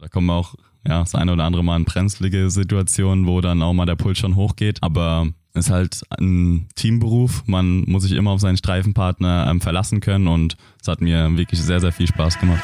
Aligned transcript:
Da 0.00 0.08
kommen 0.08 0.30
auch 0.30 0.54
ja, 0.86 1.00
das 1.00 1.14
eine 1.14 1.34
oder 1.34 1.44
andere 1.44 1.62
Mal 1.62 1.76
in 1.76 1.84
brenzlige 1.84 2.48
Situationen, 2.48 3.26
wo 3.26 3.42
dann 3.42 3.60
auch 3.60 3.74
mal 3.74 3.84
der 3.84 3.96
Puls 3.96 4.18
schon 4.18 4.34
hochgeht. 4.34 4.82
Aber 4.82 5.28
es 5.52 5.66
ist 5.66 5.70
halt 5.70 6.00
ein 6.18 6.68
Teamberuf. 6.74 7.42
Man 7.46 7.82
muss 7.82 8.04
sich 8.04 8.12
immer 8.12 8.30
auf 8.30 8.40
seinen 8.40 8.56
Streifenpartner 8.56 9.46
ähm, 9.50 9.60
verlassen 9.60 10.00
können 10.00 10.26
und 10.26 10.56
es 10.80 10.88
hat 10.88 11.02
mir 11.02 11.36
wirklich 11.36 11.60
sehr, 11.60 11.80
sehr 11.80 11.92
viel 11.92 12.06
Spaß 12.06 12.38
gemacht. 12.38 12.62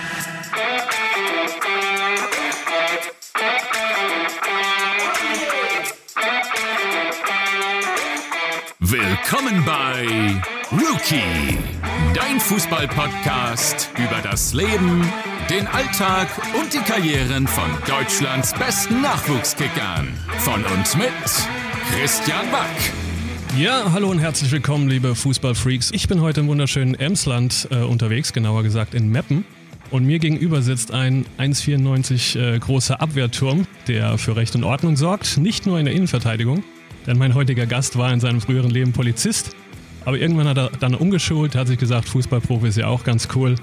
Willkommen 8.78 9.62
bei 9.66 10.40
Rookie, 10.72 11.58
dein 12.12 12.40
Fußball-Podcast 12.40 13.88
über 13.96 14.20
das 14.20 14.52
Leben, 14.52 15.08
den 15.48 15.64
Alltag 15.68 16.26
und 16.60 16.74
die 16.74 16.78
Karrieren 16.78 17.46
von 17.46 17.70
Deutschlands 17.86 18.52
besten 18.52 19.00
Nachwuchskickern. 19.00 20.08
Von 20.38 20.64
uns 20.64 20.96
mit 20.96 21.12
Christian 21.92 22.50
Back. 22.50 22.92
Ja, 23.56 23.92
hallo 23.92 24.10
und 24.10 24.18
herzlich 24.18 24.50
willkommen, 24.50 24.88
liebe 24.88 25.14
Fußballfreaks. 25.14 25.92
Ich 25.92 26.08
bin 26.08 26.20
heute 26.20 26.40
im 26.40 26.48
wunderschönen 26.48 26.96
Emsland 26.96 27.68
äh, 27.70 27.76
unterwegs, 27.76 28.32
genauer 28.32 28.64
gesagt 28.64 28.94
in 28.94 29.08
Meppen. 29.08 29.44
Und 29.92 30.04
mir 30.04 30.18
gegenüber 30.18 30.62
sitzt 30.62 30.90
ein 30.90 31.26
1,94 31.38 32.38
äh, 32.38 32.58
großer 32.58 33.00
Abwehrturm, 33.00 33.68
der 33.86 34.18
für 34.18 34.34
Recht 34.34 34.56
und 34.56 34.64
Ordnung 34.64 34.96
sorgt, 34.96 35.38
nicht 35.38 35.64
nur 35.64 35.78
in 35.78 35.84
der 35.84 35.94
Innenverteidigung. 35.94 36.64
Denn 37.06 37.18
mein 37.18 37.36
heutiger 37.36 37.66
Gast 37.66 37.96
war 37.96 38.12
in 38.12 38.18
seinem 38.18 38.40
früheren 38.40 38.70
Leben 38.70 38.92
Polizist. 38.92 39.54
Aber 40.06 40.20
irgendwann 40.20 40.46
hat 40.46 40.56
er 40.56 40.70
dann 40.70 40.94
umgeschult, 40.94 41.56
hat 41.56 41.66
sich 41.66 41.78
gesagt, 41.78 42.08
Fußballprofi 42.08 42.68
ist 42.68 42.76
ja 42.76 42.86
auch 42.86 43.02
ganz 43.02 43.26
cool. 43.34 43.56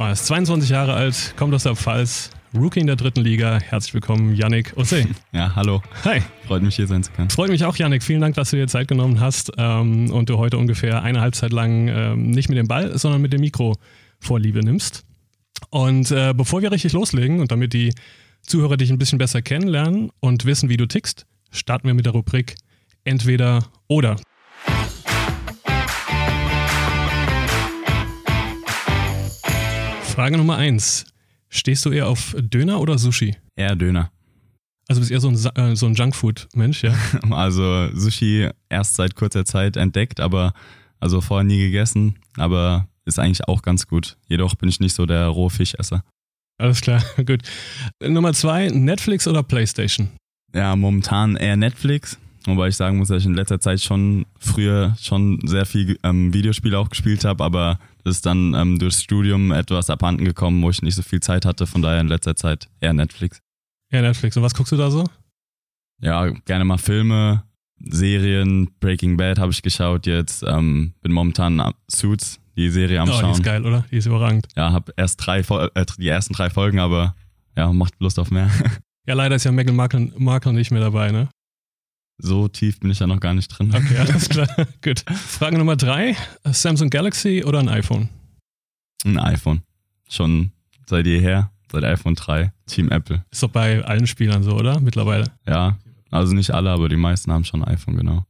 Er 0.00 0.10
ist 0.10 0.26
22 0.26 0.68
Jahre 0.68 0.92
alt, 0.94 1.34
kommt 1.36 1.54
aus 1.54 1.62
der 1.62 1.76
Pfalz, 1.76 2.30
Rookie 2.52 2.80
in 2.80 2.88
der 2.88 2.96
dritten 2.96 3.20
Liga. 3.20 3.60
Herzlich 3.60 3.94
willkommen, 3.94 4.34
Yannick 4.34 4.76
Ose. 4.76 5.06
Ja, 5.32 5.54
hallo. 5.54 5.82
Hi. 6.04 6.20
Freut 6.48 6.62
mich 6.64 6.74
hier 6.74 6.88
sein 6.88 7.04
zu 7.04 7.12
können. 7.12 7.30
Freut 7.30 7.48
mich 7.48 7.64
auch, 7.64 7.76
Yannick. 7.76 8.02
Vielen 8.02 8.20
Dank, 8.20 8.34
dass 8.34 8.50
du 8.50 8.56
dir 8.56 8.66
Zeit 8.66 8.88
genommen 8.88 9.20
hast 9.20 9.52
ähm, 9.56 10.10
und 10.10 10.28
du 10.30 10.38
heute 10.38 10.58
ungefähr 10.58 11.00
eine 11.04 11.20
Halbzeit 11.20 11.52
lang 11.52 11.86
ähm, 11.86 12.30
nicht 12.30 12.48
mit 12.48 12.58
dem 12.58 12.66
Ball, 12.66 12.98
sondern 12.98 13.22
mit 13.22 13.32
dem 13.32 13.40
Mikro 13.40 13.76
Vorliebe 14.18 14.64
nimmst. 14.64 15.04
Und 15.70 16.10
äh, 16.10 16.34
bevor 16.36 16.60
wir 16.60 16.72
richtig 16.72 16.92
loslegen 16.92 17.38
und 17.38 17.52
damit 17.52 17.72
die 17.72 17.94
Zuhörer 18.42 18.76
dich 18.76 18.90
ein 18.90 18.98
bisschen 18.98 19.18
besser 19.18 19.42
kennenlernen 19.42 20.10
und 20.18 20.44
wissen, 20.44 20.68
wie 20.68 20.76
du 20.76 20.86
tickst, 20.86 21.24
starten 21.52 21.86
wir 21.86 21.94
mit 21.94 22.04
der 22.04 22.14
Rubrik 22.14 22.56
Entweder 23.04 23.60
oder. 23.86 24.16
Frage 30.14 30.36
Nummer 30.36 30.56
eins. 30.58 31.06
Stehst 31.48 31.84
du 31.84 31.90
eher 31.90 32.06
auf 32.06 32.36
Döner 32.38 32.78
oder 32.80 32.98
Sushi? 32.98 33.34
Eher 33.56 33.74
Döner. 33.74 34.12
Also 34.86 35.00
bist 35.00 35.10
eher 35.10 35.18
so 35.18 35.26
ein, 35.26 35.34
äh, 35.56 35.74
so 35.74 35.86
ein 35.86 35.94
Junkfood-Mensch, 35.94 36.84
ja? 36.84 36.94
Also 37.32 37.88
Sushi 37.92 38.48
erst 38.68 38.94
seit 38.94 39.16
kurzer 39.16 39.44
Zeit 39.44 39.76
entdeckt, 39.76 40.20
aber 40.20 40.54
also 41.00 41.20
vorher 41.20 41.42
nie 41.42 41.58
gegessen, 41.58 42.14
aber 42.36 42.86
ist 43.04 43.18
eigentlich 43.18 43.48
auch 43.48 43.62
ganz 43.62 43.88
gut. 43.88 44.16
Jedoch 44.28 44.54
bin 44.54 44.68
ich 44.68 44.78
nicht 44.78 44.94
so 44.94 45.04
der 45.04 45.26
Rohfischesser. 45.26 46.04
Alles 46.58 46.80
klar, 46.80 47.02
gut. 47.26 47.42
Nummer 48.00 48.34
zwei, 48.34 48.68
Netflix 48.68 49.26
oder 49.26 49.42
Playstation? 49.42 50.10
Ja, 50.54 50.76
momentan 50.76 51.34
eher 51.34 51.56
Netflix, 51.56 52.18
wobei 52.46 52.68
ich 52.68 52.76
sagen 52.76 52.98
muss, 52.98 53.08
dass 53.08 53.22
ich 53.22 53.26
in 53.26 53.34
letzter 53.34 53.60
Zeit 53.60 53.80
schon 53.80 54.26
früher 54.38 54.94
schon 55.00 55.40
sehr 55.46 55.66
viel 55.66 55.98
ähm, 56.02 56.32
Videospiele 56.32 56.78
auch 56.78 56.88
gespielt 56.90 57.24
habe, 57.24 57.42
aber 57.44 57.78
das 58.04 58.16
ist 58.16 58.26
dann 58.26 58.54
ähm, 58.54 58.78
durchs 58.78 59.02
Studium 59.02 59.52
etwas 59.52 59.90
abhanden 59.90 60.24
gekommen, 60.24 60.62
wo 60.62 60.70
ich 60.70 60.82
nicht 60.82 60.94
so 60.94 61.02
viel 61.02 61.20
Zeit 61.20 61.44
hatte, 61.46 61.66
von 61.66 61.82
daher 61.82 62.00
in 62.00 62.08
letzter 62.08 62.36
Zeit 62.36 62.68
eher 62.80 62.92
Netflix. 62.92 63.40
Ja, 63.90 64.02
Netflix. 64.02 64.36
Und 64.36 64.42
was 64.42 64.54
guckst 64.54 64.72
du 64.72 64.76
da 64.76 64.90
so? 64.90 65.04
Ja, 66.00 66.28
gerne 66.44 66.64
mal 66.64 66.78
Filme, 66.78 67.44
Serien, 67.80 68.68
Breaking 68.80 69.16
Bad 69.16 69.38
habe 69.38 69.52
ich 69.52 69.62
geschaut 69.62 70.06
jetzt, 70.06 70.42
ähm, 70.46 70.94
bin 71.00 71.12
momentan 71.12 71.60
am- 71.60 71.74
Suits, 71.90 72.40
die 72.56 72.70
Serie 72.70 73.00
am 73.00 73.08
oh, 73.08 73.12
die 73.12 73.18
Schauen. 73.18 73.32
ist 73.32 73.42
geil, 73.42 73.64
oder? 73.64 73.84
Die 73.90 73.96
ist 73.96 74.06
überragend. 74.06 74.46
Ja, 74.56 74.72
habe 74.72 74.92
erst 74.96 75.24
drei, 75.24 75.40
äh, 75.40 75.86
die 75.98 76.08
ersten 76.08 76.34
drei 76.34 76.50
Folgen, 76.50 76.78
aber 76.78 77.14
ja, 77.56 77.72
macht 77.72 77.94
Lust 78.00 78.18
auf 78.18 78.30
mehr. 78.30 78.50
Ja, 79.06 79.12
leider 79.12 79.36
ist 79.36 79.44
ja 79.44 79.52
Meghan 79.52 79.76
Markle, 79.76 80.10
Markle 80.16 80.54
nicht 80.54 80.70
mehr 80.70 80.80
dabei, 80.80 81.10
ne? 81.12 81.28
So 82.18 82.48
tief 82.48 82.80
bin 82.80 82.90
ich 82.90 82.98
da 82.98 83.06
noch 83.06 83.20
gar 83.20 83.34
nicht 83.34 83.48
drin. 83.48 83.72
Okay, 83.74 83.96
alles 83.98 84.28
klar. 84.28 84.48
Gut. 84.82 85.04
Frage 85.10 85.58
Nummer 85.58 85.76
drei, 85.76 86.16
Samsung 86.44 86.90
Galaxy 86.90 87.44
oder 87.44 87.58
ein 87.58 87.68
iPhone? 87.68 88.08
Ein 89.04 89.18
iPhone. 89.18 89.62
Schon 90.08 90.52
seit 90.86 91.06
jeher, 91.06 91.50
seit 91.70 91.84
iPhone 91.84 92.14
3, 92.14 92.52
Team 92.66 92.90
Apple. 92.90 93.24
Ist 93.30 93.42
doch 93.42 93.50
bei 93.50 93.84
allen 93.84 94.06
Spielern 94.06 94.42
so, 94.42 94.52
oder? 94.52 94.80
Mittlerweile. 94.80 95.24
Ja, 95.46 95.78
also 96.10 96.34
nicht 96.34 96.50
alle, 96.52 96.70
aber 96.70 96.88
die 96.88 96.96
meisten 96.96 97.32
haben 97.32 97.44
schon 97.44 97.64
ein 97.64 97.74
iPhone, 97.74 97.96
genau. 97.96 98.24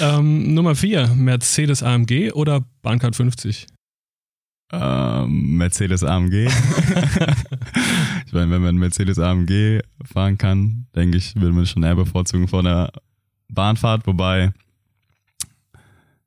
Ähm, 0.00 0.52
Nummer 0.54 0.74
vier, 0.74 1.06
Mercedes 1.08 1.82
AMG 1.82 2.32
oder 2.32 2.64
Bahncard 2.82 3.16
50? 3.16 3.66
Ähm, 4.72 5.58
Mercedes 5.58 6.02
AMG. 6.02 6.32
ich 8.26 8.32
meine, 8.32 8.50
wenn 8.50 8.62
man 8.62 8.76
Mercedes 8.76 9.18
AMG 9.18 9.80
fahren 10.02 10.38
kann, 10.38 10.86
denke 10.96 11.18
ich, 11.18 11.36
würde 11.36 11.54
man 11.54 11.66
schon 11.66 11.82
eher 11.82 11.94
bevorzugen 11.94 12.48
vor 12.48 12.60
einer 12.60 12.90
Bahnfahrt. 13.48 14.06
Wobei, 14.06 14.52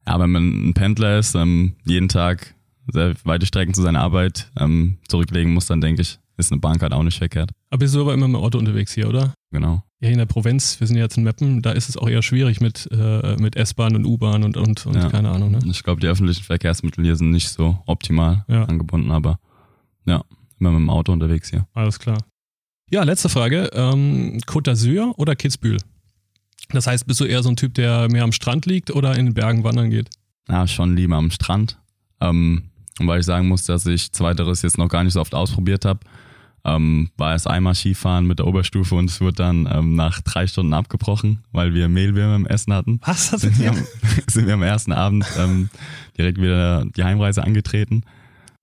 ja, 0.08 0.20
wenn 0.20 0.30
man 0.30 0.70
ein 0.70 0.74
Pendler 0.76 1.18
ist, 1.18 1.34
ähm, 1.34 1.76
jeden 1.86 2.08
Tag 2.08 2.54
sehr 2.88 3.16
weite 3.24 3.48
Strecken 3.48 3.74
zu 3.74 3.82
seiner 3.82 4.02
Arbeit 4.02 4.52
ähm, 4.60 5.00
zurücklegen 5.08 5.52
muss, 5.54 5.66
dann 5.66 5.82
denke 5.82 6.04
ich, 6.04 6.20
ist 6.38 6.52
eine 6.52 6.62
Bahncard 6.62 6.94
auch 6.94 7.04
nicht 7.04 7.18
verkehrt. 7.18 7.52
Aber 7.70 7.80
bist 7.80 7.96
du 7.96 8.02
aber 8.02 8.14
immer 8.14 8.28
mit 8.28 8.36
dem 8.36 8.44
Auto 8.44 8.60
unterwegs 8.60 8.94
hier, 8.94 9.10
oder? 9.10 9.34
Genau. 9.52 9.84
Ja, 10.06 10.12
in 10.12 10.20
der 10.20 10.28
Provinz, 10.28 10.80
wir 10.80 10.86
sind 10.86 10.98
jetzt 10.98 11.18
in 11.18 11.24
Meppen, 11.24 11.64
da 11.64 11.72
ist 11.72 11.90
es 11.90 11.98
auch 11.98 12.08
eher 12.08 12.22
schwierig 12.22 12.62
mit, 12.62 12.88
äh, 12.92 13.36
mit 13.38 13.56
S-Bahn 13.56 13.96
und 13.96 14.06
U-Bahn 14.06 14.44
und, 14.44 14.56
und, 14.56 14.86
und 14.86 14.96
Ja. 14.96 15.10
keine 15.10 15.32
Ahnung, 15.32 15.50
ne? 15.50 15.60
Ich 15.66 15.82
glaube, 15.84 16.00
die 16.00 16.06
öffentlichen 16.08 16.44
Verkehrsmittel 16.44 17.04
hier 17.04 17.16
sind 17.16 17.32
nicht 17.32 17.50
so 17.50 17.80
optimal 17.88 18.46
Ja. 18.48 18.66
angebunden, 18.66 19.10
aber 19.10 19.40
ja, 20.06 20.24
immer 20.60 20.70
mit 20.70 20.82
dem 20.82 20.90
Auto 20.92 21.12
unterwegs 21.12 21.50
hier. 21.50 21.66
Alles 21.74 21.98
klar. 21.98 22.20
Ja, 22.92 23.02
letzte 23.02 23.30
Frage. 23.30 23.72
Ähm, 23.74 24.38
Côte 24.46 24.70
d'Azur 24.72 25.18
oder 25.18 25.36
Kitzbühel? 25.36 25.80
Das 26.70 26.86
heißt, 26.86 27.08
bist 27.08 27.20
du 27.20 27.26
eher 27.26 27.42
so 27.42 27.50
ein 27.50 27.56
Typ, 27.56 27.74
der 27.74 28.08
mehr 28.12 28.24
am 28.24 28.32
Strand 28.32 28.68
liegt 28.68 28.92
oder 28.92 29.18
in 29.18 29.26
den 29.26 29.34
Bergen 29.34 29.64
wandern 29.64 29.90
geht? 29.90 30.10
Ja, 30.48 30.68
schon 30.68 30.96
lieber 30.96 31.16
am 31.16 31.32
Strand. 31.32 31.80
Ähm, 32.22 32.66
weil 33.00 33.22
ich 33.22 33.26
sagen 33.26 33.48
muss, 33.48 33.64
dass 33.64 33.88
ich 33.88 34.12
Zweiteres 34.12 34.62
jetzt 34.62 34.78
noch 34.78 34.88
gar 34.88 35.04
nicht 35.04 35.14
so 35.14 35.20
oft 35.22 35.34
ausprobiert 35.34 35.84
habe, 35.84 36.02
ähm, 36.66 37.10
war 37.18 37.32
erst 37.32 37.48
einmal 37.48 37.76
Skifahren 37.76 38.26
mit 38.26 38.40
der 38.40 38.48
Oberstufe 38.48 38.96
und 38.96 39.10
es 39.10 39.22
wurde 39.22 39.36
dann 39.36 39.70
ähm, 39.72 39.96
nach 39.96 40.22
drei 40.22 40.48
Stunden 40.48 40.74
abgebrochen, 40.74 41.44
weil 41.52 41.74
wir 41.74 41.88
Mehlwürmer 41.88 42.36
im 42.36 42.48
Essen 42.48 42.74
hatten. 42.74 43.00
Was? 43.06 43.32
Das 43.32 43.42
Sind 43.42 43.60
wir, 43.60 43.70
am, 43.70 43.78
sind 44.28 44.48
wir 44.48 44.56
am 44.56 44.64
ersten 44.64 44.92
Abend 44.92 45.26
ähm, 45.38 45.70
direkt 46.18 46.40
wieder 46.42 46.86
die 46.86 47.04
Heimreise 47.04 47.44
angetreten. 47.44 48.04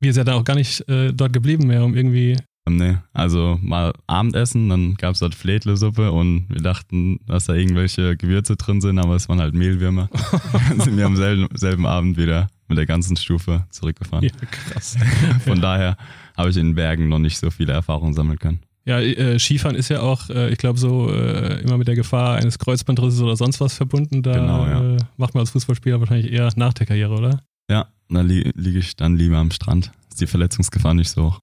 Wir 0.01 0.13
sind 0.13 0.27
ja 0.27 0.33
dann 0.33 0.41
auch 0.41 0.45
gar 0.45 0.57
nicht 0.57 0.89
äh, 0.89 1.13
dort 1.13 1.33
geblieben 1.33 1.69
mehr, 1.69 1.85
um 1.85 1.95
irgendwie. 1.95 2.37
Ähm, 2.67 2.77
nee, 2.77 2.97
also 3.13 3.59
mal 3.63 3.93
Abendessen, 4.09 4.69
dann 4.69 4.95
gab 4.95 5.15
es 5.15 5.21
dort 5.21 5.34
Fledlesuppe 5.34 6.11
und 6.11 6.47
wir 6.49 6.61
dachten, 6.61 7.21
dass 7.27 7.47
da 7.47 7.55
irgendwelche 7.55 8.17
Gewürze 8.17 8.57
drin 8.57 8.81
sind, 8.81 8.99
aber 8.99 9.15
es 9.15 9.29
waren 9.29 9.41
halt 9.41 9.55
Mehlwürmer. 9.55 10.09
dann 10.69 10.81
sind 10.81 10.97
wir 10.97 11.07
am 11.07 11.17
selben, 11.17 11.49
selben 11.55 11.87
Abend 11.87 12.17
wieder 12.17 12.49
mit 12.72 12.78
der 12.78 12.87
ganzen 12.87 13.16
Stufe 13.16 13.66
zurückgefahren. 13.71 14.25
Ja, 14.25 14.31
krass. 14.50 14.97
Von 15.44 15.60
daher 15.60 15.97
habe 16.37 16.50
ich 16.50 16.56
in 16.56 16.69
den 16.69 16.75
Bergen 16.75 17.09
noch 17.09 17.19
nicht 17.19 17.38
so 17.38 17.50
viele 17.50 17.72
Erfahrungen 17.72 18.15
sammeln 18.15 18.38
können. 18.38 18.60
Ja, 18.84 18.99
äh, 18.99 19.38
Skifahren 19.38 19.77
ist 19.77 19.91
ja 19.91 20.00
auch, 20.00 20.28
äh, 20.31 20.50
ich 20.50 20.59
glaube, 20.59 20.78
so 20.78 21.09
äh, 21.12 21.60
immer 21.62 21.77
mit 21.78 21.87
der 21.87 21.94
Gefahr 21.94 22.37
eines 22.37 22.59
Kreuzbandrisses 22.59 23.21
oder 23.21 23.37
sonst 23.37 23.60
was 23.60 23.75
verbunden. 23.75 24.22
Da 24.22 24.33
Genau, 24.33 24.66
ja. 24.66 24.94
äh, 24.94 24.99
macht 25.19 25.34
man 25.34 25.43
als 25.43 25.50
Fußballspieler 25.50 26.00
wahrscheinlich 26.00 26.33
eher 26.33 26.49
nach 26.56 26.72
der 26.72 26.87
Karriere, 26.87 27.15
oder? 27.15 27.41
Ja, 27.71 27.87
da 28.09 28.22
li 28.22 28.50
liege 28.56 28.81
ich 28.81 28.97
dann 28.97 29.16
lieber 29.16 29.37
am 29.37 29.50
Strand. 29.53 29.93
Ist 30.10 30.21
die 30.21 30.27
Verletzungsgefahr 30.27 30.94
nicht 30.94 31.10
so 31.10 31.25
hoch. 31.27 31.41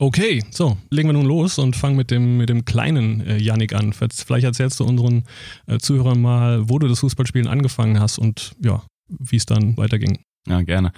Okay, 0.00 0.44
so, 0.50 0.76
legen 0.90 1.08
wir 1.08 1.14
nun 1.14 1.26
los 1.26 1.58
und 1.58 1.74
fangen 1.74 1.96
mit 1.96 2.12
dem, 2.12 2.36
mit 2.36 2.48
dem 2.48 2.64
kleinen 2.64 3.20
äh, 3.20 3.36
Yannick 3.38 3.74
an. 3.74 3.92
Vielleicht 3.92 4.44
erzählst 4.44 4.78
du 4.78 4.84
unseren 4.84 5.24
äh, 5.66 5.78
Zuhörern 5.78 6.22
mal, 6.22 6.68
wo 6.68 6.78
du 6.78 6.86
das 6.86 7.00
Fußballspielen 7.00 7.48
angefangen 7.48 7.98
hast 7.98 8.18
und 8.18 8.52
ja, 8.62 8.84
wie 9.08 9.36
es 9.36 9.44
dann 9.44 9.76
weiterging. 9.76 10.20
Ja, 10.46 10.62
gerne. 10.62 10.92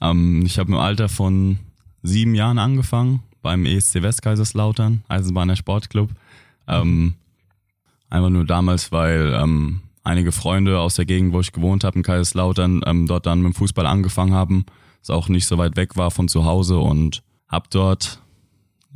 Ähm, 0.00 0.44
ich 0.46 0.60
habe 0.60 0.70
im 0.70 0.78
Alter 0.78 1.08
von 1.08 1.58
sieben 2.04 2.36
Jahren 2.36 2.58
angefangen 2.58 3.24
beim 3.42 3.66
ESC 3.66 4.02
Westkaiserslautern, 4.02 5.02
Eisenbahner 5.08 5.56
Sportclub. 5.56 6.10
Ähm, 6.68 7.14
einfach 8.08 8.30
nur 8.30 8.44
damals, 8.44 8.92
weil 8.92 9.36
ähm, 9.36 9.80
einige 10.04 10.30
Freunde 10.30 10.78
aus 10.78 10.94
der 10.94 11.06
Gegend, 11.06 11.32
wo 11.32 11.40
ich 11.40 11.52
gewohnt 11.52 11.82
habe, 11.82 11.96
in 11.96 12.04
Kaiserslautern, 12.04 12.82
ähm, 12.86 13.08
dort 13.08 13.26
dann 13.26 13.42
mit 13.42 13.52
dem 13.52 13.56
Fußball 13.56 13.86
angefangen 13.86 14.32
haben. 14.32 14.64
Es 15.02 15.10
auch 15.10 15.28
nicht 15.28 15.46
so 15.46 15.58
weit 15.58 15.76
weg 15.76 15.96
war 15.96 16.12
von 16.12 16.28
zu 16.28 16.44
Hause 16.44 16.78
und 16.78 17.22
habe 17.48 17.66
dort, 17.70 18.20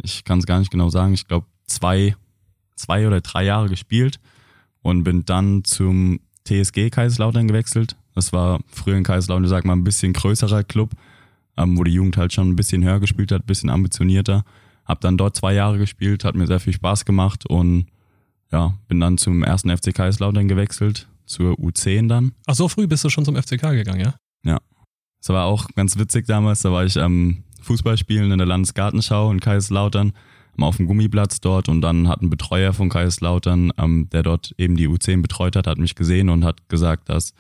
ich 0.03 0.25
kann 0.25 0.39
es 0.39 0.47
gar 0.47 0.59
nicht 0.59 0.71
genau 0.71 0.89
sagen, 0.89 1.15
ich 1.15 1.27
glaube 1.27 1.47
zwei, 1.67 2.17
zwei 2.77 3.07
oder 3.07 3.21
drei 3.21 3.45
Jahre 3.45 3.69
gespielt 3.69 4.21
und 4.83 5.05
bin 5.05 5.25
dann 5.25 5.65
zum 5.65 6.21
TSG 6.45 6.91
Kaiserslautern 6.91 7.49
gewechselt. 7.49 7.97
Das 8.15 8.33
war 8.33 8.61
früher 8.69 8.97
in 8.97 9.05
Kaiserslautern, 9.05 9.45
ich 9.45 9.51
sag 9.51 9.65
mal, 9.65 9.75
ein 9.75 9.85
bisschen 9.85 10.13
größerer 10.13 10.65
Club, 10.65 10.93
ähm, 11.57 11.77
wo 11.79 11.85
die 11.85 11.93
Jugend 11.93 12.17
halt 12.17 12.33
schon 12.33 12.49
ein 12.49 12.57
bisschen 12.57 12.85
höher 12.85 13.01
gespielt 13.01 13.33
hat, 13.33 13.43
ein 13.43 13.47
bisschen 13.47 13.71
ambitionierter. 13.71 14.45
Hab 14.85 15.01
dann 15.03 15.19
dort 15.19 15.37
zwei 15.37 15.55
Jahre 15.55 15.79
gespielt, 15.79 16.25
hat 16.25 16.35
mir 16.35 16.47
sehr 16.47 16.61
viel 16.61 16.73
Spaß 16.73 17.05
gemacht 17.05 17.47
und 17.47 17.87
ja, 18.51 18.75
bin 18.89 19.01
dann 19.01 19.19
zum 19.19 19.43
ersten 19.45 19.77
FC 19.77 19.95
Kaiserslautern 19.95 20.49
gewechselt, 20.49 21.07
zur 21.27 21.53
U10 21.55 22.09
dann. 22.09 22.33
Ach, 22.47 22.55
so 22.55 22.69
früh 22.69 22.87
bist 22.87 23.05
du 23.05 23.11
schon 23.11 23.25
zum 23.25 23.37
FCK 23.37 23.73
gegangen, 23.73 24.01
ja? 24.01 24.15
Ja. 24.45 24.59
Das 25.21 25.29
war 25.29 25.45
auch 25.45 25.69
ganz 25.75 25.99
witzig 25.99 26.27
damals, 26.27 26.63
da 26.63 26.73
war 26.73 26.85
ich 26.85 26.99
am 26.99 27.45
Fußball 27.69 27.97
spielen 27.97 28.33
in 28.33 28.39
der 28.39 28.47
Landesgartenschau 28.47 29.31
in 29.31 29.41
Kaiserslautern, 29.41 30.13
auf 30.59 30.77
dem 30.79 30.87
Gummiplatz 30.87 31.41
dort 31.41 31.69
und 31.69 31.83
dann 31.83 32.09
hat 32.09 32.21
ein 32.21 32.31
Betreuer 32.31 32.73
von 32.73 32.89
Kaiserslautern, 32.89 33.71
ähm, 33.79 34.09
der 34.11 34.25
dort 34.25 34.55
eben 34.59 34.77
die 34.77 34.89
U10 34.89 35.23
betreut 35.23 35.55
hat, 35.55 35.69
hat 35.69 35.79
mich 35.79 35.95
gesehen 35.95 36.31
und 36.31 36.45
hat 36.45 36.69
gesagt, 36.69 37.09
dass 37.09 37.33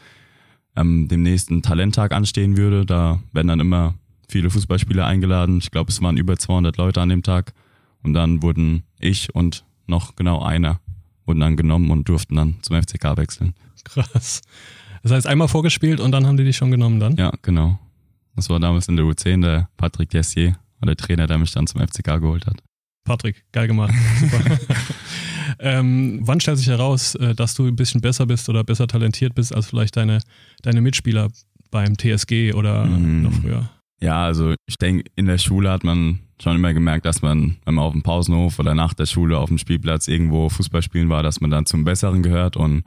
ähm, 0.76 1.08
demnächst 1.08 1.50
ein 1.50 1.62
Talenttag 1.62 2.12
anstehen 2.12 2.56
würde. 2.56 2.86
Da 2.86 3.20
werden 3.32 3.48
dann 3.48 3.60
immer 3.60 3.94
viele 4.28 4.50
Fußballspieler 4.50 5.04
eingeladen. 5.04 5.58
Ich 5.58 5.70
glaube, 5.70 5.90
es 5.90 6.00
waren 6.00 6.16
über 6.16 6.36
200 6.36 6.76
Leute 6.76 7.00
an 7.00 7.08
dem 7.08 7.22
Tag. 7.22 7.54
Und 8.02 8.14
dann 8.14 8.42
wurden 8.42 8.84
ich 9.00 9.34
und 9.34 9.64
noch 9.88 10.14
genau 10.14 10.42
einer 10.42 10.80
wurden 11.26 11.40
dann 11.40 11.56
genommen 11.56 11.90
und 11.90 12.08
durften 12.08 12.36
dann 12.36 12.56
zum 12.62 12.80
FCK 12.80 13.16
wechseln. 13.16 13.54
Krass. 13.84 14.42
Das 15.02 15.12
heißt, 15.12 15.26
einmal 15.26 15.48
vorgespielt 15.48 16.00
und 16.00 16.12
dann 16.12 16.26
haben 16.26 16.36
die 16.36 16.44
dich 16.44 16.56
schon 16.56 16.70
genommen 16.70 17.00
dann? 17.00 17.16
Ja, 17.16 17.32
genau. 17.42 17.78
Das 18.38 18.48
war 18.50 18.60
damals 18.60 18.86
in 18.86 18.94
der 18.94 19.04
U10 19.04 19.42
der 19.42 19.68
Patrick 19.76 20.10
Dessier, 20.10 20.56
der 20.80 20.94
Trainer, 20.94 21.26
der 21.26 21.38
mich 21.38 21.50
dann 21.50 21.66
zum 21.66 21.80
FCK 21.80 22.20
geholt 22.20 22.46
hat. 22.46 22.62
Patrick, 23.04 23.44
geil 23.50 23.66
gemacht. 23.66 23.92
Super. 24.20 24.58
ähm, 25.58 26.20
wann 26.22 26.38
stellt 26.38 26.58
sich 26.58 26.68
heraus, 26.68 27.16
äh, 27.16 27.34
dass 27.34 27.54
du 27.54 27.66
ein 27.66 27.74
bisschen 27.74 28.00
besser 28.00 28.26
bist 28.26 28.48
oder 28.48 28.62
besser 28.62 28.86
talentiert 28.86 29.34
bist 29.34 29.52
als 29.52 29.66
vielleicht 29.66 29.96
deine, 29.96 30.20
deine 30.62 30.80
Mitspieler 30.80 31.30
beim 31.72 31.98
TSG 31.98 32.52
oder 32.54 32.84
mhm. 32.84 33.22
noch 33.22 33.32
früher? 33.32 33.68
Ja, 34.00 34.26
also 34.26 34.54
ich 34.68 34.76
denke, 34.76 35.10
in 35.16 35.26
der 35.26 35.38
Schule 35.38 35.72
hat 35.72 35.82
man 35.82 36.20
schon 36.40 36.54
immer 36.54 36.72
gemerkt, 36.72 37.06
dass 37.06 37.22
man, 37.22 37.56
wenn 37.64 37.74
man 37.74 37.84
auf 37.84 37.92
dem 37.92 38.02
Pausenhof 38.02 38.60
oder 38.60 38.76
nach 38.76 38.94
der 38.94 39.06
Schule 39.06 39.36
auf 39.36 39.48
dem 39.48 39.58
Spielplatz 39.58 40.06
irgendwo 40.06 40.48
Fußball 40.48 40.82
spielen 40.82 41.08
war, 41.08 41.24
dass 41.24 41.40
man 41.40 41.50
dann 41.50 41.66
zum 41.66 41.82
Besseren 41.82 42.22
gehört. 42.22 42.56
Und 42.56 42.84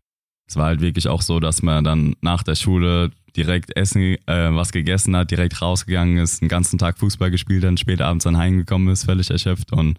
es 0.51 0.57
war 0.57 0.65
halt 0.65 0.81
wirklich 0.81 1.07
auch 1.07 1.21
so, 1.21 1.39
dass 1.39 1.61
man 1.61 1.85
dann 1.85 2.17
nach 2.19 2.43
der 2.43 2.55
Schule 2.55 3.11
direkt 3.37 3.73
essen, 3.77 4.17
äh, 4.27 4.53
was 4.53 4.73
gegessen 4.73 5.15
hat, 5.15 5.31
direkt 5.31 5.61
rausgegangen 5.61 6.17
ist, 6.17 6.41
den 6.41 6.49
ganzen 6.49 6.77
Tag 6.77 6.99
Fußball 6.99 7.31
gespielt 7.31 7.63
hat, 7.63 7.79
spät 7.79 8.01
abends 8.01 8.25
dann 8.25 8.35
heimgekommen 8.35 8.89
ist, 8.89 9.05
völlig 9.05 9.29
erschöpft. 9.29 9.71
Und 9.71 9.97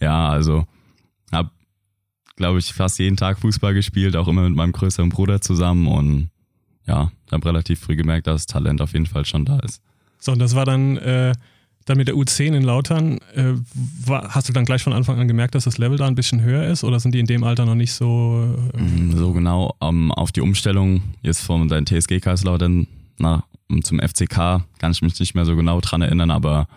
ja, 0.00 0.30
also 0.30 0.66
habe, 1.30 1.50
glaube 2.34 2.58
ich, 2.58 2.72
fast 2.72 2.98
jeden 2.98 3.16
Tag 3.16 3.38
Fußball 3.38 3.72
gespielt, 3.72 4.16
auch 4.16 4.26
immer 4.26 4.42
mit 4.42 4.56
meinem 4.56 4.72
größeren 4.72 5.10
Bruder 5.10 5.40
zusammen. 5.40 5.86
Und 5.86 6.30
ja, 6.88 7.12
habe 7.30 7.46
relativ 7.46 7.78
früh 7.78 7.94
gemerkt, 7.94 8.26
dass 8.26 8.46
das 8.46 8.46
Talent 8.46 8.80
auf 8.80 8.94
jeden 8.94 9.06
Fall 9.06 9.26
schon 9.26 9.44
da 9.44 9.60
ist. 9.60 9.80
So, 10.18 10.32
und 10.32 10.40
das 10.40 10.56
war 10.56 10.64
dann, 10.64 10.96
äh, 10.96 11.34
dann 11.88 11.98
mit 11.98 12.08
der 12.08 12.14
U10 12.14 12.54
in 12.54 12.62
Lautern. 12.62 13.18
Äh, 13.34 13.54
war, 14.04 14.34
hast 14.34 14.48
du 14.48 14.52
dann 14.52 14.64
gleich 14.64 14.82
von 14.82 14.92
Anfang 14.92 15.18
an 15.18 15.28
gemerkt, 15.28 15.54
dass 15.54 15.64
das 15.64 15.78
Level 15.78 15.96
da 15.96 16.06
ein 16.06 16.14
bisschen 16.14 16.42
höher 16.42 16.66
ist 16.66 16.84
oder 16.84 17.00
sind 17.00 17.14
die 17.14 17.20
in 17.20 17.26
dem 17.26 17.44
Alter 17.44 17.64
noch 17.64 17.74
nicht 17.74 17.92
so? 17.92 18.56
Äh 18.74 19.16
so 19.16 19.32
genau 19.32 19.74
ähm, 19.80 20.12
auf 20.12 20.32
die 20.32 20.40
Umstellung 20.40 21.02
jetzt 21.22 21.40
von 21.40 21.68
deinem 21.68 21.86
TSG 21.86 22.20
Kaiserslautern 22.20 22.86
nach, 23.18 23.42
zum 23.82 24.00
FCK 24.00 24.64
kann 24.78 24.92
ich 24.92 25.02
mich 25.02 25.18
nicht 25.18 25.34
mehr 25.34 25.44
so 25.44 25.56
genau 25.56 25.80
dran 25.80 26.02
erinnern, 26.02 26.30
aber 26.30 26.68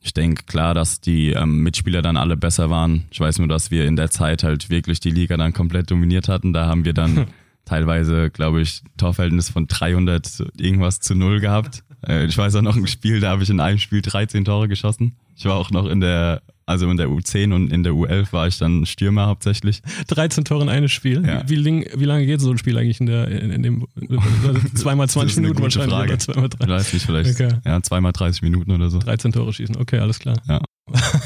ich 0.00 0.12
denke 0.12 0.44
klar, 0.44 0.74
dass 0.74 1.00
die 1.00 1.30
ähm, 1.30 1.62
Mitspieler 1.62 2.02
dann 2.02 2.18
alle 2.18 2.36
besser 2.36 2.68
waren. 2.68 3.04
Ich 3.10 3.20
weiß 3.20 3.38
nur, 3.38 3.48
dass 3.48 3.70
wir 3.70 3.86
in 3.86 3.96
der 3.96 4.10
Zeit 4.10 4.42
halt 4.42 4.68
wirklich 4.68 5.00
die 5.00 5.10
Liga 5.10 5.36
dann 5.38 5.54
komplett 5.54 5.90
dominiert 5.90 6.28
hatten. 6.28 6.52
Da 6.52 6.66
haben 6.66 6.84
wir 6.84 6.92
dann 6.92 7.26
teilweise, 7.64 8.30
glaube 8.30 8.60
ich, 8.60 8.82
Torverhältnis 8.98 9.48
von 9.48 9.66
300 9.66 10.44
irgendwas 10.58 11.00
zu 11.00 11.14
null 11.14 11.40
gehabt. 11.40 11.83
Äh, 12.08 12.26
ich 12.26 12.36
weiß 12.36 12.54
auch 12.56 12.62
noch 12.62 12.76
ein 12.76 12.86
Spiel, 12.86 13.20
da 13.20 13.30
habe 13.30 13.42
ich 13.42 13.50
in 13.50 13.60
einem 13.60 13.78
Spiel 13.78 14.02
13 14.02 14.44
Tore 14.44 14.68
geschossen. 14.68 15.16
Ich 15.36 15.44
war 15.44 15.56
auch 15.56 15.70
noch 15.70 15.86
in 15.86 16.00
der, 16.00 16.42
also 16.66 16.88
in 16.88 16.96
der 16.96 17.08
U10 17.08 17.54
und 17.54 17.72
in 17.72 17.82
der 17.82 17.92
U11 17.92 18.32
war 18.32 18.46
ich 18.46 18.58
dann 18.58 18.86
Stürmer 18.86 19.26
hauptsächlich. 19.26 19.82
13 20.08 20.44
Tore 20.44 20.62
in 20.62 20.68
einem 20.68 20.88
Spiel? 20.88 21.26
Ja. 21.26 21.42
Wie, 21.48 21.64
wie, 21.64 22.04
lange 22.04 22.26
geht 22.26 22.40
so 22.40 22.50
ein 22.50 22.58
Spiel 22.58 22.78
eigentlich 22.78 23.00
in, 23.00 23.06
der, 23.06 23.28
in, 23.28 23.50
in 23.50 23.62
dem, 23.62 23.86
zweimal 24.74 25.08
20 25.08 25.38
Minuten 25.38 25.62
wahrscheinlich 25.62 25.92
Frage. 25.92 26.12
oder 26.12 26.18
zweimal 26.18 26.48
30? 26.48 26.60
Ich 26.60 26.68
weiß 26.68 26.92
nicht, 26.92 27.06
vielleicht, 27.06 27.40
okay. 27.40 27.58
ja, 27.64 27.82
zweimal 27.82 28.12
30 28.12 28.42
Minuten 28.42 28.70
oder 28.70 28.90
so. 28.90 28.98
13 28.98 29.32
Tore 29.32 29.52
schießen, 29.52 29.76
okay, 29.76 29.98
alles 29.98 30.18
klar. 30.18 30.36
Ja. 30.48 30.60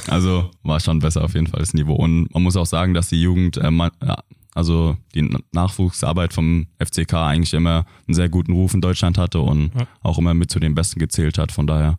Also 0.06 0.50
war 0.62 0.80
schon 0.80 1.00
besser 1.00 1.24
auf 1.24 1.34
jeden 1.34 1.48
Fall 1.48 1.60
das 1.60 1.74
Niveau. 1.74 1.94
Und 1.94 2.32
man 2.32 2.42
muss 2.42 2.56
auch 2.56 2.66
sagen, 2.66 2.94
dass 2.94 3.08
die 3.08 3.20
Jugend, 3.20 3.56
äh, 3.56 3.70
man, 3.70 3.90
ja, 4.02 4.18
also 4.54 4.96
die 5.14 5.30
Nachwuchsarbeit 5.52 6.32
vom 6.32 6.66
FCK 6.78 7.14
eigentlich 7.14 7.54
immer 7.54 7.86
einen 8.06 8.14
sehr 8.14 8.28
guten 8.28 8.52
Ruf 8.52 8.74
in 8.74 8.80
Deutschland 8.80 9.18
hatte 9.18 9.40
und 9.40 9.72
ja. 9.74 9.86
auch 10.02 10.18
immer 10.18 10.34
mit 10.34 10.50
zu 10.50 10.58
den 10.58 10.74
Besten 10.74 10.98
gezählt 10.98 11.38
hat. 11.38 11.52
Von 11.52 11.66
daher, 11.66 11.96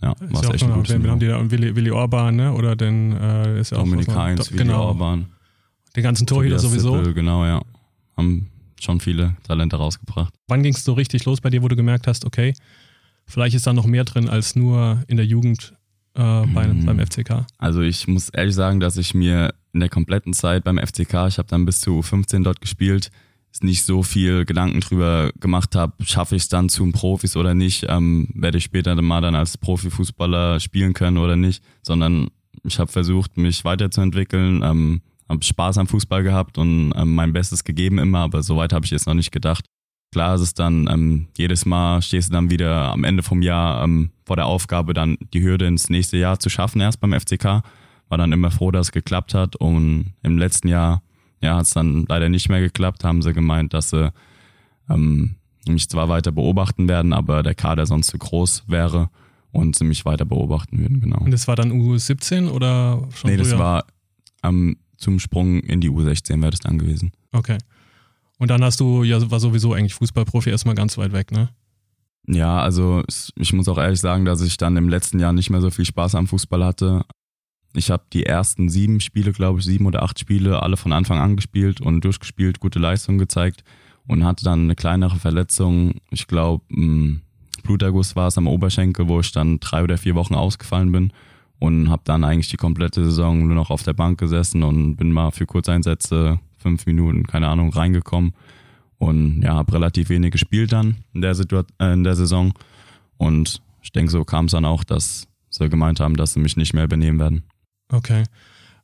ja, 0.00 0.14
war 0.18 0.44
es 0.44 0.50
echt 0.50 0.64
ein 0.64 0.72
gutes 0.72 1.02
Wir 1.02 1.10
haben 1.10 1.20
die 1.20 1.26
da 1.26 1.50
Willi, 1.50 1.74
Willi 1.74 1.90
Orban, 1.90 2.36
ne? 2.36 2.52
oder 2.52 2.76
den 2.76 3.12
äh, 3.12 3.60
ist 3.60 3.70
ja 3.70 3.78
Dominik 3.78 4.08
auch 4.10 4.16
Heinz, 4.16 4.50
Willi 4.50 4.64
genau. 4.64 4.86
Orban. 4.86 5.26
Den 5.96 6.02
ganzen 6.02 6.26
Torhüter 6.26 6.58
sowieso. 6.58 6.96
Sippel, 6.96 7.14
genau, 7.14 7.44
ja. 7.44 7.62
Haben 8.16 8.48
schon 8.80 9.00
viele 9.00 9.36
Talente 9.44 9.76
rausgebracht. 9.76 10.34
Wann 10.48 10.62
ging 10.62 10.74
es 10.74 10.84
so 10.84 10.92
richtig 10.94 11.24
los 11.24 11.40
bei 11.40 11.50
dir, 11.50 11.62
wo 11.62 11.68
du 11.68 11.76
gemerkt 11.76 12.06
hast, 12.06 12.24
okay, 12.24 12.54
vielleicht 13.26 13.54
ist 13.54 13.66
da 13.66 13.72
noch 13.72 13.86
mehr 13.86 14.04
drin 14.04 14.28
als 14.28 14.56
nur 14.56 15.02
in 15.06 15.16
der 15.16 15.26
Jugend 15.26 15.74
äh, 16.14 16.20
bei, 16.46 16.66
mhm. 16.66 16.84
beim 16.84 16.98
FCK? 16.98 17.46
Also 17.58 17.80
ich 17.82 18.08
muss 18.08 18.28
ehrlich 18.30 18.54
sagen, 18.54 18.80
dass 18.80 18.96
ich 18.96 19.14
mir 19.14 19.54
in 19.72 19.80
der 19.80 19.88
kompletten 19.88 20.32
Zeit 20.32 20.64
beim 20.64 20.78
FCK, 20.78 21.26
ich 21.28 21.38
habe 21.38 21.48
dann 21.48 21.64
bis 21.64 21.80
zu 21.80 22.02
15 22.02 22.44
dort 22.44 22.60
gespielt, 22.60 23.10
nicht 23.60 23.84
so 23.84 24.02
viel 24.02 24.44
Gedanken 24.44 24.80
drüber 24.80 25.30
gemacht 25.38 25.74
habe, 25.74 25.92
schaffe 26.04 26.36
ich 26.36 26.42
es 26.42 26.48
dann 26.48 26.68
zum 26.68 26.92
Profis 26.92 27.36
oder 27.36 27.54
nicht, 27.54 27.84
ähm, 27.88 28.28
werde 28.34 28.58
ich 28.58 28.64
später 28.64 29.00
mal 29.00 29.20
dann 29.20 29.34
als 29.34 29.58
Profifußballer 29.58 30.58
spielen 30.60 30.94
können 30.94 31.18
oder 31.18 31.36
nicht, 31.36 31.62
sondern 31.82 32.28
ich 32.64 32.78
habe 32.78 32.90
versucht, 32.90 33.36
mich 33.36 33.64
weiterzuentwickeln, 33.64 34.62
ähm, 34.62 35.02
habe 35.28 35.44
Spaß 35.44 35.78
am 35.78 35.86
Fußball 35.86 36.22
gehabt 36.22 36.58
und 36.58 36.92
ähm, 36.96 37.14
mein 37.14 37.32
Bestes 37.32 37.64
gegeben 37.64 37.98
immer, 37.98 38.20
aber 38.20 38.42
so 38.42 38.56
weit 38.56 38.72
habe 38.72 38.84
ich 38.84 38.90
jetzt 38.90 39.06
noch 39.06 39.14
nicht 39.14 39.32
gedacht. 39.32 39.66
Klar 40.12 40.34
ist 40.34 40.42
es 40.42 40.54
dann, 40.54 40.88
ähm, 40.90 41.28
jedes 41.36 41.64
Mal 41.64 42.02
stehst 42.02 42.28
du 42.28 42.34
dann 42.34 42.50
wieder 42.50 42.92
am 42.92 43.04
Ende 43.04 43.22
vom 43.22 43.42
Jahr 43.42 43.84
ähm, 43.84 44.10
vor 44.26 44.36
der 44.36 44.46
Aufgabe, 44.46 44.92
dann 44.92 45.16
die 45.32 45.42
Hürde 45.42 45.66
ins 45.66 45.88
nächste 45.88 46.16
Jahr 46.16 46.38
zu 46.38 46.48
schaffen, 46.48 46.80
erst 46.80 47.00
beim 47.00 47.18
FCK 47.18 47.62
war 48.12 48.18
dann 48.18 48.30
immer 48.32 48.50
froh, 48.50 48.70
dass 48.70 48.88
es 48.88 48.92
geklappt 48.92 49.32
hat. 49.32 49.56
Und 49.56 50.12
im 50.22 50.36
letzten 50.36 50.68
Jahr 50.68 51.02
ja, 51.40 51.56
hat 51.56 51.64
es 51.64 51.70
dann 51.70 52.04
leider 52.10 52.28
nicht 52.28 52.50
mehr 52.50 52.60
geklappt, 52.60 53.04
haben 53.04 53.22
sie 53.22 53.32
gemeint, 53.32 53.72
dass 53.72 53.88
sie 53.88 54.12
ähm, 54.90 55.36
mich 55.66 55.88
zwar 55.88 56.10
weiter 56.10 56.30
beobachten 56.30 56.88
werden, 56.88 57.14
aber 57.14 57.42
der 57.42 57.54
Kader 57.54 57.86
sonst 57.86 58.08
zu 58.08 58.18
groß 58.18 58.64
wäre 58.66 59.08
und 59.50 59.76
sie 59.76 59.84
mich 59.84 60.04
weiter 60.04 60.26
beobachten 60.26 60.78
würden, 60.78 61.00
genau. 61.00 61.20
Und 61.20 61.30
das 61.30 61.48
war 61.48 61.56
dann 61.56 61.72
U17 61.72 62.50
oder 62.50 63.08
schon 63.14 63.30
Nee, 63.30 63.38
früher? 63.38 63.48
das 63.50 63.58
war 63.58 63.86
ähm, 64.42 64.76
zum 64.98 65.18
Sprung 65.18 65.60
in 65.60 65.80
die 65.80 65.88
U16 65.88 66.38
wäre 66.42 66.50
das 66.50 66.60
dann 66.60 66.78
gewesen. 66.78 67.12
Okay. 67.32 67.56
Und 68.38 68.50
dann 68.50 68.62
hast 68.62 68.78
du, 68.80 69.04
ja, 69.04 69.30
war 69.30 69.40
sowieso 69.40 69.72
eigentlich 69.72 69.94
Fußballprofi 69.94 70.50
erstmal 70.50 70.74
ganz 70.74 70.98
weit 70.98 71.12
weg, 71.12 71.32
ne? 71.32 71.48
Ja, 72.26 72.60
also 72.60 73.04
ich 73.36 73.52
muss 73.54 73.68
auch 73.68 73.78
ehrlich 73.78 74.00
sagen, 74.00 74.26
dass 74.26 74.42
ich 74.42 74.58
dann 74.58 74.76
im 74.76 74.90
letzten 74.90 75.18
Jahr 75.18 75.32
nicht 75.32 75.48
mehr 75.48 75.62
so 75.62 75.70
viel 75.70 75.86
Spaß 75.86 76.14
am 76.14 76.26
Fußball 76.26 76.62
hatte. 76.62 77.06
Ich 77.74 77.90
habe 77.90 78.04
die 78.12 78.26
ersten 78.26 78.68
sieben 78.68 79.00
Spiele, 79.00 79.32
glaube 79.32 79.60
ich, 79.60 79.64
sieben 79.64 79.86
oder 79.86 80.02
acht 80.02 80.18
Spiele, 80.18 80.62
alle 80.62 80.76
von 80.76 80.92
Anfang 80.92 81.18
an 81.18 81.36
gespielt 81.36 81.80
und 81.80 82.04
durchgespielt, 82.04 82.60
gute 82.60 82.78
Leistung 82.78 83.18
gezeigt 83.18 83.64
und 84.06 84.24
hatte 84.24 84.44
dann 84.44 84.64
eine 84.64 84.74
kleinere 84.74 85.16
Verletzung. 85.16 85.94
Ich 86.10 86.26
glaube, 86.26 86.64
Bluterguss 87.62 88.16
war 88.16 88.28
es 88.28 88.38
am 88.38 88.46
Oberschenkel, 88.46 89.08
wo 89.08 89.20
ich 89.20 89.32
dann 89.32 89.60
drei 89.60 89.82
oder 89.82 89.96
vier 89.96 90.14
Wochen 90.14 90.34
ausgefallen 90.34 90.92
bin 90.92 91.12
und 91.58 91.88
habe 91.88 92.02
dann 92.04 92.24
eigentlich 92.24 92.50
die 92.50 92.56
komplette 92.56 93.04
Saison 93.04 93.46
nur 93.46 93.54
noch 93.54 93.70
auf 93.70 93.82
der 93.82 93.92
Bank 93.92 94.18
gesessen 94.18 94.62
und 94.62 94.96
bin 94.96 95.12
mal 95.12 95.30
für 95.30 95.46
Kurzeinsätze, 95.46 96.40
fünf 96.58 96.86
Minuten, 96.86 97.26
keine 97.26 97.48
Ahnung, 97.48 97.72
reingekommen 97.72 98.34
und 98.98 99.42
ja, 99.42 99.54
habe 99.54 99.72
relativ 99.72 100.08
wenig 100.08 100.32
gespielt 100.32 100.72
dann 100.72 100.96
in 101.14 101.22
der, 101.22 101.34
Situ 101.34 101.62
äh, 101.78 101.92
in 101.92 102.04
der 102.04 102.16
Saison 102.16 102.52
und 103.16 103.62
ich 103.82 103.92
denke, 103.92 104.10
so 104.10 104.24
kam 104.24 104.46
es 104.46 104.52
dann 104.52 104.64
auch, 104.64 104.84
dass 104.84 105.28
sie 105.50 105.68
gemeint 105.68 106.00
haben, 106.00 106.16
dass 106.16 106.34
sie 106.34 106.40
mich 106.40 106.56
nicht 106.56 106.74
mehr 106.74 106.84
übernehmen 106.84 107.18
werden. 107.18 107.44
Okay. 107.92 108.24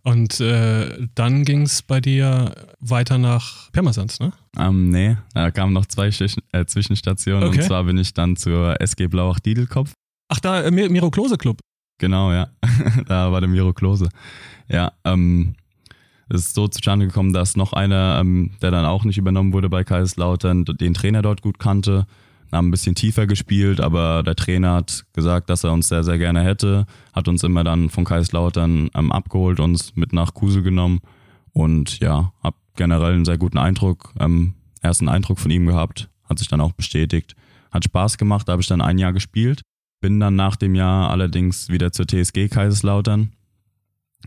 Und 0.04 0.40
äh, 0.40 1.06
dann 1.14 1.44
ging 1.44 1.62
es 1.62 1.82
bei 1.82 2.00
dir 2.00 2.54
weiter 2.78 3.18
nach 3.18 3.70
Pirmasens, 3.72 4.20
ne? 4.20 4.32
Ähm, 4.56 4.90
nee, 4.90 5.16
da 5.34 5.50
kamen 5.50 5.72
noch 5.72 5.86
zwei 5.86 6.08
äh, 6.08 6.66
Zwischenstationen. 6.66 7.48
Okay. 7.48 7.58
Und 7.58 7.64
zwar 7.64 7.84
bin 7.84 7.98
ich 7.98 8.14
dann 8.14 8.36
zur 8.36 8.80
SG 8.80 9.08
Blauach 9.08 9.40
Diedelkopf. 9.40 9.92
Ach, 10.28 10.40
da, 10.40 10.62
äh, 10.62 10.70
Miro 10.70 11.10
Klose 11.10 11.36
Club. 11.36 11.60
Genau, 11.98 12.32
ja. 12.32 12.48
da 13.06 13.32
war 13.32 13.40
der 13.40 13.50
Miro 13.50 13.72
Klose. 13.72 14.08
Ja, 14.68 14.92
ähm, 15.04 15.56
es 16.28 16.46
ist 16.46 16.54
so 16.54 16.68
zustande 16.68 17.06
gekommen, 17.06 17.32
dass 17.32 17.56
noch 17.56 17.72
einer, 17.72 18.18
ähm, 18.20 18.52
der 18.62 18.70
dann 18.70 18.84
auch 18.84 19.04
nicht 19.04 19.18
übernommen 19.18 19.52
wurde 19.52 19.68
bei 19.68 19.84
Kaiserslautern, 19.84 20.64
den 20.64 20.94
Trainer 20.94 21.22
dort 21.22 21.42
gut 21.42 21.58
kannte 21.58 22.06
haben 22.52 22.68
ein 22.68 22.70
bisschen 22.70 22.94
tiefer 22.94 23.26
gespielt, 23.26 23.80
aber 23.80 24.22
der 24.22 24.36
Trainer 24.36 24.74
hat 24.74 25.04
gesagt, 25.12 25.50
dass 25.50 25.64
er 25.64 25.72
uns 25.72 25.88
sehr, 25.88 26.04
sehr 26.04 26.18
gerne 26.18 26.42
hätte, 26.42 26.86
hat 27.12 27.28
uns 27.28 27.42
immer 27.42 27.64
dann 27.64 27.90
von 27.90 28.04
Kaiserslautern 28.04 28.90
ähm, 28.94 29.12
abgeholt, 29.12 29.60
uns 29.60 29.94
mit 29.96 30.12
nach 30.12 30.34
Kusel 30.34 30.62
genommen 30.62 31.00
und 31.52 32.00
ja, 32.00 32.32
hab 32.42 32.54
generell 32.76 33.14
einen 33.14 33.24
sehr 33.24 33.38
guten 33.38 33.58
Eindruck, 33.58 34.14
ähm, 34.18 34.54
ersten 34.80 35.08
Eindruck 35.08 35.38
von 35.38 35.50
ihm 35.50 35.66
gehabt, 35.66 36.08
hat 36.24 36.38
sich 36.38 36.48
dann 36.48 36.60
auch 36.60 36.72
bestätigt. 36.72 37.34
Hat 37.70 37.84
Spaß 37.84 38.16
gemacht, 38.16 38.48
da 38.48 38.52
habe 38.52 38.62
ich 38.62 38.68
dann 38.68 38.80
ein 38.80 38.98
Jahr 38.98 39.12
gespielt. 39.12 39.62
Bin 40.00 40.20
dann 40.20 40.36
nach 40.36 40.56
dem 40.56 40.74
Jahr 40.74 41.10
allerdings 41.10 41.68
wieder 41.68 41.92
zur 41.92 42.06
TSG 42.06 42.48
Kaiserslautern. 42.48 43.32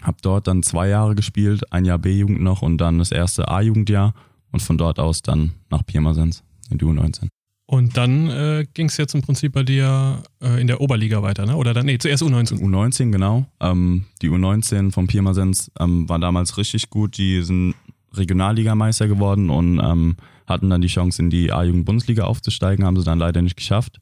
Hab 0.02 0.22
dort 0.22 0.48
dann 0.48 0.64
zwei 0.64 0.90
Jahre 0.90 1.16
gespielt, 1.16 1.72
ein 1.72 1.86
Jahr 1.86 2.00
B-Jugend 2.00 2.42
noch 2.42 2.62
und 2.62 2.78
dann 2.78 3.00
das 3.00 3.12
erste 3.12 3.48
A-Jugendjahr 3.48 4.14
und 4.52 4.62
von 4.62 4.78
dort 4.78 5.00
aus 5.00 5.22
dann 5.22 5.54
nach 5.70 5.86
Pirmasens 5.86 6.44
in 6.70 6.78
die 6.78 6.86
U19. 6.86 7.28
Und 7.72 7.96
dann 7.96 8.30
äh, 8.30 8.66
ging 8.74 8.88
es 8.88 8.98
jetzt 8.98 9.16
im 9.16 9.22
Prinzip 9.22 9.54
bei 9.54 9.64
dir 9.64 10.22
äh, 10.44 10.60
in 10.60 10.68
der 10.68 10.82
Oberliga 10.82 11.24
weiter, 11.24 11.46
ne? 11.46 11.56
Oder 11.56 11.74
dann, 11.74 11.86
nee, 11.86 11.98
zuerst 11.98 12.22
U19. 12.22 12.60
U19, 12.60 13.14
genau. 13.14 13.46
Ähm, 13.62 14.04
die 14.22 14.30
U19 14.30 14.92
von 14.92 15.08
Pirmasens 15.08 15.72
ähm, 15.80 16.10
war 16.10 16.20
damals 16.20 16.58
richtig 16.58 16.90
gut. 16.90 17.18
Die 17.18 17.42
sind 17.44 17.76
Regionalligameister 18.14 19.08
geworden 19.08 19.50
und 19.50 19.80
ähm, 19.80 20.18
hatten 20.48 20.70
dann 20.70 20.82
die 20.82 20.90
Chance, 20.90 21.22
in 21.22 21.30
die 21.30 21.54
A-Jugend-Bundesliga 21.54 22.26
aufzusteigen, 22.26 22.84
haben 22.84 22.98
sie 22.98 23.06
dann 23.06 23.20
leider 23.20 23.42
nicht 23.42 23.56
geschafft. 23.56 24.02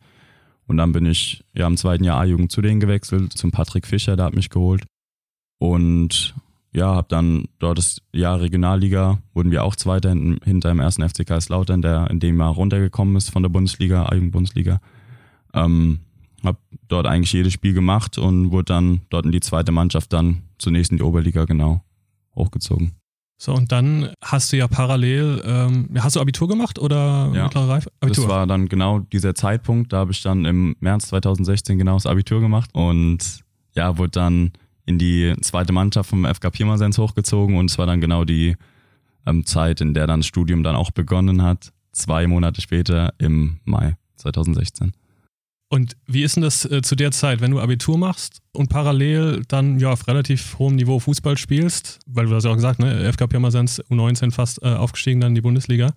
Und 0.65 0.77
dann 0.77 0.91
bin 0.91 1.05
ich 1.05 1.43
ja 1.53 1.67
im 1.67 1.77
zweiten 1.77 2.03
Jahr 2.03 2.19
A-Jugend 2.19 2.51
zu 2.51 2.63
denen 2.63 2.79
gewechselt, 2.79 3.33
zum 3.33 3.51
Patrick 3.51 3.85
Fischer, 3.85 4.15
der 4.15 4.25
hat 4.25 4.35
mich 4.35 4.49
geholt. 4.49 4.81
Und 5.59 6.33
ja, 6.71 6.95
habe 6.95 7.07
dann 7.09 7.45
dort 7.57 7.77
das 7.77 8.01
Jahr 8.13 8.41
Regionalliga, 8.41 9.19
wurden 9.33 9.51
wir 9.51 9.63
auch 9.63 9.75
Zweiter 9.75 10.11
hinter 10.11 10.69
dem 10.69 10.79
ersten 10.79 11.07
FC 11.07 11.25
Kaiserslautern, 11.25 11.81
der 11.81 12.09
in 12.09 12.19
dem 12.19 12.39
Jahr 12.39 12.53
runtergekommen 12.53 13.15
ist 13.15 13.31
von 13.31 13.41
der 13.41 13.49
Bundesliga, 13.49 14.05
A-Jugend-Bundesliga. 14.05 14.79
Ähm, 15.53 15.99
habe 16.43 16.59
dort 16.87 17.07
eigentlich 17.07 17.33
jedes 17.33 17.53
Spiel 17.53 17.73
gemacht 17.73 18.17
und 18.17 18.51
wurde 18.51 18.65
dann 18.65 19.01
dort 19.09 19.25
in 19.25 19.31
die 19.31 19.39
zweite 19.39 19.71
Mannschaft 19.71 20.13
dann 20.13 20.43
zunächst 20.57 20.91
in 20.91 20.97
die 20.97 21.03
Oberliga 21.03 21.45
genau 21.45 21.83
hochgezogen. 22.35 22.93
So, 23.41 23.53
und 23.53 23.71
dann 23.71 24.11
hast 24.21 24.51
du 24.51 24.57
ja 24.57 24.67
parallel, 24.67 25.41
ähm, 25.45 25.89
hast 25.99 26.17
du 26.17 26.19
Abitur 26.19 26.49
gemacht 26.49 26.77
oder 26.77 27.31
ja, 27.33 27.45
mittlere 27.45 27.69
Reife? 27.69 27.91
Abitur. 28.01 28.25
Das 28.25 28.33
war 28.33 28.45
dann 28.47 28.67
genau 28.67 28.99
dieser 28.99 29.33
Zeitpunkt, 29.33 29.93
da 29.93 29.99
habe 29.99 30.11
ich 30.11 30.21
dann 30.21 30.43
im 30.43 30.75
März 30.81 31.07
2016 31.07 31.77
genau 31.77 31.93
das 31.93 32.05
Abitur 32.05 32.41
gemacht 32.41 32.69
und 32.73 33.43
ja, 33.75 33.97
wurde 33.97 34.11
dann 34.11 34.51
in 34.89 34.97
die 34.97 35.35
zweite 35.41 35.71
Mannschaft 35.71 36.09
vom 36.09 36.25
FK 36.25 36.49
Pirmasens 36.49 36.97
hochgezogen 36.97 37.57
und 37.57 37.69
es 37.69 37.77
war 37.77 37.85
dann 37.85 38.01
genau 38.01 38.25
die 38.25 38.57
ähm, 39.27 39.45
Zeit, 39.45 39.81
in 39.81 39.93
der 39.93 40.07
dann 40.07 40.21
das 40.21 40.27
Studium 40.27 40.63
dann 40.63 40.75
auch 40.75 40.89
begonnen 40.89 41.43
hat, 41.43 41.71
zwei 41.91 42.25
Monate 42.25 42.59
später 42.59 43.13
im 43.19 43.59
Mai 43.65 43.95
2016. 44.15 44.93
Und 45.71 45.95
wie 46.07 46.23
ist 46.23 46.35
denn 46.35 46.41
das 46.41 46.65
äh, 46.65 46.81
zu 46.81 46.95
der 46.95 47.11
Zeit, 47.11 47.39
wenn 47.39 47.51
du 47.51 47.59
Abitur 47.59 47.99
machst 47.99 48.41
und 48.51 48.69
parallel 48.69 49.43
dann 49.47 49.79
ja 49.79 49.91
auf 49.91 50.07
relativ 50.07 50.57
hohem 50.57 50.75
Niveau 50.75 50.97
Fußball 50.99 51.37
spielst, 51.37 51.99
weil 52.07 52.25
du 52.25 52.33
hast 52.33 52.45
ja 52.45 52.49
auch 52.49 52.55
gesagt, 52.55 52.79
ne, 52.79 53.13
FK 53.13 53.27
Pirmasens 53.27 53.79
U19 53.91 54.31
fast 54.31 54.59
äh, 54.63 54.69
aufgestiegen 54.69 55.21
dann 55.21 55.31
in 55.31 55.35
die 55.35 55.41
Bundesliga. 55.41 55.93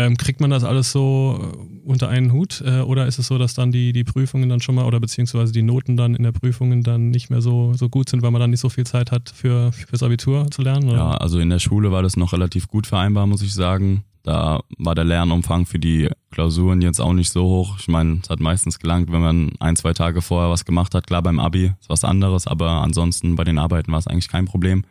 Ähm, 0.00 0.16
kriegt 0.16 0.40
man 0.40 0.48
das 0.48 0.64
alles 0.64 0.92
so 0.92 1.38
äh, 1.38 1.86
unter 1.86 2.08
einen 2.08 2.32
Hut 2.32 2.62
äh, 2.64 2.80
oder 2.80 3.06
ist 3.06 3.18
es 3.18 3.26
so, 3.26 3.36
dass 3.36 3.52
dann 3.52 3.70
die, 3.70 3.92
die 3.92 4.02
Prüfungen 4.02 4.48
dann 4.48 4.62
schon 4.62 4.74
mal 4.74 4.86
oder 4.86 4.98
beziehungsweise 4.98 5.52
die 5.52 5.60
Noten 5.60 5.98
dann 5.98 6.14
in 6.14 6.22
der 6.22 6.32
Prüfungen 6.32 6.82
dann 6.82 7.10
nicht 7.10 7.28
mehr 7.28 7.42
so, 7.42 7.74
so 7.74 7.90
gut 7.90 8.08
sind, 8.08 8.22
weil 8.22 8.30
man 8.30 8.40
dann 8.40 8.48
nicht 8.48 8.60
so 8.60 8.70
viel 8.70 8.86
Zeit 8.86 9.12
hat 9.12 9.28
für, 9.28 9.72
fürs 9.72 10.02
Abitur 10.02 10.50
zu 10.50 10.62
lernen? 10.62 10.88
Oder? 10.88 10.96
Ja, 10.96 11.10
also 11.10 11.38
in 11.38 11.50
der 11.50 11.58
Schule 11.58 11.92
war 11.92 12.02
das 12.02 12.16
noch 12.16 12.32
relativ 12.32 12.66
gut 12.66 12.86
vereinbar, 12.86 13.26
muss 13.26 13.42
ich 13.42 13.52
sagen. 13.52 14.04
Da 14.22 14.60
war 14.78 14.94
der 14.94 15.04
Lernumfang 15.04 15.66
für 15.66 15.78
die 15.78 16.08
Klausuren 16.30 16.80
jetzt 16.80 17.00
auch 17.00 17.12
nicht 17.12 17.30
so 17.30 17.42
hoch. 17.44 17.76
Ich 17.78 17.88
meine, 17.88 18.20
es 18.22 18.30
hat 18.30 18.40
meistens 18.40 18.78
gelangt, 18.78 19.12
wenn 19.12 19.20
man 19.20 19.52
ein, 19.60 19.76
zwei 19.76 19.92
Tage 19.92 20.22
vorher 20.22 20.48
was 20.48 20.64
gemacht 20.64 20.94
hat. 20.94 21.06
Klar, 21.06 21.22
beim 21.22 21.38
Abi 21.38 21.72
ist 21.78 21.90
was 21.90 22.04
anderes, 22.04 22.46
aber 22.46 22.70
ansonsten 22.82 23.36
bei 23.36 23.44
den 23.44 23.58
Arbeiten 23.58 23.92
war 23.92 23.98
es 23.98 24.06
eigentlich 24.06 24.28
kein 24.28 24.46
Problem. 24.46 24.84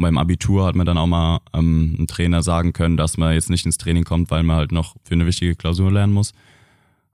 Und 0.00 0.04
beim 0.04 0.16
Abitur 0.16 0.64
hat 0.64 0.76
mir 0.76 0.86
dann 0.86 0.96
auch 0.96 1.06
mal 1.06 1.40
ähm, 1.52 1.94
ein 1.98 2.06
Trainer 2.06 2.42
sagen 2.42 2.72
können, 2.72 2.96
dass 2.96 3.18
man 3.18 3.34
jetzt 3.34 3.50
nicht 3.50 3.66
ins 3.66 3.76
Training 3.76 4.04
kommt, 4.04 4.30
weil 4.30 4.42
man 4.42 4.56
halt 4.56 4.72
noch 4.72 4.96
für 5.04 5.12
eine 5.12 5.26
wichtige 5.26 5.54
Klausur 5.54 5.92
lernen 5.92 6.14
muss. 6.14 6.32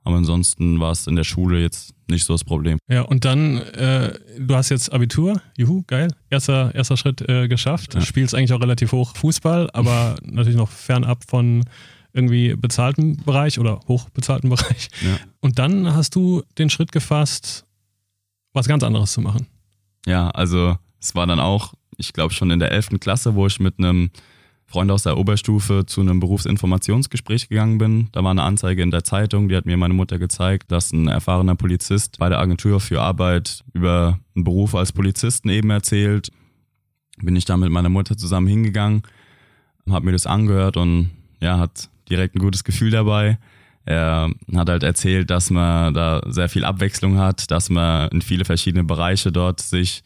Aber 0.05 0.15
ansonsten 0.15 0.79
war 0.79 0.93
es 0.93 1.09
in 1.09 1.17
der 1.17 1.25
Schule 1.25 1.61
jetzt 1.61 1.95
nicht 2.09 2.25
so 2.25 2.35
das 2.35 2.45
Problem. 2.45 2.79
Ja, 2.89 3.03
und 3.03 3.25
dann, 3.25 3.57
äh, 3.57 4.17
du 4.39 4.55
hast 4.55 4.69
jetzt 4.69 4.93
Abitur, 4.93 5.43
juhu, 5.59 5.83
geil, 5.89 6.15
erster, 6.31 6.73
erster 6.77 6.97
Schritt 6.97 7.29
äh, 7.29 7.49
geschafft. 7.49 7.97
Ja. 7.97 8.03
Spielst 8.03 8.37
eigentlich 8.37 8.53
auch 8.53 8.61
relativ 8.61 8.93
hoch 8.93 9.17
Fußball, 9.17 9.69
aber 9.73 10.15
natürlich 10.23 10.57
noch 10.57 10.69
fernab 10.69 11.25
von 11.27 11.65
irgendwie 12.13 12.55
bezahltem 12.55 13.17
Bereich 13.17 13.59
oder 13.59 13.81
hochbezahltem 13.89 14.51
Bereich. 14.57 14.91
Ja. 15.05 15.19
Und 15.41 15.59
dann 15.59 15.93
hast 15.93 16.15
du 16.15 16.45
den 16.57 16.71
Schritt 16.71 16.93
gefasst, 16.93 17.65
was 18.53 18.69
ganz 18.69 18.85
anderes 18.85 19.11
zu 19.11 19.23
machen. 19.23 19.49
Ja, 20.07 20.31
also 20.31 20.79
es 21.01 21.17
war 21.17 21.27
dann 21.27 21.41
auch 21.41 21.75
ich 21.97 22.13
glaube 22.13 22.35
schon 22.35 22.51
in 22.51 22.59
der 22.59 22.73
11. 22.73 23.01
Klasse, 23.01 23.35
wo 23.35 23.47
ich 23.47 23.61
mit 23.61 23.79
einem 23.79 24.11
Freund 24.67 24.91
aus 24.91 25.05
der 25.05 25.17
Oberstufe 25.17 25.87
zu 25.87 26.01
einem 26.01 26.19
Berufsinformationsgespräch 26.19 27.49
gegangen 27.49 27.79
bin. 27.79 28.09
Da 28.13 28.25
war 28.25 28.33
eine 28.33 28.43
Anzeige 28.43 28.83
in 28.83 28.91
der 28.91 29.05
Zeitung, 29.05 29.49
die 29.49 29.57
hat 29.57 29.65
mir 29.65 29.77
meine 29.77 29.95
Mutter 29.95 30.19
gezeigt, 30.19 30.73
dass 30.73 30.93
ein 30.93 31.07
erfahrener 31.07 31.55
Polizist 31.55 32.19
bei 32.19 32.29
der 32.29 32.41
Agentur 32.41 32.81
für 32.81 33.01
Arbeit 33.01 33.63
über 33.73 34.19
einen 34.35 34.45
Beruf 34.45 34.75
als 34.75 34.93
Polizisten 34.93 35.49
eben 35.51 35.71
erzählt. 35.71 36.33
Bin 37.19 37.37
ich 37.37 37.45
da 37.45 37.57
mit 37.57 37.71
meiner 37.71 37.89
Mutter 37.89 38.17
zusammen 38.17 38.49
hingegangen, 38.49 39.03
habe 39.89 40.07
mir 40.07 40.13
das 40.13 40.27
angehört 40.27 40.77
und 40.77 41.11
ja, 41.41 41.59
hat 41.59 41.89
direkt 42.11 42.35
ein 42.35 42.41
gutes 42.41 42.65
Gefühl 42.65 42.91
dabei. 42.91 43.39
Er 43.85 44.31
hat 44.55 44.69
halt 44.69 44.83
erzählt, 44.83 45.31
dass 45.31 45.51
man 45.51 45.95
da 45.95 46.21
sehr 46.27 46.49
viel 46.49 46.65
Abwechslung 46.65 47.19
hat, 47.19 47.53
dass 47.53 47.71
man 47.71 48.09
in 48.09 48.21
viele 48.21 48.45
verschiedene 48.45 48.83
Bereiche 48.83 49.31
dort 49.31 49.61
sich 49.61 50.03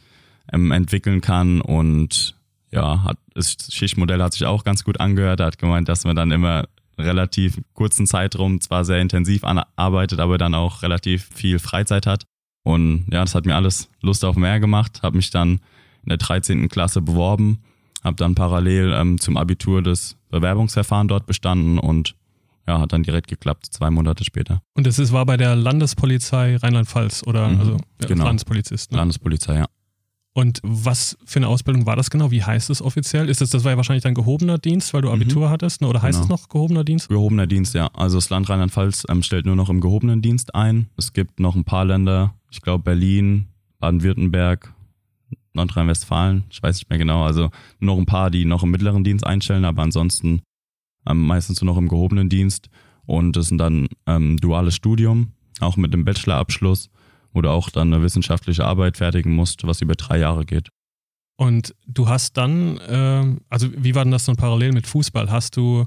ähm, 0.52 0.70
entwickeln 0.72 1.20
kann 1.20 1.60
und 1.60 2.36
ja, 2.72 3.02
hat, 3.02 3.18
das 3.34 3.56
Schichtmodell 3.70 4.22
hat 4.22 4.32
sich 4.32 4.46
auch 4.46 4.64
ganz 4.64 4.84
gut 4.84 5.00
angehört. 5.00 5.40
Er 5.40 5.46
hat 5.46 5.58
gemeint, 5.58 5.88
dass 5.88 6.04
man 6.04 6.14
dann 6.14 6.30
immer 6.30 6.66
relativ 6.98 7.60
kurzen 7.74 8.06
Zeitraum 8.06 8.60
zwar 8.60 8.84
sehr 8.84 9.00
intensiv 9.00 9.42
arbeitet, 9.44 10.20
aber 10.20 10.38
dann 10.38 10.54
auch 10.54 10.82
relativ 10.82 11.28
viel 11.34 11.58
Freizeit 11.58 12.06
hat. 12.06 12.24
Und 12.62 13.06
ja, 13.10 13.22
das 13.22 13.34
hat 13.34 13.46
mir 13.46 13.56
alles 13.56 13.88
Lust 14.02 14.24
auf 14.24 14.36
mehr 14.36 14.60
gemacht. 14.60 15.02
Habe 15.02 15.16
mich 15.16 15.30
dann 15.30 15.60
in 16.02 16.08
der 16.08 16.18
13. 16.18 16.68
Klasse 16.68 17.02
beworben, 17.02 17.60
habe 18.04 18.16
dann 18.16 18.34
parallel 18.34 18.92
ähm, 18.94 19.18
zum 19.18 19.36
Abitur 19.36 19.82
das 19.82 20.16
Bewerbungsverfahren 20.30 21.08
dort 21.08 21.26
bestanden 21.26 21.78
und 21.78 22.14
ja, 22.66 22.78
hat 22.78 22.92
dann 22.92 23.02
direkt 23.02 23.28
geklappt, 23.28 23.66
zwei 23.70 23.90
Monate 23.90 24.24
später. 24.24 24.62
Und 24.74 24.86
das 24.86 24.98
ist, 24.98 25.12
war 25.12 25.26
bei 25.26 25.36
der 25.36 25.56
Landespolizei 25.56 26.56
Rheinland-Pfalz 26.56 27.24
oder 27.26 27.48
mhm, 27.48 27.58
also 27.58 27.76
ja, 28.00 28.06
genau. 28.06 28.24
Landespolizist? 28.24 28.92
Ne? 28.92 28.98
Landespolizei, 28.98 29.58
ja. 29.58 29.66
Und 30.40 30.58
was 30.62 31.18
für 31.26 31.38
eine 31.38 31.48
Ausbildung 31.48 31.84
war 31.84 31.96
das 31.96 32.08
genau? 32.08 32.30
Wie 32.30 32.42
heißt 32.42 32.70
es 32.70 32.80
offiziell? 32.80 33.28
Ist 33.28 33.42
das, 33.42 33.50
das 33.50 33.62
war 33.62 33.72
ja 33.72 33.76
wahrscheinlich 33.76 34.04
dein 34.04 34.14
gehobener 34.14 34.56
Dienst, 34.56 34.94
weil 34.94 35.02
du 35.02 35.08
mhm. 35.08 35.16
Abitur 35.16 35.48
mhm. 35.48 35.50
hattest, 35.50 35.82
ne? 35.82 35.86
oder 35.86 36.00
heißt 36.00 36.22
genau. 36.22 36.34
es 36.34 36.40
noch 36.40 36.48
gehobener 36.48 36.82
Dienst? 36.82 37.10
Gehobener 37.10 37.46
Dienst, 37.46 37.74
ja. 37.74 37.88
Also 37.88 38.16
das 38.16 38.30
Land 38.30 38.48
Rheinland-Pfalz 38.48 39.04
ähm, 39.10 39.22
stellt 39.22 39.44
nur 39.44 39.54
noch 39.54 39.68
im 39.68 39.82
gehobenen 39.82 40.22
Dienst 40.22 40.54
ein. 40.54 40.88
Es 40.96 41.12
gibt 41.12 41.40
noch 41.40 41.56
ein 41.56 41.64
paar 41.64 41.84
Länder, 41.84 42.32
ich 42.50 42.62
glaube 42.62 42.84
Berlin, 42.84 43.48
Baden-Württemberg, 43.80 44.72
Nordrhein-Westfalen, 45.52 46.44
ich 46.48 46.62
weiß 46.62 46.76
nicht 46.76 46.88
mehr 46.88 46.98
genau. 46.98 47.22
Also 47.22 47.50
nur 47.78 47.96
noch 47.96 48.00
ein 48.00 48.06
paar, 48.06 48.30
die 48.30 48.46
noch 48.46 48.62
im 48.62 48.70
mittleren 48.70 49.04
Dienst 49.04 49.26
einstellen, 49.26 49.66
aber 49.66 49.82
ansonsten 49.82 50.40
ähm, 51.06 51.26
meistens 51.26 51.60
nur 51.60 51.74
noch 51.74 51.78
im 51.78 51.88
gehobenen 51.88 52.30
Dienst. 52.30 52.70
Und 53.04 53.36
das 53.36 53.48
sind 53.48 53.58
dann 53.58 53.88
ähm, 54.06 54.38
duales 54.38 54.74
Studium, 54.74 55.32
auch 55.60 55.76
mit 55.76 55.92
dem 55.92 56.06
Bachelorabschluss 56.06 56.88
wo 57.32 57.42
du 57.42 57.50
auch 57.50 57.70
dann 57.70 57.92
eine 57.92 58.02
wissenschaftliche 58.02 58.64
Arbeit 58.64 58.96
fertigen 58.96 59.32
musst, 59.32 59.66
was 59.66 59.80
über 59.80 59.94
drei 59.94 60.18
Jahre 60.18 60.44
geht. 60.44 60.68
Und 61.36 61.74
du 61.86 62.08
hast 62.08 62.36
dann, 62.36 62.76
äh, 62.78 63.40
also 63.48 63.68
wie 63.74 63.94
war 63.94 64.04
denn 64.04 64.12
das 64.12 64.26
dann 64.26 64.36
parallel 64.36 64.72
mit 64.72 64.86
Fußball? 64.86 65.30
Hast 65.30 65.56
du, 65.56 65.86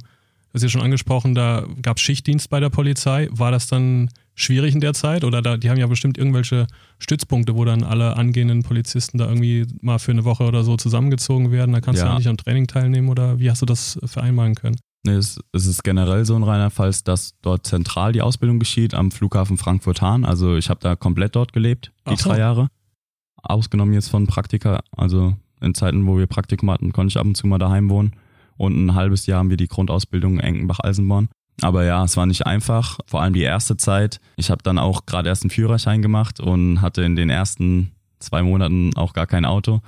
das 0.52 0.62
ist 0.62 0.64
ja 0.64 0.70
schon 0.70 0.82
angesprochen, 0.82 1.36
da 1.36 1.68
gab 1.82 1.98
es 1.98 2.04
Schichtdienst 2.04 2.50
bei 2.50 2.60
der 2.60 2.70
Polizei. 2.70 3.28
War 3.32 3.52
das 3.52 3.68
dann 3.68 4.10
schwierig 4.34 4.74
in 4.74 4.82
der 4.82 4.94
Zeit? 4.94 5.24
Oder 5.24 5.44
da, 5.44 5.58
die 5.58 5.70
haben 5.70 5.78
ja 5.78 5.86
bestimmt 5.86 6.18
irgendwelche 6.18 6.66
Stützpunkte, 6.98 7.56
wo 7.56 7.66
dann 7.66 7.84
alle 7.84 8.18
angehenden 8.18 8.64
Polizisten 8.64 9.20
da 9.20 9.28
irgendwie 9.28 9.68
mal 9.82 10.00
für 10.00 10.12
eine 10.12 10.26
Woche 10.26 10.44
oder 10.46 10.64
so 10.64 10.76
zusammengezogen 10.76 11.52
werden. 11.52 11.72
Da 11.72 11.82
kannst 11.82 12.00
ja. 12.00 12.08
du 12.08 12.12
ja 12.14 12.18
nicht 12.18 12.28
am 12.28 12.38
Training 12.38 12.66
teilnehmen 12.66 13.10
oder 13.10 13.38
wie 13.38 13.52
hast 13.52 13.62
du 13.62 13.68
das 13.68 14.00
vereinbaren 14.06 14.56
können? 14.56 14.78
Nee, 15.06 15.14
es, 15.14 15.40
es 15.52 15.68
ist 15.68 15.84
generell 15.84 16.24
so 16.26 16.36
in 16.36 16.44
Rheinland-Pfalz, 16.44 17.04
dass 17.04 17.36
dort 17.42 17.68
zentral 17.68 18.14
die 18.14 18.22
Ausbildung 18.22 18.60
geschieht 18.60 18.94
am 18.94 19.12
Flughafen 19.12 19.58
Frankfurt-Hahn. 19.58 20.24
Also 20.24 20.56
ich 20.56 20.70
habe 20.70 20.80
da 20.80 20.96
komplett 20.96 21.36
dort 21.36 21.52
gelebt, 21.52 21.92
die 22.10 22.16
so. 22.16 22.30
drei 22.30 22.40
Jahre. 22.40 22.70
Ausgenommen 23.42 23.94
jetzt 23.94 24.10
von 24.10 24.28
Praktika. 24.28 24.82
Also 24.96 25.36
in 25.60 25.76
Zeiten, 25.76 26.08
wo 26.08 26.18
wir 26.18 26.28
Praktikum 26.28 26.72
hatten, 26.72 26.94
konnte 26.94 27.12
ich 27.12 27.18
ab 27.18 27.26
und 27.26 27.36
zu 27.36 27.48
mal 27.48 27.58
daheim 27.58 27.90
wohnen. 27.90 28.14
Und 28.56 28.78
ein 28.78 28.96
halbes 28.96 29.26
Jahr 29.26 29.40
haben 29.40 29.50
wir 29.50 29.58
die 29.58 29.68
Grundausbildung 29.68 30.36
in 30.36 30.40
Enkenbach-Eisenborn. 30.40 31.28
Aber 31.62 31.84
ja, 31.84 32.04
es 32.04 32.16
war 32.16 32.26
nicht 32.26 32.46
einfach, 32.46 33.00
vor 33.06 33.22
allem 33.22 33.34
die 33.34 33.42
erste 33.42 33.76
Zeit. 33.76 34.22
Ich 34.38 34.50
habe 34.50 34.64
dann 34.64 34.78
auch 34.78 35.06
gerade 35.06 35.28
erst 35.28 35.44
einen 35.44 35.50
Führerschein 35.50 36.02
gemacht 36.02 36.40
und 36.40 36.82
hatte 36.82 37.04
in 37.04 37.16
den 37.16 37.30
ersten 37.30 37.92
zwei 38.20 38.42
Monaten 38.42 38.96
auch 38.96 39.12
gar 39.12 39.28
kein 39.28 39.44
Auto 39.44 39.82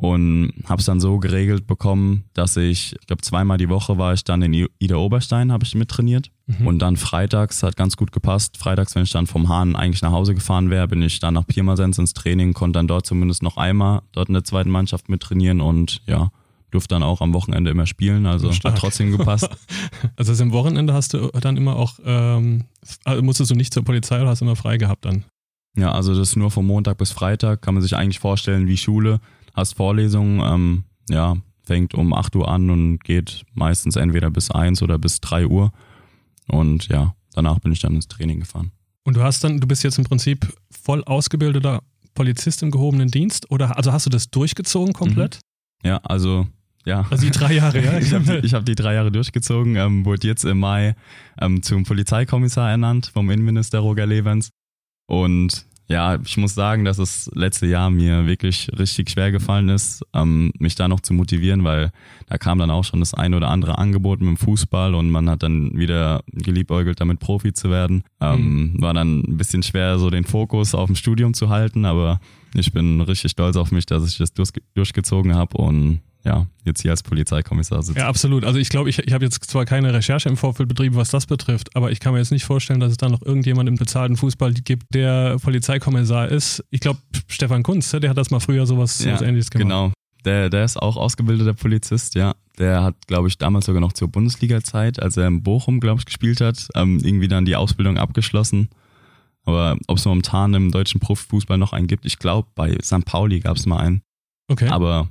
und 0.00 0.52
habe 0.64 0.80
es 0.80 0.86
dann 0.86 0.98
so 0.98 1.18
geregelt 1.18 1.66
bekommen, 1.66 2.24
dass 2.32 2.56
ich, 2.56 2.96
ich 2.98 3.06
glaube 3.06 3.20
zweimal 3.20 3.58
die 3.58 3.68
Woche 3.68 3.98
war 3.98 4.14
ich 4.14 4.24
dann 4.24 4.40
in 4.40 4.68
Ida 4.78 4.96
Oberstein, 4.96 5.52
habe 5.52 5.64
ich 5.64 5.74
mit 5.74 5.90
trainiert 5.90 6.30
mhm. 6.46 6.66
und 6.66 6.78
dann 6.78 6.96
freitags 6.96 7.62
hat 7.62 7.76
ganz 7.76 7.98
gut 7.98 8.10
gepasst. 8.10 8.56
Freitags, 8.56 8.94
wenn 8.94 9.02
ich 9.02 9.10
dann 9.10 9.26
vom 9.26 9.50
Hahn 9.50 9.76
eigentlich 9.76 10.00
nach 10.00 10.12
Hause 10.12 10.34
gefahren 10.34 10.70
wäre, 10.70 10.88
bin 10.88 11.02
ich 11.02 11.18
dann 11.18 11.34
nach 11.34 11.46
Pirmasens 11.46 11.98
ins 11.98 12.14
Training, 12.14 12.54
konnte 12.54 12.78
dann 12.78 12.88
dort 12.88 13.04
zumindest 13.04 13.42
noch 13.42 13.58
einmal 13.58 14.00
dort 14.12 14.28
in 14.28 14.34
der 14.34 14.44
zweiten 14.44 14.70
Mannschaft 14.70 15.10
mit 15.10 15.20
trainieren 15.20 15.60
und 15.60 16.00
ja, 16.06 16.30
durfte 16.70 16.94
dann 16.94 17.02
auch 17.02 17.20
am 17.20 17.34
Wochenende 17.34 17.70
immer 17.70 17.86
spielen, 17.86 18.24
also 18.24 18.52
Stark. 18.52 18.74
hat 18.74 18.80
trotzdem 18.80 19.10
gepasst. 19.16 19.50
Also 20.16 20.32
das 20.32 20.40
am 20.40 20.52
Wochenende 20.52 20.92
hast 20.92 21.14
du 21.14 21.30
dann 21.40 21.56
immer 21.56 21.76
auch, 21.76 21.98
ähm, 22.04 22.64
also 23.04 23.22
musstest 23.22 23.50
du 23.50 23.54
nicht 23.54 23.72
zur 23.72 23.84
Polizei 23.84 24.20
oder 24.20 24.30
hast 24.30 24.40
immer 24.40 24.56
frei 24.56 24.76
gehabt 24.76 25.04
dann? 25.04 25.24
ja, 25.76 25.92
also 25.92 26.14
das 26.14 26.30
ist 26.30 26.36
nur 26.36 26.50
von 26.50 26.66
Montag 26.66 26.98
bis 26.98 27.12
Freitag, 27.12 27.62
kann 27.62 27.74
man 27.74 27.82
sich 27.82 27.96
eigentlich 27.96 28.18
vorstellen 28.18 28.66
wie 28.66 28.76
Schule. 28.76 29.20
Hast 29.60 29.74
Vorlesungen, 29.74 30.40
ähm, 30.40 30.84
ja, 31.10 31.36
fängt 31.64 31.92
um 31.92 32.14
8 32.14 32.34
Uhr 32.34 32.48
an 32.48 32.70
und 32.70 33.04
geht 33.04 33.44
meistens 33.52 33.96
entweder 33.96 34.30
bis 34.30 34.50
1 34.50 34.82
oder 34.82 34.98
bis 34.98 35.20
3 35.20 35.46
Uhr. 35.48 35.70
Und 36.48 36.88
ja, 36.88 37.14
danach 37.34 37.58
bin 37.58 37.70
ich 37.70 37.80
dann 37.80 37.94
ins 37.94 38.08
Training 38.08 38.40
gefahren. 38.40 38.72
Und 39.04 39.18
du 39.18 39.22
hast 39.22 39.44
dann, 39.44 39.60
du 39.60 39.66
bist 39.66 39.84
jetzt 39.84 39.98
im 39.98 40.04
Prinzip 40.04 40.50
voll 40.70 41.04
ausgebildeter 41.04 41.82
Polizist 42.14 42.62
im 42.62 42.70
gehobenen 42.70 43.08
Dienst 43.10 43.50
oder 43.50 43.76
also 43.76 43.92
hast 43.92 44.06
du 44.06 44.10
das 44.10 44.30
durchgezogen 44.30 44.94
komplett? 44.94 45.40
Ja, 45.84 45.98
also 46.04 46.46
ja. 46.86 47.06
Also 47.10 47.26
die 47.26 47.30
drei 47.30 47.52
Jahre, 47.52 47.84
ja. 47.84 47.98
ich 47.98 48.14
habe 48.14 48.40
die, 48.40 48.48
hab 48.48 48.64
die 48.64 48.74
drei 48.74 48.94
Jahre 48.94 49.12
durchgezogen, 49.12 49.76
ähm, 49.76 50.06
wurde 50.06 50.26
jetzt 50.26 50.44
im 50.44 50.58
Mai 50.58 50.94
ähm, 51.38 51.62
zum 51.62 51.84
Polizeikommissar 51.84 52.70
ernannt 52.70 53.10
vom 53.12 53.28
Innenminister 53.28 53.80
Roger 53.80 54.06
Levens. 54.06 54.48
Und 55.06 55.66
ja, 55.90 56.18
ich 56.24 56.36
muss 56.36 56.54
sagen, 56.54 56.84
dass 56.84 56.98
das 56.98 57.28
letzte 57.34 57.66
Jahr 57.66 57.90
mir 57.90 58.24
wirklich 58.24 58.70
richtig 58.78 59.10
schwer 59.10 59.32
gefallen 59.32 59.68
ist, 59.68 60.04
ähm, 60.14 60.52
mich 60.58 60.76
da 60.76 60.86
noch 60.86 61.00
zu 61.00 61.12
motivieren, 61.12 61.64
weil 61.64 61.90
da 62.28 62.38
kam 62.38 62.60
dann 62.60 62.70
auch 62.70 62.84
schon 62.84 63.00
das 63.00 63.12
ein 63.12 63.34
oder 63.34 63.48
andere 63.48 63.76
Angebot 63.76 64.20
mit 64.20 64.28
dem 64.28 64.36
Fußball 64.36 64.94
und 64.94 65.10
man 65.10 65.28
hat 65.28 65.42
dann 65.42 65.76
wieder 65.76 66.22
geliebäugelt, 66.32 67.00
damit 67.00 67.18
Profi 67.18 67.52
zu 67.52 67.70
werden. 67.70 68.04
Ähm, 68.20 68.76
War 68.78 68.94
dann 68.94 69.20
ein 69.20 69.36
bisschen 69.36 69.64
schwer, 69.64 69.98
so 69.98 70.10
den 70.10 70.24
Fokus 70.24 70.76
auf 70.76 70.86
dem 70.86 70.94
Studium 70.94 71.34
zu 71.34 71.48
halten, 71.48 71.84
aber 71.84 72.20
ich 72.54 72.72
bin 72.72 73.00
richtig 73.00 73.32
stolz 73.32 73.56
auf 73.56 73.72
mich, 73.72 73.86
dass 73.86 74.08
ich 74.08 74.16
das 74.16 74.34
durchge- 74.34 74.62
durchgezogen 74.74 75.34
habe 75.34 75.56
und 75.58 76.00
ja, 76.24 76.46
jetzt 76.64 76.82
hier 76.82 76.90
als 76.90 77.02
Polizeikommissar 77.02 77.82
sitze. 77.82 77.98
Ja, 77.98 78.08
absolut. 78.08 78.44
Also 78.44 78.58
ich 78.58 78.68
glaube, 78.68 78.90
ich, 78.90 78.98
ich 78.98 79.12
habe 79.12 79.24
jetzt 79.24 79.42
zwar 79.44 79.64
keine 79.64 79.92
Recherche 79.92 80.28
im 80.28 80.36
Vorfeld 80.36 80.68
betrieben, 80.68 80.96
was 80.96 81.10
das 81.10 81.26
betrifft, 81.26 81.74
aber 81.74 81.90
ich 81.90 82.00
kann 82.00 82.12
mir 82.12 82.18
jetzt 82.18 82.32
nicht 82.32 82.44
vorstellen, 82.44 82.80
dass 82.80 82.90
es 82.92 82.98
da 82.98 83.08
noch 83.08 83.22
irgendjemand 83.22 83.68
im 83.68 83.76
bezahlten 83.76 84.16
Fußball 84.16 84.52
gibt, 84.52 84.94
der 84.94 85.38
Polizeikommissar 85.38 86.28
ist. 86.28 86.62
Ich 86.70 86.80
glaube, 86.80 87.00
Stefan 87.26 87.62
Kunz, 87.62 87.90
der 87.90 88.10
hat 88.10 88.18
das 88.18 88.30
mal 88.30 88.40
früher 88.40 88.66
sowas, 88.66 88.98
sowas 88.98 89.22
ähnliches 89.22 89.50
gemacht. 89.50 89.68
Genau. 89.68 89.92
Der, 90.24 90.50
der 90.50 90.64
ist 90.64 90.76
auch 90.76 90.96
ausgebildeter 90.96 91.54
Polizist, 91.54 92.14
ja. 92.14 92.34
Der 92.58 92.82
hat, 92.82 93.06
glaube 93.06 93.28
ich, 93.28 93.38
damals 93.38 93.64
sogar 93.64 93.80
noch 93.80 93.94
zur 93.94 94.08
Bundesliga-Zeit, 94.08 95.00
als 95.00 95.16
er 95.16 95.26
in 95.26 95.42
Bochum, 95.42 95.80
glaube 95.80 96.00
ich, 96.00 96.04
gespielt 96.04 96.42
hat, 96.42 96.68
ähm, 96.74 97.00
irgendwie 97.02 97.28
dann 97.28 97.46
die 97.46 97.56
Ausbildung 97.56 97.96
abgeschlossen. 97.96 98.68
Aber 99.44 99.78
ob 99.86 99.96
es 99.96 100.04
momentan 100.04 100.52
im 100.52 100.70
deutschen 100.70 101.00
Profifußball 101.00 101.56
noch 101.56 101.72
einen 101.72 101.86
gibt, 101.86 102.04
ich 102.04 102.18
glaube, 102.18 102.48
bei 102.54 102.76
St. 102.82 103.06
Pauli 103.06 103.40
gab 103.40 103.56
es 103.56 103.64
mal 103.64 103.78
einen. 103.78 104.02
Okay. 104.48 104.68
Aber 104.68 105.08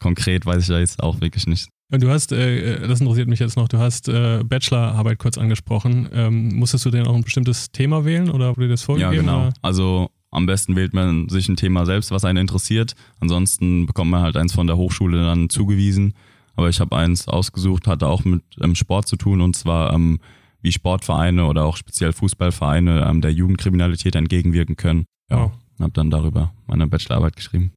konkret 0.00 0.46
weiß 0.46 0.62
ich 0.62 0.68
da 0.68 0.78
jetzt 0.78 1.02
auch 1.02 1.20
wirklich 1.20 1.46
nicht. 1.46 1.68
Und 1.90 2.02
du 2.02 2.10
hast, 2.10 2.32
äh, 2.32 2.86
das 2.86 3.00
interessiert 3.00 3.28
mich 3.28 3.38
jetzt 3.40 3.56
noch, 3.56 3.68
du 3.68 3.78
hast 3.78 4.08
äh, 4.08 4.42
Bachelorarbeit 4.44 5.18
kurz 5.18 5.38
angesprochen. 5.38 6.08
Ähm, 6.12 6.54
musstest 6.56 6.84
du 6.84 6.90
denn 6.90 7.06
auch 7.06 7.14
ein 7.14 7.22
bestimmtes 7.22 7.70
Thema 7.72 8.04
wählen 8.04 8.28
oder 8.30 8.50
wurde 8.56 8.66
dir 8.66 8.72
das 8.74 8.82
vorgegeben? 8.82 9.14
Ja, 9.14 9.20
genau. 9.20 9.46
Oder? 9.46 9.54
Also 9.62 10.10
am 10.30 10.44
besten 10.44 10.76
wählt 10.76 10.92
man 10.92 11.30
sich 11.30 11.48
ein 11.48 11.56
Thema 11.56 11.86
selbst, 11.86 12.10
was 12.10 12.24
einen 12.26 12.38
interessiert. 12.38 12.94
Ansonsten 13.20 13.86
bekommt 13.86 14.10
man 14.10 14.20
halt 14.22 14.36
eins 14.36 14.52
von 14.52 14.66
der 14.66 14.76
Hochschule 14.76 15.24
dann 15.24 15.48
zugewiesen. 15.48 16.12
Aber 16.56 16.68
ich 16.68 16.80
habe 16.80 16.94
eins 16.96 17.26
ausgesucht, 17.28 17.86
hatte 17.86 18.06
auch 18.06 18.24
mit 18.24 18.42
ähm, 18.60 18.74
Sport 18.74 19.08
zu 19.08 19.16
tun 19.16 19.40
und 19.40 19.56
zwar 19.56 19.94
ähm, 19.94 20.18
wie 20.60 20.72
Sportvereine 20.72 21.46
oder 21.46 21.64
auch 21.64 21.76
speziell 21.76 22.12
Fußballvereine 22.12 23.06
ähm, 23.08 23.20
der 23.22 23.32
Jugendkriminalität 23.32 24.14
entgegenwirken 24.16 24.76
können. 24.76 25.04
Ja, 25.30 25.38
Wow. 25.44 25.52
und 25.78 25.82
habe 25.84 25.92
dann 25.92 26.10
darüber 26.10 26.52
meine 26.66 26.86
Bachelorarbeit 26.88 27.36
geschrieben. 27.36 27.72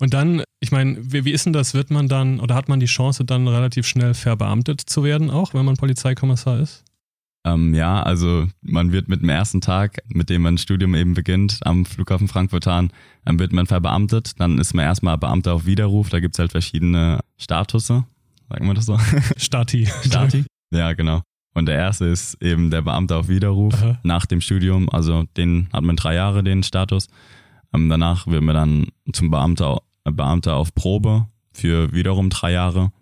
Und 0.00 0.12
dann, 0.12 0.42
ich 0.60 0.72
meine, 0.72 0.96
wie, 1.00 1.24
wie 1.24 1.30
ist 1.30 1.46
denn 1.46 1.52
das? 1.52 1.74
Wird 1.74 1.90
man 1.90 2.08
dann 2.08 2.40
oder 2.40 2.54
hat 2.54 2.68
man 2.68 2.80
die 2.80 2.86
Chance, 2.86 3.24
dann 3.24 3.46
relativ 3.46 3.86
schnell 3.86 4.14
verbeamtet 4.14 4.80
zu 4.80 5.04
werden, 5.04 5.30
auch 5.30 5.54
wenn 5.54 5.64
man 5.64 5.76
Polizeikommissar 5.76 6.58
ist? 6.58 6.84
Ähm, 7.46 7.74
ja, 7.74 8.02
also 8.02 8.46
man 8.62 8.90
wird 8.90 9.08
mit 9.08 9.20
dem 9.20 9.28
ersten 9.28 9.60
Tag, 9.60 10.02
mit 10.08 10.30
dem 10.30 10.42
man 10.42 10.54
ein 10.54 10.58
Studium 10.58 10.94
eben 10.94 11.12
beginnt, 11.12 11.58
am 11.62 11.84
Flughafen 11.84 12.26
Frankfurt-Hahn, 12.26 12.90
ähm, 13.26 13.38
wird 13.38 13.52
man 13.52 13.66
verbeamtet. 13.66 14.40
Dann 14.40 14.58
ist 14.58 14.74
man 14.74 14.86
erstmal 14.86 15.18
Beamter 15.18 15.52
auf 15.52 15.66
Widerruf. 15.66 16.08
Da 16.08 16.20
gibt's 16.20 16.38
halt 16.38 16.52
verschiedene 16.52 17.20
Statusse, 17.36 18.04
sagen 18.48 18.66
wir 18.66 18.74
das 18.74 18.86
so? 18.86 18.98
Stati. 19.36 19.86
Stati? 20.04 20.44
ja, 20.72 20.94
genau. 20.94 21.20
Und 21.52 21.66
der 21.66 21.76
erste 21.76 22.06
ist 22.06 22.42
eben 22.42 22.70
der 22.70 22.82
Beamte 22.82 23.14
auf 23.14 23.28
Widerruf 23.28 23.74
Aha. 23.74 24.00
nach 24.02 24.26
dem 24.26 24.40
Studium. 24.40 24.88
Also 24.88 25.24
den 25.36 25.68
hat 25.72 25.84
man 25.84 25.96
drei 25.96 26.14
Jahre, 26.14 26.42
den 26.42 26.62
Status. 26.62 27.08
Ähm, 27.74 27.88
danach 27.88 28.26
wird 28.26 28.42
man 28.42 28.54
dann 28.54 28.86
zum 29.12 29.30
Beamter, 29.30 29.80
Beamter 30.04 30.56
auf 30.56 30.74
Probe 30.74 31.26
für 31.52 31.92
wiederum 31.92 32.30
drei 32.30 32.52
Jahre. 32.52 32.92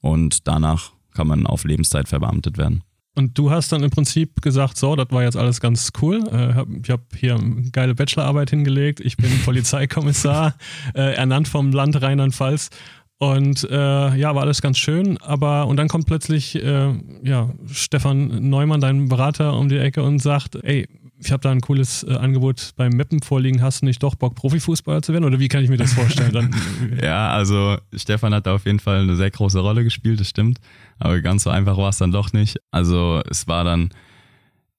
Und 0.00 0.48
danach 0.48 0.92
kann 1.14 1.26
man 1.26 1.46
auf 1.46 1.64
Lebenszeit 1.64 2.08
verbeamtet 2.08 2.58
werden. 2.58 2.82
Und 3.16 3.36
du 3.36 3.50
hast 3.50 3.72
dann 3.72 3.82
im 3.82 3.90
Prinzip 3.90 4.40
gesagt, 4.40 4.76
so, 4.76 4.94
das 4.94 5.08
war 5.10 5.24
jetzt 5.24 5.36
alles 5.36 5.60
ganz 5.60 5.90
cool. 6.00 6.26
Äh, 6.28 6.54
hab, 6.54 6.68
ich 6.70 6.90
habe 6.90 7.02
hier 7.16 7.34
eine 7.34 7.70
geile 7.70 7.94
Bachelorarbeit 7.94 8.50
hingelegt. 8.50 9.00
Ich 9.00 9.16
bin 9.16 9.30
Polizeikommissar, 9.44 10.54
äh, 10.94 11.14
ernannt 11.14 11.48
vom 11.48 11.72
Land 11.72 12.00
Rheinland-Pfalz. 12.00 12.70
Und 13.18 13.68
äh, 13.70 14.16
ja, 14.16 14.34
war 14.34 14.42
alles 14.42 14.62
ganz 14.62 14.78
schön. 14.78 15.18
Aber 15.18 15.66
und 15.66 15.76
dann 15.76 15.88
kommt 15.88 16.06
plötzlich 16.06 16.54
äh, 16.54 16.94
ja, 17.22 17.50
Stefan 17.66 18.48
Neumann, 18.48 18.80
dein 18.80 19.08
Berater, 19.08 19.58
um 19.58 19.68
die 19.68 19.76
Ecke 19.76 20.02
und 20.02 20.20
sagt, 20.20 20.54
ey, 20.62 20.88
ich 21.22 21.32
habe 21.32 21.42
da 21.42 21.50
ein 21.50 21.60
cooles 21.60 22.02
äh, 22.02 22.14
Angebot 22.14 22.72
beim 22.76 22.92
Meppen 22.92 23.22
vorliegen. 23.22 23.62
Hast 23.62 23.82
du 23.82 23.86
nicht 23.86 24.02
doch 24.02 24.14
Bock, 24.14 24.34
Profifußballer 24.34 25.02
zu 25.02 25.12
werden? 25.12 25.24
Oder 25.24 25.38
wie 25.38 25.48
kann 25.48 25.62
ich 25.62 25.70
mir 25.70 25.76
das 25.76 25.92
vorstellen? 25.92 26.32
Dann, 26.32 26.54
Ja, 27.02 27.30
also 27.30 27.76
Stefan 27.94 28.34
hat 28.34 28.46
da 28.46 28.54
auf 28.54 28.64
jeden 28.64 28.80
Fall 28.80 29.02
eine 29.02 29.16
sehr 29.16 29.30
große 29.30 29.60
Rolle 29.60 29.84
gespielt, 29.84 30.20
das 30.20 30.28
stimmt. 30.28 30.58
Aber 30.98 31.20
ganz 31.20 31.44
so 31.44 31.50
einfach 31.50 31.76
war 31.76 31.90
es 31.90 31.98
dann 31.98 32.12
doch 32.12 32.32
nicht. 32.32 32.58
Also 32.70 33.22
es 33.28 33.46
war 33.46 33.64
dann 33.64 33.90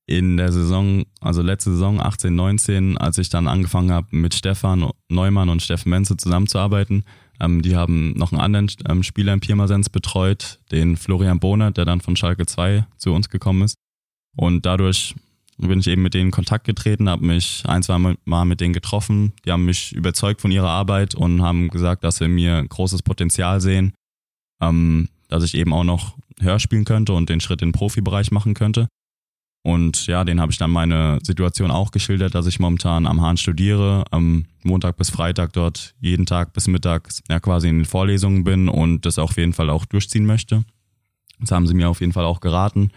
in 0.08 0.38
der 0.38 0.51
Saison, 0.51 1.06
also 1.21 1.41
letzte 1.41 1.71
Saison 1.71 2.01
18, 2.01 2.36
19, 2.36 2.97
als 2.97 3.17
ich 3.17 3.30
dann 3.30 3.47
angefangen 3.47 3.91
habe 3.91 4.08
mit 4.12 4.34
Stefan 4.34 4.89
Neumann 5.10 5.49
und 5.49 5.62
Steffen 5.62 5.89
Menze 5.89 6.17
zusammenzuarbeiten. 6.17 7.04
Ähm, 7.39 7.62
die 7.62 7.75
haben 7.75 8.13
noch 8.13 8.32
einen 8.32 8.41
anderen 8.41 8.71
ähm, 8.89 9.04
Spieler 9.04 9.34
in 9.34 9.39
Pirmasens 9.39 9.89
betreut, 9.89 10.60
den 10.71 10.97
Florian 10.97 11.39
Bohner, 11.39 11.71
der 11.71 11.86
dann 11.86 12.01
von 12.01 12.15
Schalke 12.15 12.45
2 12.45 12.86
zu 12.97 13.13
uns 13.13 13.30
gekommen 13.30 13.62
ist. 13.62 13.75
Und 14.36 14.65
dadurch 14.65 15.15
bin 15.67 15.80
ich 15.80 15.88
eben 15.88 16.02
mit 16.02 16.13
denen 16.13 16.28
in 16.28 16.32
Kontakt 16.32 16.65
getreten, 16.65 17.10
habe 17.10 17.26
mich 17.26 17.63
ein, 17.67 17.84
zwei 17.84 17.97
Mal 18.26 18.45
mit 18.45 18.62
denen 18.62 18.74
getroffen. 18.74 19.34
Die 19.45 19.52
haben 19.52 19.65
mich 19.65 19.93
überzeugt 19.93 20.41
von 20.41 20.52
ihrer 20.52 20.69
Arbeit 20.69 21.13
und 21.15 21.41
haben 21.41 21.69
gesagt, 21.69 22.04
dass 22.04 22.17
sie 22.17 22.28
mir 22.28 22.65
großes 22.67 23.04
Potenzial 23.04 23.62
sehen, 23.62 23.93
ähm, 24.62 25.10
dass 25.28 25.43
ich 25.43 25.56
eben 25.56 25.74
auch 25.74 25.84
noch 25.84 26.17
höher 26.39 26.60
spielen 26.60 26.86
könnte 26.86 27.13
und 27.13 27.30
den 27.30 27.39
Schritt 27.39 27.62
in 27.62 27.69
den 27.69 27.74
Profibereich 27.74 28.32
machen 28.32 28.54
könnte. 28.54 28.88
Und 29.63 30.08
ja, 30.08 30.24
den 30.24 30.41
habe 30.41 30.52
ich 30.52 30.58
dann 30.58 30.71
meine 30.71 31.19
Situation 31.21 31.69
auch 31.69 31.91
geschildert, 31.91 32.34
dass 32.34 32.47
ich 32.47 32.60
momentan 32.60 33.06
am 33.06 33.21
Hahn 33.21 33.38
studiere, 33.38 34.06
am 34.10 34.45
Montag 34.63 34.97
bis 34.97 35.12
Freitag 35.12 35.54
dort 35.54 35.93
jeden 36.00 36.26
Tag 36.26 36.54
bis 36.54 36.67
mittags 36.67 37.21
ja 37.30 37.39
quasi 37.39 37.69
in 37.69 37.78
den 37.78 37.86
Vorlesungen 37.86 38.43
bin 38.43 38.67
und 38.67 39.06
das 39.06 39.19
auf 39.19 39.38
jeden 39.38 39.54
Fall 39.54 39.69
auch 39.69 39.86
durchziehen 39.86 40.26
möchte. 40.26 40.63
Das 41.39 41.52
haben 41.52 41.67
sie 41.67 41.76
mir 41.76 41.89
auf 41.89 42.02
jeden 42.02 42.13
Fall 42.13 42.26
auch 42.26 42.39
geraten 42.39 42.91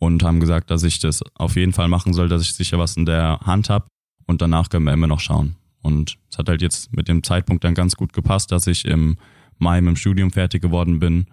und 0.00 0.24
haben 0.24 0.40
gesagt, 0.40 0.70
dass 0.70 0.82
ich 0.82 0.98
das 0.98 1.22
auf 1.34 1.54
jeden 1.54 1.72
Fall 1.72 1.86
machen 1.86 2.12
soll, 2.12 2.28
dass 2.28 2.42
ich 2.42 2.54
sicher 2.54 2.78
was 2.78 2.96
in 2.96 3.06
der 3.06 3.38
Hand 3.42 3.70
habe 3.70 3.86
und 4.26 4.42
danach 4.42 4.68
können 4.68 4.86
wir 4.86 4.92
immer 4.92 5.06
noch 5.06 5.20
schauen. 5.20 5.54
Und 5.82 6.16
es 6.30 6.38
hat 6.38 6.48
halt 6.48 6.62
jetzt 6.62 6.94
mit 6.96 7.06
dem 7.06 7.22
Zeitpunkt 7.22 7.62
dann 7.64 7.74
ganz 7.74 7.94
gut 7.94 8.12
gepasst, 8.12 8.50
dass 8.50 8.66
ich 8.66 8.84
im 8.86 9.18
Mai 9.58 9.80
mit 9.80 9.90
dem 9.90 9.96
Studium 9.96 10.30
fertig 10.30 10.62
geworden 10.62 10.98
bin 10.98 11.26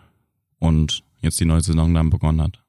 und 0.60 1.02
jetzt 1.22 1.40
die 1.40 1.46
neue 1.46 1.62
Saison 1.62 1.94
dann 1.94 2.10
begonnen 2.10 2.42
hat. 2.42 2.60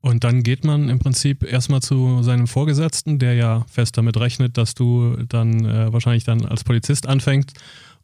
Und 0.00 0.22
dann 0.22 0.42
geht 0.42 0.64
man 0.64 0.88
im 0.88 0.98
Prinzip 0.98 1.42
erstmal 1.42 1.80
zu 1.80 2.22
seinem 2.22 2.46
Vorgesetzten, 2.46 3.18
der 3.18 3.34
ja 3.34 3.64
fest 3.68 3.96
damit 3.96 4.18
rechnet, 4.18 4.56
dass 4.56 4.74
du 4.74 5.16
dann 5.28 5.64
äh, 5.64 5.92
wahrscheinlich 5.92 6.24
dann 6.24 6.44
als 6.44 6.62
Polizist 6.62 7.06
anfängst. 7.06 7.58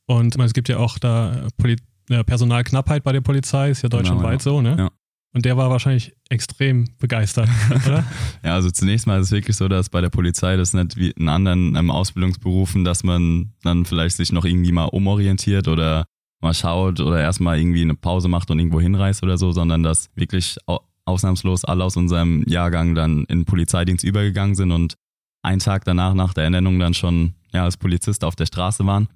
Und 0.07 0.37
es 0.37 0.53
gibt 0.53 0.69
ja 0.69 0.79
auch 0.79 0.99
da 0.99 1.49
Poli 1.59 1.77
äh, 2.09 2.25
Personalknappheit 2.25 3.05
bei 3.05 3.12
der 3.12 3.21
Polizei, 3.21 3.71
ist 3.71 3.83
ja 3.83 3.88
Genau, 3.88 4.03
deutschlandweit 4.03 4.40
ja. 4.40 4.43
so, 4.43 4.62
ne? 4.62 4.77
Ja. 4.79 4.90
Und 5.33 5.45
der 5.45 5.57
war 5.57 5.71
wahrscheinlich 5.71 6.12
extrem 6.29 6.87
begeistert, 6.99 7.49
oder? 7.87 8.05
Ja, 8.43 8.55
also 8.55 8.71
zunächst 8.71 9.07
mal 9.07 9.21
ist 9.21 9.27
es 9.27 9.33
wirklich 9.33 9.57
so, 9.57 9.69
dass 9.69 9.88
bei 9.88 10.01
der 10.01 10.09
Polizei 10.09 10.57
das 10.57 10.75
nicht 10.75 10.97
wie 10.97 11.11
in 11.11 11.29
anderen 11.29 11.77
ähm, 11.77 11.90
Ausbildungsberufen, 11.90 12.85
dass 12.85 13.05
man 13.05 13.53
dann 13.62 13.85
vielleicht 13.85 14.16
sich 14.16 14.33
noch 14.33 14.45
irgendwie 14.45 14.73
mal 14.73 14.87
umorientiert 14.87 15.69
oder 15.69 16.05
mal 16.40 16.55
schaut 16.55 17.01
oder 17.01 17.21
erstmal 17.21 17.59
irgendwie 17.59 17.83
eine 17.83 17.95
Pause 17.95 18.29
macht 18.29 18.51
und 18.51 18.59
irgendwo 18.59 18.81
hinreist 18.81 19.23
oder 19.23 19.38
so, 19.38 19.53
sondern 19.53 19.83
dass 19.83 20.11
wirklich 20.14 20.57
au 20.66 20.81
ausnahmslos 21.07 21.64
alle 21.64 21.83
aus 21.83 21.97
unserem 21.97 22.45
Jahrgang 22.47 22.95
dann 22.95 23.25
in 23.25 23.40
den 23.40 23.45
Polizeidienst 23.45 24.05
übergegangen 24.05 24.55
sind 24.55 24.71
und 24.71 24.95
einen 25.43 25.59
Tag 25.59 25.85
danach 25.85 26.14
nach 26.14 26.35
der 26.35 26.45
Ernennung 26.45 26.79
dann 26.79 26.95
schon 26.95 27.35
ja, 27.53 27.64
als 27.64 27.77
Polizist 27.77 28.23
auf 28.23 28.37
der 28.37 28.47
Straße 28.47 28.87
waren. 28.87 29.09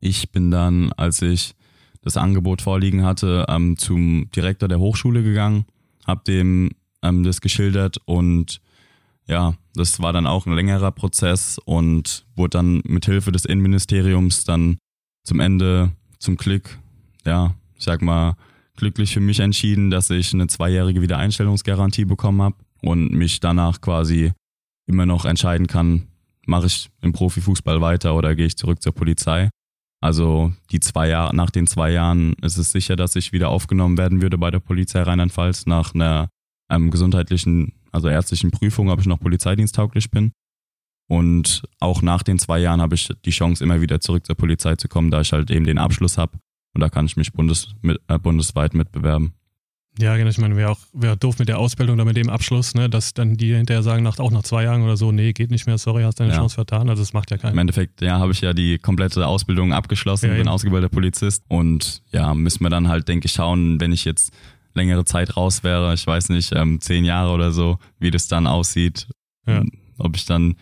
Ich 0.00 0.30
bin 0.30 0.50
dann, 0.50 0.92
als 0.92 1.20
ich 1.20 1.54
das 2.06 2.16
Angebot 2.16 2.62
vorliegen 2.62 3.04
hatte, 3.04 3.44
ähm, 3.48 3.76
zum 3.76 4.30
Direktor 4.34 4.68
der 4.68 4.80
Hochschule 4.80 5.22
gegangen, 5.22 5.66
habe 6.06 6.24
dem 6.26 6.70
ähm, 7.02 7.22
das 7.24 7.40
geschildert 7.40 7.98
und 8.06 8.60
ja, 9.28 9.54
das 9.74 10.00
war 10.00 10.12
dann 10.12 10.26
auch 10.26 10.46
ein 10.46 10.54
längerer 10.54 10.92
Prozess 10.92 11.58
und 11.64 12.24
wurde 12.36 12.58
dann 12.58 12.80
mit 12.84 13.06
Hilfe 13.06 13.32
des 13.32 13.44
Innenministeriums 13.44 14.44
dann 14.44 14.78
zum 15.24 15.40
Ende 15.40 15.92
zum 16.18 16.36
Glück 16.36 16.78
ja, 17.26 17.54
ich 17.76 17.84
sag 17.84 18.00
mal, 18.00 18.36
glücklich 18.76 19.12
für 19.12 19.20
mich 19.20 19.40
entschieden, 19.40 19.90
dass 19.90 20.08
ich 20.10 20.32
eine 20.32 20.46
zweijährige 20.46 21.02
Wiedereinstellungsgarantie 21.02 22.04
bekommen 22.04 22.40
habe 22.40 22.56
und 22.82 23.12
mich 23.12 23.40
danach 23.40 23.80
quasi 23.80 24.32
immer 24.86 25.04
noch 25.04 25.24
entscheiden 25.24 25.66
kann, 25.66 26.06
mache 26.46 26.66
ich 26.66 26.88
im 27.02 27.12
Profifußball 27.12 27.80
weiter 27.80 28.14
oder 28.14 28.34
gehe 28.34 28.46
ich 28.46 28.56
zurück 28.56 28.80
zur 28.80 28.92
Polizei. 28.92 29.50
Also 30.00 30.52
die 30.70 30.80
zwei 30.80 31.08
Jahre, 31.08 31.34
nach 31.34 31.50
den 31.50 31.66
zwei 31.66 31.90
Jahren 31.90 32.34
ist 32.42 32.58
es 32.58 32.72
sicher, 32.72 32.96
dass 32.96 33.16
ich 33.16 33.32
wieder 33.32 33.48
aufgenommen 33.48 33.98
werden 33.98 34.20
würde 34.20 34.38
bei 34.38 34.50
der 34.50 34.60
Polizei 34.60 35.02
Rheinland-Pfalz 35.02 35.66
nach 35.66 35.94
einer 35.94 36.28
ähm, 36.70 36.90
gesundheitlichen, 36.90 37.72
also 37.92 38.08
ärztlichen 38.08 38.50
Prüfung, 38.50 38.90
ob 38.90 39.00
ich 39.00 39.06
noch 39.06 39.20
polizeidiensttauglich 39.20 40.10
bin. 40.10 40.32
Und 41.08 41.62
auch 41.78 42.02
nach 42.02 42.22
den 42.22 42.38
zwei 42.38 42.58
Jahren 42.58 42.80
habe 42.80 42.96
ich 42.96 43.08
die 43.24 43.30
Chance, 43.30 43.62
immer 43.62 43.80
wieder 43.80 44.00
zurück 44.00 44.26
zur 44.26 44.36
Polizei 44.36 44.76
zu 44.76 44.88
kommen, 44.88 45.10
da 45.10 45.20
ich 45.20 45.32
halt 45.32 45.50
eben 45.50 45.64
den 45.64 45.78
Abschluss 45.78 46.18
habe. 46.18 46.38
Und 46.74 46.80
da 46.80 46.88
kann 46.88 47.06
ich 47.06 47.16
mich 47.16 47.32
bundes, 47.32 47.74
mit, 47.80 48.00
äh, 48.08 48.18
bundesweit 48.18 48.74
mitbewerben. 48.74 49.32
Ja, 49.98 50.16
genau. 50.16 50.28
Ich 50.28 50.38
meine, 50.38 50.56
wäre 50.56 50.70
auch 50.70 50.78
wär 50.92 51.16
doof 51.16 51.38
mit 51.38 51.48
der 51.48 51.58
Ausbildung 51.58 51.94
oder 51.94 52.04
mit 52.04 52.16
dem 52.16 52.28
Abschluss, 52.28 52.74
ne, 52.74 52.90
dass 52.90 53.14
dann 53.14 53.36
die 53.36 53.54
hinterher 53.54 53.82
sagen, 53.82 54.02
nach, 54.02 54.18
auch 54.18 54.30
nach 54.30 54.42
zwei 54.42 54.64
Jahren 54.64 54.82
oder 54.82 54.96
so, 54.96 55.10
nee, 55.12 55.32
geht 55.32 55.50
nicht 55.50 55.66
mehr, 55.66 55.78
sorry, 55.78 56.02
hast 56.02 56.20
deine 56.20 56.30
Ja. 56.32 56.36
Chance 56.36 56.54
vertan. 56.56 56.90
Also 56.90 57.02
das 57.02 57.12
macht 57.14 57.30
ja 57.30 57.38
keiner. 57.38 57.52
Im 57.52 57.58
Endeffekt, 57.58 58.02
ja, 58.02 58.18
habe 58.18 58.32
ich 58.32 58.40
ja 58.42 58.52
die 58.52 58.78
komplette 58.78 59.26
Ausbildung 59.26 59.72
abgeschlossen, 59.72 60.26
Ja, 60.26 60.32
bin 60.32 60.40
eben. 60.42 60.48
ausgebildeter 60.50 60.92
Polizist. 60.92 61.44
Und 61.48 62.02
ja, 62.12 62.34
müssen 62.34 62.62
wir 62.62 62.70
dann 62.70 62.88
halt, 62.88 63.08
denke 63.08 63.26
ich, 63.26 63.32
schauen, 63.32 63.80
wenn 63.80 63.92
ich 63.92 64.04
jetzt 64.04 64.32
längere 64.74 65.06
Zeit 65.06 65.36
raus 65.36 65.64
wäre, 65.64 65.94
ich 65.94 66.06
weiß 66.06 66.28
nicht, 66.28 66.52
ähm, 66.54 66.80
zehn 66.82 67.04
Jahre 67.06 67.32
oder 67.32 67.50
so, 67.50 67.78
wie 67.98 68.10
das 68.10 68.28
dann 68.28 68.46
aussieht. 68.46 69.06
Ja. 69.46 69.62
Ob 69.96 70.14
ich 70.16 70.26
dann 70.26 70.56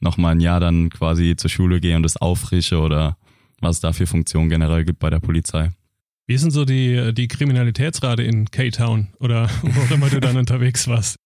nochmal 0.00 0.32
ein 0.34 0.40
Jahr 0.40 0.58
dann 0.58 0.90
quasi 0.90 1.36
zur 1.36 1.50
Schule 1.50 1.78
gehe 1.80 1.94
und 1.94 2.02
das 2.02 2.16
auffrische 2.16 2.80
oder 2.80 3.16
was 3.60 3.76
es 3.76 3.80
da 3.80 3.92
für 3.92 4.06
Funktionen 4.08 4.48
generell 4.48 4.84
gibt 4.84 4.98
bei 4.98 5.10
der 5.10 5.20
Polizei. 5.20 5.70
Wie 6.30 6.34
ist 6.34 6.42
denn 6.42 6.52
so 6.52 6.64
die, 6.64 7.12
die 7.12 7.26
Kriminalitätsrate 7.26 8.22
in 8.22 8.48
K-Town 8.48 9.08
oder 9.18 9.50
wo 9.62 9.80
auch 9.80 9.90
immer 9.90 10.08
du 10.10 10.20
dann 10.20 10.36
unterwegs 10.36 10.86
warst? 10.86 11.16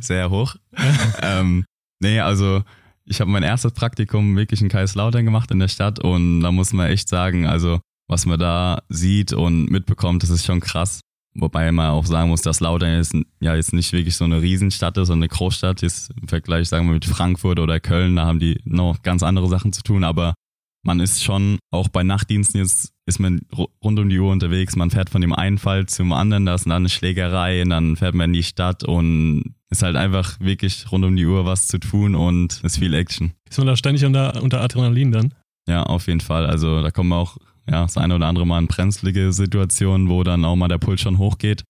Sehr 0.00 0.28
hoch. 0.28 0.56
ähm, 1.22 1.64
nee, 2.00 2.18
also 2.18 2.64
ich 3.04 3.20
habe 3.20 3.30
mein 3.30 3.44
erstes 3.44 3.70
Praktikum 3.70 4.36
wirklich 4.36 4.60
in 4.60 4.68
Kaiserslautern 4.68 5.24
gemacht 5.24 5.52
in 5.52 5.60
der 5.60 5.68
Stadt 5.68 6.00
und 6.00 6.40
da 6.40 6.50
muss 6.50 6.72
man 6.72 6.90
echt 6.90 7.08
sagen, 7.08 7.46
also 7.46 7.78
was 8.08 8.26
man 8.26 8.40
da 8.40 8.82
sieht 8.88 9.32
und 9.32 9.70
mitbekommt, 9.70 10.24
das 10.24 10.30
ist 10.30 10.44
schon 10.44 10.58
krass. 10.58 10.98
Wobei 11.36 11.70
man 11.70 11.90
auch 11.90 12.06
sagen 12.06 12.30
muss, 12.30 12.42
dass 12.42 12.58
Lautern 12.58 12.96
jetzt, 12.96 13.14
ja 13.38 13.54
jetzt 13.54 13.72
nicht 13.72 13.92
wirklich 13.92 14.16
so 14.16 14.24
eine 14.24 14.42
Riesenstadt 14.42 14.98
ist, 14.98 15.06
sondern 15.06 15.30
eine 15.30 15.36
Großstadt. 15.36 15.80
Jetzt 15.80 16.10
im 16.20 16.26
Vergleich, 16.26 16.68
sagen 16.68 16.88
wir, 16.88 16.94
mit 16.94 17.04
Frankfurt 17.04 17.60
oder 17.60 17.78
Köln, 17.78 18.16
da 18.16 18.26
haben 18.26 18.40
die 18.40 18.58
noch 18.64 19.02
ganz 19.02 19.22
andere 19.22 19.48
Sachen 19.48 19.72
zu 19.72 19.84
tun, 19.84 20.02
aber 20.02 20.34
man 20.82 21.00
ist 21.00 21.22
schon, 21.22 21.58
auch 21.70 21.88
bei 21.88 22.02
Nachtdiensten 22.02 22.60
jetzt 22.60 22.92
ist 23.06 23.18
man 23.20 23.40
ru- 23.52 23.68
rund 23.84 23.98
um 23.98 24.08
die 24.08 24.18
Uhr 24.18 24.30
unterwegs, 24.32 24.76
man 24.76 24.90
fährt 24.90 25.10
von 25.10 25.20
dem 25.20 25.32
einen 25.32 25.58
Fall 25.58 25.86
zum 25.86 26.12
anderen, 26.12 26.46
da 26.46 26.54
ist 26.54 26.64
dann 26.64 26.72
eine 26.72 26.88
Schlägerei 26.88 27.62
und 27.62 27.70
dann 27.70 27.96
fährt 27.96 28.14
man 28.14 28.30
in 28.30 28.34
die 28.34 28.42
Stadt 28.42 28.84
und 28.84 29.54
ist 29.70 29.82
halt 29.82 29.96
einfach 29.96 30.38
wirklich 30.40 30.90
rund 30.90 31.04
um 31.04 31.16
die 31.16 31.26
Uhr 31.26 31.44
was 31.44 31.66
zu 31.66 31.78
tun 31.78 32.14
und 32.14 32.60
ist 32.64 32.78
viel 32.78 32.94
Action. 32.94 33.32
Ist 33.48 33.58
man 33.58 33.66
da 33.66 33.76
ständig 33.76 34.04
unter, 34.04 34.42
unter 34.42 34.60
Adrenalin 34.60 35.12
dann? 35.12 35.34
Ja, 35.68 35.82
auf 35.84 36.06
jeden 36.06 36.20
Fall. 36.20 36.46
Also 36.46 36.82
da 36.82 36.90
kommen 36.90 37.12
auch 37.12 37.36
ja, 37.68 37.82
das 37.82 37.96
eine 37.96 38.16
oder 38.16 38.26
andere 38.26 38.46
Mal 38.46 38.58
in 38.60 38.66
brenzlige 38.66 39.32
Situationen, 39.32 40.08
wo 40.08 40.24
dann 40.24 40.44
auch 40.44 40.56
mal 40.56 40.68
der 40.68 40.78
Puls 40.78 41.00
schon 41.00 41.18
hochgeht. 41.18 41.62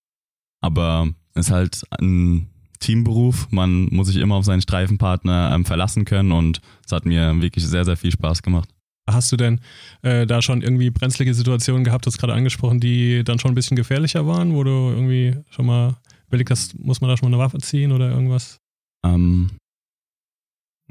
Aber 0.62 1.08
es 1.34 1.46
ist 1.46 1.52
halt 1.52 1.82
ein 2.00 2.48
Teamberuf. 2.78 3.48
Man 3.50 3.86
muss 3.90 4.06
sich 4.06 4.16
immer 4.16 4.36
auf 4.36 4.44
seinen 4.44 4.62
Streifenpartner 4.62 5.52
ähm, 5.54 5.64
verlassen 5.66 6.04
können 6.06 6.32
und 6.32 6.60
es 6.86 6.92
hat 6.92 7.04
mir 7.04 7.40
wirklich 7.42 7.66
sehr, 7.66 7.84
sehr 7.84 7.96
viel 7.96 8.12
Spaß 8.12 8.42
gemacht. 8.42 8.70
Hast 9.12 9.32
du 9.32 9.36
denn 9.36 9.60
äh, 10.02 10.26
da 10.26 10.42
schon 10.42 10.62
irgendwie 10.62 10.90
brenzlige 10.90 11.34
Situationen 11.34 11.84
gehabt, 11.84 12.06
du 12.06 12.08
hast 12.08 12.18
gerade 12.18 12.34
angesprochen, 12.34 12.80
die 12.80 13.24
dann 13.24 13.38
schon 13.38 13.52
ein 13.52 13.54
bisschen 13.54 13.76
gefährlicher 13.76 14.26
waren, 14.26 14.54
wo 14.54 14.64
du 14.64 14.70
irgendwie 14.70 15.36
schon 15.50 15.66
mal 15.66 15.96
überlegt 16.28 16.50
hast, 16.50 16.78
muss 16.78 17.00
man 17.00 17.10
da 17.10 17.16
schon 17.16 17.30
mal 17.30 17.36
eine 17.36 17.44
Waffe 17.44 17.58
ziehen 17.58 17.92
oder 17.92 18.10
irgendwas? 18.10 18.58
Ähm, 19.04 19.50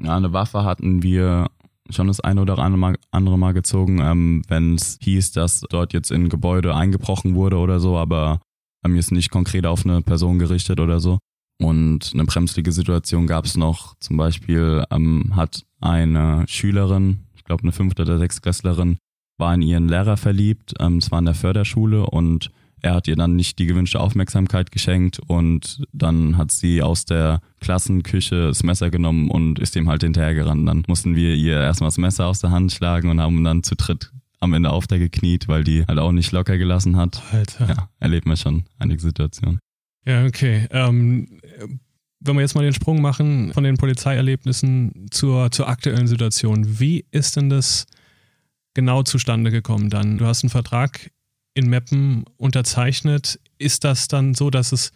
ja, 0.02 0.16
eine 0.16 0.32
Waffe 0.32 0.64
hatten 0.64 1.02
wir 1.02 1.48
schon 1.90 2.06
das 2.06 2.20
eine 2.20 2.42
oder 2.42 2.58
andere 2.58 3.38
Mal, 3.38 3.52
gezogen, 3.52 4.00
ähm, 4.00 4.42
wenn 4.48 4.74
es 4.74 4.98
hieß, 5.00 5.32
dass 5.32 5.62
dort 5.70 5.92
jetzt 5.92 6.10
in 6.10 6.24
ein 6.24 6.28
Gebäude 6.28 6.74
eingebrochen 6.74 7.34
wurde 7.34 7.56
oder 7.56 7.80
so, 7.80 7.96
aber 7.96 8.40
ähm, 8.84 8.96
jetzt 8.96 9.12
nicht 9.12 9.30
konkret 9.30 9.66
auf 9.66 9.84
eine 9.84 10.02
Person 10.02 10.38
gerichtet 10.38 10.80
oder 10.80 11.00
so. 11.00 11.18
Und 11.60 12.12
eine 12.14 12.24
bremslige 12.24 12.72
Situation 12.72 13.26
gab 13.26 13.44
es 13.44 13.56
noch. 13.56 13.94
Zum 14.00 14.16
Beispiel 14.16 14.84
ähm, 14.90 15.32
hat 15.36 15.66
eine 15.80 16.44
Schülerin, 16.48 17.26
glaube 17.50 17.64
eine 17.64 17.72
fünfte 17.72 18.02
oder 18.02 18.18
sechstklässlerin, 18.18 18.98
war 19.36 19.52
in 19.54 19.62
ihren 19.62 19.88
Lehrer 19.88 20.16
verliebt. 20.16 20.74
Ähm, 20.78 20.98
es 20.98 21.10
war 21.10 21.18
in 21.18 21.24
der 21.24 21.34
Förderschule 21.34 22.06
und 22.06 22.52
er 22.80 22.94
hat 22.94 23.08
ihr 23.08 23.16
dann 23.16 23.34
nicht 23.34 23.58
die 23.58 23.66
gewünschte 23.66 24.00
Aufmerksamkeit 24.00 24.70
geschenkt 24.70 25.20
und 25.26 25.82
dann 25.92 26.38
hat 26.38 26.52
sie 26.52 26.80
aus 26.80 27.04
der 27.04 27.40
Klassenküche 27.60 28.46
das 28.46 28.62
Messer 28.62 28.90
genommen 28.90 29.30
und 29.30 29.58
ist 29.58 29.74
dem 29.74 29.88
halt 29.88 30.02
hinterhergerannt. 30.02 30.66
Dann 30.66 30.84
mussten 30.86 31.16
wir 31.16 31.34
ihr 31.34 31.60
erstmal 31.60 31.88
das 31.88 31.98
Messer 31.98 32.26
aus 32.26 32.40
der 32.40 32.52
Hand 32.52 32.72
schlagen 32.72 33.10
und 33.10 33.20
haben 33.20 33.42
dann 33.42 33.64
zu 33.64 33.74
dritt 33.74 34.12
am 34.38 34.54
Ende 34.54 34.70
auf 34.70 34.86
der 34.86 34.98
gekniet, 34.98 35.48
weil 35.48 35.64
die 35.64 35.84
halt 35.86 35.98
auch 35.98 36.12
nicht 36.12 36.32
locker 36.32 36.56
gelassen 36.56 36.96
hat. 36.96 37.20
Alter. 37.32 37.68
Ja, 37.68 37.90
erlebt 37.98 38.26
man 38.26 38.36
schon 38.36 38.64
einige 38.78 39.02
Situationen. 39.02 39.58
Ja, 40.06 40.24
okay. 40.24 40.66
Ähm, 40.70 41.40
wenn 42.20 42.36
wir 42.36 42.42
jetzt 42.42 42.54
mal 42.54 42.62
den 42.62 42.74
Sprung 42.74 43.00
machen 43.00 43.52
von 43.52 43.64
den 43.64 43.76
Polizeierlebnissen 43.76 45.06
zur, 45.10 45.50
zur 45.50 45.68
aktuellen 45.68 46.06
Situation, 46.06 46.78
wie 46.78 47.04
ist 47.10 47.36
denn 47.36 47.48
das 47.48 47.86
genau 48.74 49.02
zustande 49.02 49.50
gekommen 49.50 49.90
dann? 49.90 50.18
Du 50.18 50.26
hast 50.26 50.44
einen 50.44 50.50
Vertrag 50.50 51.10
in 51.54 51.68
Meppen 51.68 52.24
unterzeichnet. 52.36 53.40
Ist 53.58 53.84
das 53.84 54.08
dann 54.08 54.34
so, 54.34 54.50
dass 54.50 54.72
es 54.72 54.92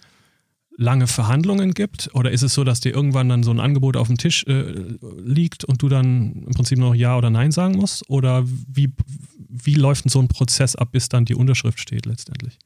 lange 0.77 1.07
Verhandlungen 1.07 1.73
gibt? 1.73 2.11
Oder 2.15 2.31
ist 2.31 2.43
es 2.43 2.55
so, 2.55 2.65
dass 2.65 2.81
dir 2.81 2.93
irgendwann 2.93 3.29
dann 3.29 3.43
so 3.43 3.51
ein 3.51 3.61
Angebot 3.61 3.97
auf 3.97 4.09
dem 4.09 4.19
Tisch 4.19 4.45
äh, 4.47 4.75
liegt 5.19 5.65
und 5.65 5.83
du 5.83 5.89
dann 5.89 6.45
im 6.47 6.53
Prinzip 6.53 6.79
noch 6.79 6.95
Ja 6.95 7.17
oder 7.17 7.31
Nein 7.31 7.53
sagen 7.53 7.77
musst? 7.77 8.09
Oder 8.09 8.45
wie, 8.47 8.93
wie 9.37 9.75
läuft 9.75 10.05
denn 10.05 10.11
so 10.11 10.21
ein 10.21 10.29
Prozess 10.29 10.77
ab, 10.77 10.93
bis 10.93 11.09
dann 11.09 11.25
die 11.25 11.35
Unterschrift 11.35 11.81
steht 11.81 12.07
letztendlich? 12.07 12.59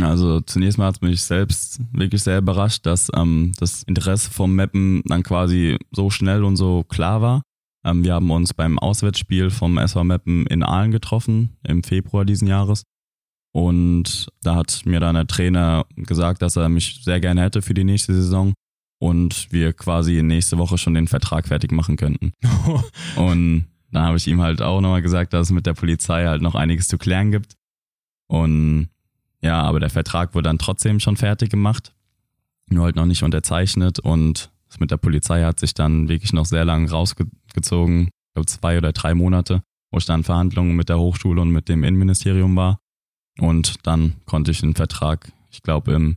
Also 0.00 0.40
zunächst 0.40 0.78
mal 0.78 0.86
hat 0.86 1.02
mich 1.02 1.22
selbst 1.22 1.80
wirklich 1.92 2.22
sehr 2.22 2.38
überrascht, 2.38 2.86
dass 2.86 3.10
ähm, 3.14 3.52
das 3.58 3.82
Interesse 3.82 4.30
vom 4.30 4.54
Mappen 4.54 5.02
dann 5.04 5.22
quasi 5.22 5.78
so 5.90 6.08
schnell 6.08 6.44
und 6.44 6.56
so 6.56 6.82
klar 6.84 7.20
war. 7.20 7.42
Ähm, 7.84 8.02
wir 8.04 8.14
haben 8.14 8.30
uns 8.30 8.54
beim 8.54 8.78
Auswärtsspiel 8.78 9.50
vom 9.50 9.76
SV 9.76 10.04
Meppen 10.04 10.46
in 10.46 10.62
Aalen 10.62 10.92
getroffen 10.92 11.56
im 11.62 11.82
Februar 11.82 12.24
diesen 12.24 12.48
Jahres. 12.48 12.84
Und 13.54 14.28
da 14.42 14.54
hat 14.56 14.82
mir 14.86 14.98
dann 15.00 15.14
der 15.14 15.26
Trainer 15.26 15.84
gesagt, 15.96 16.40
dass 16.40 16.56
er 16.56 16.70
mich 16.70 17.00
sehr 17.04 17.20
gerne 17.20 17.42
hätte 17.42 17.60
für 17.60 17.74
die 17.74 17.84
nächste 17.84 18.14
Saison 18.14 18.54
und 18.98 19.52
wir 19.52 19.74
quasi 19.74 20.22
nächste 20.22 20.56
Woche 20.56 20.78
schon 20.78 20.94
den 20.94 21.08
Vertrag 21.08 21.48
fertig 21.48 21.70
machen 21.72 21.96
könnten. 21.96 22.32
Und 23.16 23.66
dann 23.90 24.04
habe 24.04 24.16
ich 24.16 24.28
ihm 24.28 24.40
halt 24.40 24.62
auch 24.62 24.80
nochmal 24.80 25.02
gesagt, 25.02 25.32
dass 25.32 25.48
es 25.48 25.52
mit 25.52 25.66
der 25.66 25.74
Polizei 25.74 26.24
halt 26.24 26.40
noch 26.40 26.54
einiges 26.54 26.86
zu 26.86 26.98
klären 26.98 27.32
gibt. 27.32 27.56
Und 28.28 28.88
ja, 29.42 29.60
aber 29.62 29.80
der 29.80 29.90
Vertrag 29.90 30.34
wurde 30.34 30.48
dann 30.48 30.58
trotzdem 30.58 31.00
schon 31.00 31.16
fertig 31.16 31.50
gemacht, 31.50 31.92
nur 32.68 32.84
halt 32.84 32.96
noch 32.96 33.06
nicht 33.06 33.22
unterzeichnet 33.22 33.98
und 33.98 34.50
das 34.68 34.80
mit 34.80 34.90
der 34.90 34.96
Polizei 34.96 35.42
hat 35.42 35.60
sich 35.60 35.74
dann 35.74 36.08
wirklich 36.08 36.32
noch 36.32 36.46
sehr 36.46 36.64
lange 36.64 36.90
rausgezogen, 36.90 38.08
ich 38.26 38.34
glaube 38.34 38.46
zwei 38.46 38.78
oder 38.78 38.92
drei 38.92 39.14
Monate, 39.14 39.62
wo 39.90 39.98
ich 39.98 40.06
dann 40.06 40.24
Verhandlungen 40.24 40.74
mit 40.74 40.88
der 40.88 40.98
Hochschule 40.98 41.42
und 41.42 41.50
mit 41.50 41.68
dem 41.68 41.84
Innenministerium 41.84 42.56
war. 42.56 42.78
Und 43.38 43.86
dann 43.86 44.14
konnte 44.24 44.50
ich 44.50 44.60
den 44.60 44.74
Vertrag, 44.74 45.30
ich 45.50 45.62
glaube 45.62 45.92
im 45.92 46.16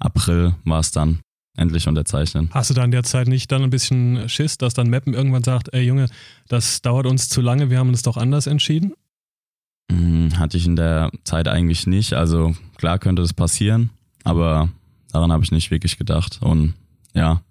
April 0.00 0.56
war 0.64 0.80
es 0.80 0.90
dann, 0.90 1.20
endlich 1.56 1.86
unterzeichnen. 1.86 2.50
Hast 2.52 2.70
du 2.70 2.74
da 2.74 2.84
in 2.84 2.90
der 2.90 3.02
Zeit 3.02 3.28
nicht 3.28 3.52
dann 3.52 3.62
ein 3.62 3.70
bisschen 3.70 4.28
Schiss, 4.28 4.58
dass 4.58 4.74
dann 4.74 4.90
Mappen 4.90 5.14
irgendwann 5.14 5.44
sagt, 5.44 5.72
ey 5.72 5.82
Junge, 5.82 6.06
das 6.48 6.82
dauert 6.82 7.06
uns 7.06 7.28
zu 7.28 7.40
lange, 7.40 7.70
wir 7.70 7.78
haben 7.78 7.88
uns 7.88 8.02
doch 8.02 8.16
anders 8.16 8.46
entschieden? 8.46 8.94
Hm, 9.90 10.38
Hatte 10.38 10.56
ich 10.56 10.66
in 10.66 10.76
der 10.76 11.10
Zeit 11.24 11.48
eigentlich 11.48 11.86
nicht. 11.86 12.12
Also 12.14 12.54
klar 12.76 12.98
könnte 12.98 13.22
das 13.22 13.34
passieren, 13.34 13.90
aber 14.24 14.68
daran 15.12 15.32
habe 15.32 15.42
ich 15.42 15.50
nicht 15.50 15.70
wirklich 15.70 15.98
gedacht. 15.98 16.38
Und 16.40 16.74
ja, 17.14 17.42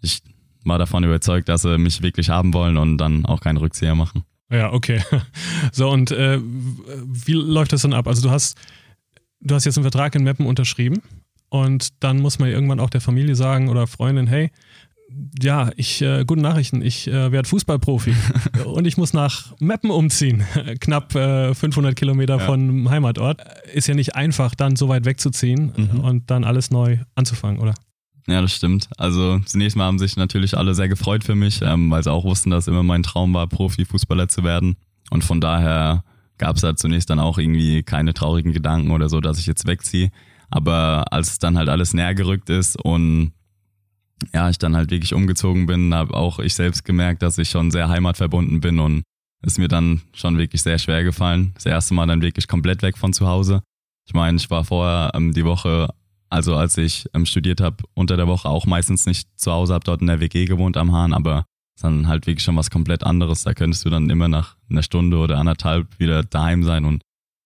ich 0.00 0.22
war 0.64 0.78
davon 0.78 1.04
überzeugt, 1.04 1.48
dass 1.48 1.62
sie 1.62 1.78
mich 1.78 2.00
wirklich 2.02 2.30
haben 2.30 2.54
wollen 2.54 2.76
und 2.76 2.98
dann 2.98 3.26
auch 3.26 3.40
keinen 3.40 3.56
Rückzieher 3.56 3.94
machen. 3.94 4.24
Ja, 4.50 4.72
okay. 4.72 5.02
So, 5.72 5.88
und 5.90 6.10
äh, 6.10 6.40
wie 6.40 7.32
läuft 7.32 7.72
das 7.72 7.82
dann 7.82 7.92
ab? 7.92 8.08
Also 8.08 8.22
du 8.22 8.30
hast, 8.30 8.58
du 9.40 9.54
hast 9.54 9.64
jetzt 9.64 9.76
einen 9.76 9.84
Vertrag 9.84 10.14
in 10.14 10.24
Mappen 10.24 10.46
unterschrieben 10.46 11.02
und 11.48 11.88
dann 12.00 12.20
muss 12.20 12.38
man 12.38 12.48
irgendwann 12.48 12.80
auch 12.80 12.90
der 12.90 13.00
Familie 13.00 13.36
sagen 13.36 13.68
oder 13.68 13.86
Freundin, 13.86 14.26
hey, 14.26 14.50
ja, 15.42 15.70
ich, 15.76 16.02
äh, 16.02 16.24
gute 16.24 16.40
Nachrichten, 16.42 16.82
ich 16.82 17.06
äh, 17.08 17.32
werde 17.32 17.48
Fußballprofi 17.48 18.14
und 18.64 18.86
ich 18.86 18.96
muss 18.96 19.12
nach 19.12 19.52
Meppen 19.60 19.90
umziehen, 19.90 20.44
knapp 20.80 21.14
äh, 21.14 21.54
500 21.54 21.96
Kilometer 21.96 22.38
Ja. 22.38 22.44
von 22.46 22.88
Heimatort. 22.90 23.40
Ist 23.72 23.86
ja 23.88 23.94
nicht 23.94 24.14
einfach, 24.16 24.54
dann 24.54 24.76
so 24.76 24.88
weit 24.88 25.04
wegzuziehen 25.04 25.72
Mhm. 25.76 26.00
und 26.00 26.30
dann 26.30 26.44
alles 26.44 26.70
neu 26.70 26.98
anzufangen, 27.14 27.60
oder? 27.60 27.74
Ja, 28.28 28.40
das 28.42 28.52
stimmt. 28.54 28.88
Also 28.96 29.38
zunächst 29.40 29.76
mal 29.76 29.84
haben 29.86 29.98
sich 29.98 30.16
natürlich 30.16 30.56
alle 30.56 30.74
sehr 30.74 30.88
gefreut 30.88 31.24
für 31.24 31.34
mich, 31.34 31.62
ähm, 31.62 31.90
weil 31.90 32.02
sie 32.04 32.12
auch 32.12 32.24
wussten, 32.24 32.50
dass 32.50 32.68
immer 32.68 32.82
mein 32.82 33.02
Traum 33.02 33.32
war, 33.34 33.46
Profifußballer 33.48 34.28
zu 34.28 34.44
werden. 34.44 34.76
Und 35.10 35.24
von 35.24 35.40
daher 35.40 36.04
gab 36.38 36.56
es 36.56 36.62
da 36.62 36.76
zunächst 36.76 37.10
dann 37.10 37.18
auch 37.18 37.38
irgendwie 37.38 37.82
keine 37.82 38.14
traurigen 38.14 38.52
Gedanken 38.52 38.90
oder 38.92 39.08
so, 39.08 39.20
dass 39.20 39.38
ich 39.38 39.46
jetzt 39.46 39.66
wegziehe. 39.66 40.10
Aber 40.50 41.12
als 41.12 41.32
es 41.32 41.38
dann 41.38 41.56
halt 41.58 41.68
alles 41.68 41.94
näher 41.94 42.14
gerückt 42.14 42.50
ist 42.50 42.76
und 42.80 43.32
ja, 44.32 44.50
ich 44.50 44.58
dann 44.58 44.76
halt 44.76 44.90
wirklich 44.90 45.14
umgezogen 45.14 45.66
bin, 45.66 45.94
habe 45.94 46.14
auch 46.14 46.38
ich 46.38 46.54
selbst 46.54 46.84
gemerkt, 46.84 47.22
dass 47.22 47.38
ich 47.38 47.50
schon 47.50 47.70
sehr 47.70 47.88
heimatverbunden 47.88 48.60
bin 48.60 48.78
und 48.78 49.02
ist 49.42 49.58
mir 49.58 49.68
dann 49.68 50.02
schon 50.12 50.38
wirklich 50.38 50.62
sehr 50.62 50.78
schwer 50.78 51.02
gefallen. 51.02 51.52
Das 51.54 51.66
erste 51.66 51.94
Mal 51.94 52.06
dann 52.06 52.22
wirklich 52.22 52.46
komplett 52.46 52.82
weg 52.82 52.98
von 52.98 53.12
zu 53.12 53.26
Hause. 53.26 53.62
Ich 54.06 54.14
meine, 54.14 54.36
ich 54.36 54.50
war 54.50 54.64
vorher 54.64 55.12
ähm, 55.14 55.32
die 55.32 55.44
Woche, 55.44 55.88
also 56.28 56.56
als 56.56 56.76
ich 56.76 57.06
ähm, 57.14 57.26
studiert 57.26 57.60
habe, 57.60 57.84
unter 57.94 58.16
der 58.16 58.26
Woche 58.26 58.48
auch 58.48 58.66
meistens 58.66 59.06
nicht 59.06 59.28
zu 59.38 59.52
Hause, 59.52 59.74
habe 59.74 59.84
dort 59.84 60.00
in 60.00 60.08
der 60.08 60.20
WG 60.20 60.44
gewohnt 60.44 60.76
am 60.76 60.92
Hahn, 60.92 61.12
aber 61.12 61.46
dann 61.80 62.08
halt 62.08 62.26
wirklich 62.26 62.44
schon 62.44 62.56
was 62.56 62.70
komplett 62.70 63.04
anderes. 63.04 63.42
Da 63.42 63.54
könntest 63.54 63.84
du 63.84 63.90
dann 63.90 64.10
immer 64.10 64.28
nach 64.28 64.56
einer 64.68 64.82
Stunde 64.82 65.16
oder 65.16 65.38
anderthalb 65.38 65.98
wieder 65.98 66.22
daheim 66.22 66.62
sein 66.62 66.84
und 66.84 67.02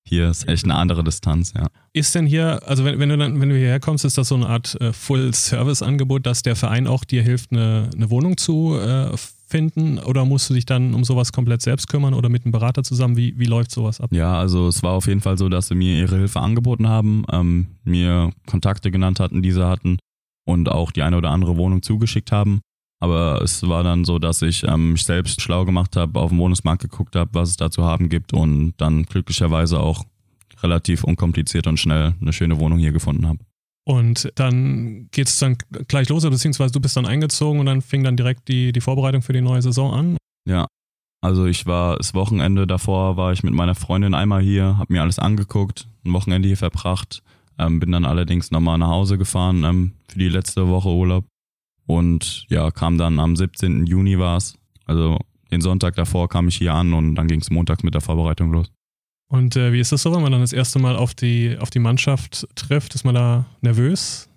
hier 0.07 0.31
ist 0.31 0.49
echt 0.49 0.65
eine 0.65 0.75
andere 0.75 1.03
Distanz, 1.03 1.53
ja. 1.55 1.67
Ist 1.93 2.15
denn 2.15 2.27
hier, 2.27 2.61
also 2.67 2.85
wenn, 2.85 2.99
wenn 2.99 3.09
du 3.09 3.17
dann, 3.17 3.41
wenn 3.41 3.49
du 3.49 3.57
hierher 3.57 3.81
kommst, 3.81 4.05
ist 4.05 4.19
das 4.19 4.29
so 4.29 4.35
eine 4.35 4.49
Art 4.49 4.81
äh, 4.81 4.93
Full-Service-Angebot, 4.93 6.27
dass 6.27 6.43
der 6.43 6.57
Verein 6.57 6.87
auch 6.87 7.05
dir 7.05 7.23
hilft, 7.23 7.53
eine, 7.53 7.91
eine 7.95 8.11
Wohnung 8.11 8.37
zu 8.37 8.77
äh, 8.79 9.17
finden? 9.47 9.99
Oder 9.99 10.25
musst 10.25 10.51
du 10.51 10.55
dich 10.55 10.67
dann 10.67 10.95
um 10.95 11.05
sowas 11.05 11.33
komplett 11.33 11.63
selbst 11.63 11.89
kümmern 11.89 12.13
oder 12.15 12.29
mit 12.29 12.45
einem 12.45 12.53
Berater 12.53 12.83
zusammen? 12.83 13.17
Wie, 13.17 13.39
wie 13.39 13.47
läuft 13.47 13.71
sowas 13.71 14.01
ab? 14.01 14.11
Ja, 14.13 14.39
also 14.39 14.69
es 14.69 14.83
war 14.83 14.93
auf 14.93 15.07
jeden 15.07 15.21
Fall 15.21 15.39
so, 15.39 15.49
dass 15.49 15.69
sie 15.69 15.75
mir 15.75 15.99
ihre 15.99 16.17
Hilfe 16.17 16.41
angeboten 16.41 16.89
haben, 16.89 17.25
ähm, 17.33 17.69
mir 17.85 18.33
Kontakte 18.47 18.91
genannt 18.91 19.21
hatten, 19.21 19.43
die 19.43 19.53
sie 19.53 19.67
hatten 19.67 19.99
und 20.45 20.69
auch 20.69 20.91
die 20.91 21.03
eine 21.03 21.17
oder 21.17 21.31
andere 21.31 21.57
Wohnung 21.57 21.83
zugeschickt 21.83 22.33
haben. 22.33 22.61
Aber 23.05 23.43
es 23.43 23.63
war 23.69 23.85
dann 23.85 24.07
so, 24.07 24.19
dass 24.19 24.41
ich 24.41 24.65
ähm, 24.65 24.93
mich 24.93 25.05
selbst 25.05 25.43
schlau 25.43 25.67
gemacht 25.67 25.95
habe, 25.95 26.19
auf 26.19 26.31
dem 26.31 26.39
Wohnungsmarkt 26.39 26.81
geguckt 26.81 27.17
habe, 27.17 27.29
was 27.35 27.51
es 27.51 27.59
da 27.59 27.71
zu 27.71 27.85
haben 27.85 28.09
gibt 28.09 28.33
und 28.33 28.73
dann 28.79 29.03
glücklicherweise 29.03 29.79
auch 29.79 30.07
relativ 30.63 31.05
unkompliziert 31.05 31.67
und 31.67 31.79
schnell 31.79 32.15
eine 32.19 32.33
schöne 32.33 32.59
Wohnung 32.59 32.79
hier 32.79 32.93
gefunden 32.93 33.29
habe. 33.29 33.41
Und 33.87 34.33
dann 34.37 35.09
geht 35.13 35.29
es 35.29 35.39
dann 35.39 35.59
gleich 35.87 36.09
los, 36.09 36.23
beziehungsweise 36.23 36.73
du 36.73 36.81
bist 36.81 36.97
dann 36.97 37.05
eingezogen 37.05 37.61
und 37.61 37.67
dann 37.67 37.83
fing 37.83 38.05
dann 38.05 38.17
direkt 38.17 38.49
die, 38.49 38.73
die 38.73 38.81
Vorbereitung 38.81 39.21
für 39.21 39.35
die 39.35 39.43
neue 39.43 39.61
Saison 39.61 39.93
an. 39.93 40.17
Ja, 40.49 40.67
also 41.21 41.45
ich 41.45 41.67
war 41.67 41.99
das 41.99 42.15
Wochenende 42.15 42.67
davor, 42.67 43.19
war 43.19 43.33
ich 43.33 43.43
mit 43.43 43.53
meiner 43.53 43.75
Freundin 43.75 44.15
einmal 44.15 44.41
hier, 44.41 44.79
habe 44.79 44.95
mir 44.95 45.03
alles 45.03 45.19
angeguckt, 45.19 45.89
ein 46.07 46.15
Wochenende 46.15 46.49
hier 46.49 46.57
verbracht, 46.57 47.23
ähm, 47.59 47.81
bin 47.81 47.93
dann 47.93 48.07
allerdings 48.07 48.51
nochmal 48.51 48.79
nach 48.79 48.89
Hause 48.89 49.19
gefahren 49.19 49.63
ähm, 49.65 49.93
für 50.09 50.19
die 50.19 50.31
letzte 50.31 50.69
Woche 50.71 50.89
Urlaub 50.89 51.27
und 51.87 52.47
ja, 52.49 52.71
kam 52.71 52.99
dann 52.99 53.19
am 53.19 53.37
17. 53.37 53.87
Juni 53.87 54.19
war 54.19 54.37
es. 54.37 54.57
Also 54.87 55.19
den 55.51 55.61
Sonntag 55.61 55.95
davor 55.97 56.29
kam 56.29 56.49
ich 56.49 56.57
hier 56.57 56.75
an 56.75 56.95
und 56.95 57.15
dann 57.15 57.29
ging 57.29 57.41
es 57.41 57.51
montags 57.51 57.83
mit 57.83 57.95
der 57.95 58.01
Vorbereitung 58.01 58.53
los. 58.53 58.71
Und 59.29 59.57
äh, 59.57 59.73
wie 59.73 59.81
ist 59.81 59.93
das 59.93 60.03
so, 60.03 60.15
wenn 60.15 60.23
man 60.23 60.33
dann 60.33 60.43
das 60.43 60.53
erste 60.53 60.79
Mal 60.79 60.97
auf 60.97 61.15
die, 61.15 61.57
auf 61.59 61.71
die 61.71 61.79
Mannschaft 61.79 62.47
trifft? 62.55 62.95
Ist 62.95 63.05
man 63.05 63.15
da 63.15 63.47
nervös? 63.63 64.29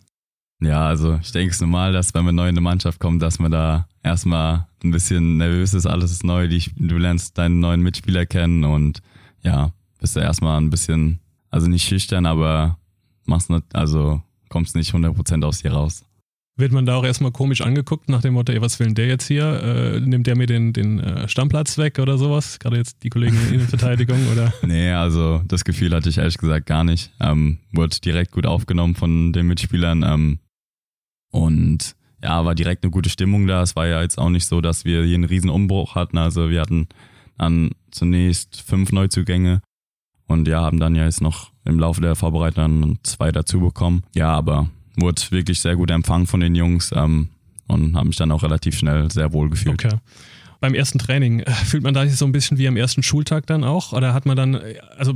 Ja, 0.60 0.88
also 0.88 1.20
ich 1.22 1.32
denke 1.32 1.52
es 1.52 1.62
normal, 1.62 1.94
dass 1.94 2.14
wenn 2.14 2.26
man 2.26 2.36
neu 2.36 2.46
in 2.46 2.50
eine 2.50 2.62
Mannschaft 2.62 3.00
kommt, 3.00 3.22
dass 3.22 3.38
man 3.38 3.52
da 3.52 3.88
erstmal 4.02 4.68
ein 4.84 4.92
bisschen 4.92 5.38
nervös 5.38 5.74
ist, 5.74 5.86
alles 5.86 6.12
ist 6.12 6.24
neu, 6.24 6.48
die, 6.48 6.64
du 6.76 6.98
lernst 6.98 7.38
deinen 7.38 7.60
neuen 7.60 7.82
Mitspieler 7.82 8.26
kennen 8.26 8.64
und 8.64 9.02
ja, 9.44 9.72
bist 10.00 10.16
du 10.16 10.20
erstmal 10.20 10.60
ein 10.60 10.72
bisschen, 10.72 11.20
also 11.52 11.68
nicht 11.68 11.88
schüchtern, 11.88 12.26
aber 12.26 12.80
machst 13.26 13.50
nicht, 13.52 13.64
also 13.74 14.22
kommst 14.50 14.76
nicht 14.76 14.94
100% 14.94 15.46
aus 15.46 15.62
dir 15.62 15.74
raus. 15.74 16.04
Wird 16.60 16.72
man 16.72 16.88
da 16.88 16.96
auch 16.96 17.06
erstmal 17.06 17.32
komisch 17.32 17.62
angeguckt 17.62 18.10
nach 18.10 18.22
dem 18.22 18.34
Motto, 18.34 18.52
ey, 18.52 18.62
was 18.62 18.80
will 18.80 18.88
denn 18.88 18.96
der 18.96 19.06
jetzt 19.06 19.28
hier? 19.28 19.46
Äh, 19.46 20.00
nimmt 20.00 20.26
der 20.26 20.36
mir 20.36 20.48
den, 20.48 20.74
den 20.74 21.00
äh, 21.00 21.28
Stammplatz 21.28 21.78
weg 21.78 22.00
oder 22.00 22.18
sowas? 22.18 22.58
Gerade 22.58 22.78
jetzt 22.78 23.04
die 23.04 23.10
Kollegen 23.10 23.36
in 23.36 23.44
der 23.44 23.54
Innenverteidigung 23.54 24.18
oder? 24.32 24.52
Nee, 24.66 24.92
also 24.92 25.44
das 25.48 25.64
Gefühl 25.64 25.94
hatte 25.94 26.10
ich 26.10 26.18
ehrlich 26.18 26.40
gesagt 26.40 26.66
gar 26.66 26.84
nicht. 26.84 27.12
Ähm, 27.20 27.60
wurde 27.72 28.00
direkt 28.00 28.32
gut 28.32 28.48
aufgenommen 28.48 28.96
von 28.96 29.34
den 29.34 29.46
Mitspielern. 29.46 30.02
Ähm, 30.02 30.40
und 31.32 31.96
ja, 32.24 32.44
war 32.44 32.56
direkt 32.56 32.84
eine 32.84 32.92
gute 32.92 33.12
Stimmung 33.12 33.46
da. 33.46 33.62
Es 33.62 33.76
war 33.76 33.86
ja 33.86 34.02
jetzt 34.02 34.18
auch 34.18 34.30
nicht 34.30 34.48
so, 34.48 34.60
dass 34.60 34.84
wir 34.84 35.04
hier 35.04 35.14
einen 35.14 35.26
riesen 35.26 35.52
Umbruch 35.52 35.94
hatten. 35.94 36.18
Also 36.18 36.50
wir 36.50 36.62
hatten 36.62 36.88
dann 37.38 37.70
zunächst 37.92 38.62
fünf 38.62 38.92
Neuzugänge 38.92 39.62
und 40.26 40.48
ja, 40.48 40.62
haben 40.62 40.80
dann 40.80 40.96
ja 40.96 41.06
jetzt 41.06 41.22
noch 41.22 41.52
im 41.66 41.80
Laufe 41.80 42.02
der 42.02 42.16
Vorbereitung 42.16 42.98
zwei 43.04 43.32
dazu 43.32 43.60
bekommen. 43.60 44.04
Ja, 44.16 44.32
aber 44.32 44.70
wurde 44.98 45.22
wirklich 45.30 45.62
sehr 45.62 45.76
gut 45.76 45.92
empfangen 45.92 46.28
von 46.28 46.40
den 46.40 46.56
Jungs 46.56 46.92
ähm, 46.96 47.30
und 47.68 47.96
habe 47.96 48.08
mich 48.08 48.18
dann 48.18 48.32
auch 48.32 48.44
relativ 48.44 48.78
schnell 48.78 49.10
sehr 49.12 49.34
wohl 49.34 49.50
gefühlt. 49.50 49.86
Okay. 49.86 49.98
Beim 50.60 50.74
ersten 50.74 51.00
Training, 51.00 51.42
äh, 51.42 51.52
fühlt 51.52 51.84
man 51.84 51.94
da 51.94 52.08
so 52.08 52.26
ein 52.26 52.32
bisschen 52.32 52.58
wie 52.58 52.68
am 52.68 52.78
ersten 52.78 53.04
Schultag 53.04 53.46
dann 53.48 53.64
auch? 53.64 53.94
Oder 53.94 54.14
hat 54.14 54.26
man 54.26 54.36
dann, 54.36 54.56
äh, 54.56 54.80
also 54.98 55.14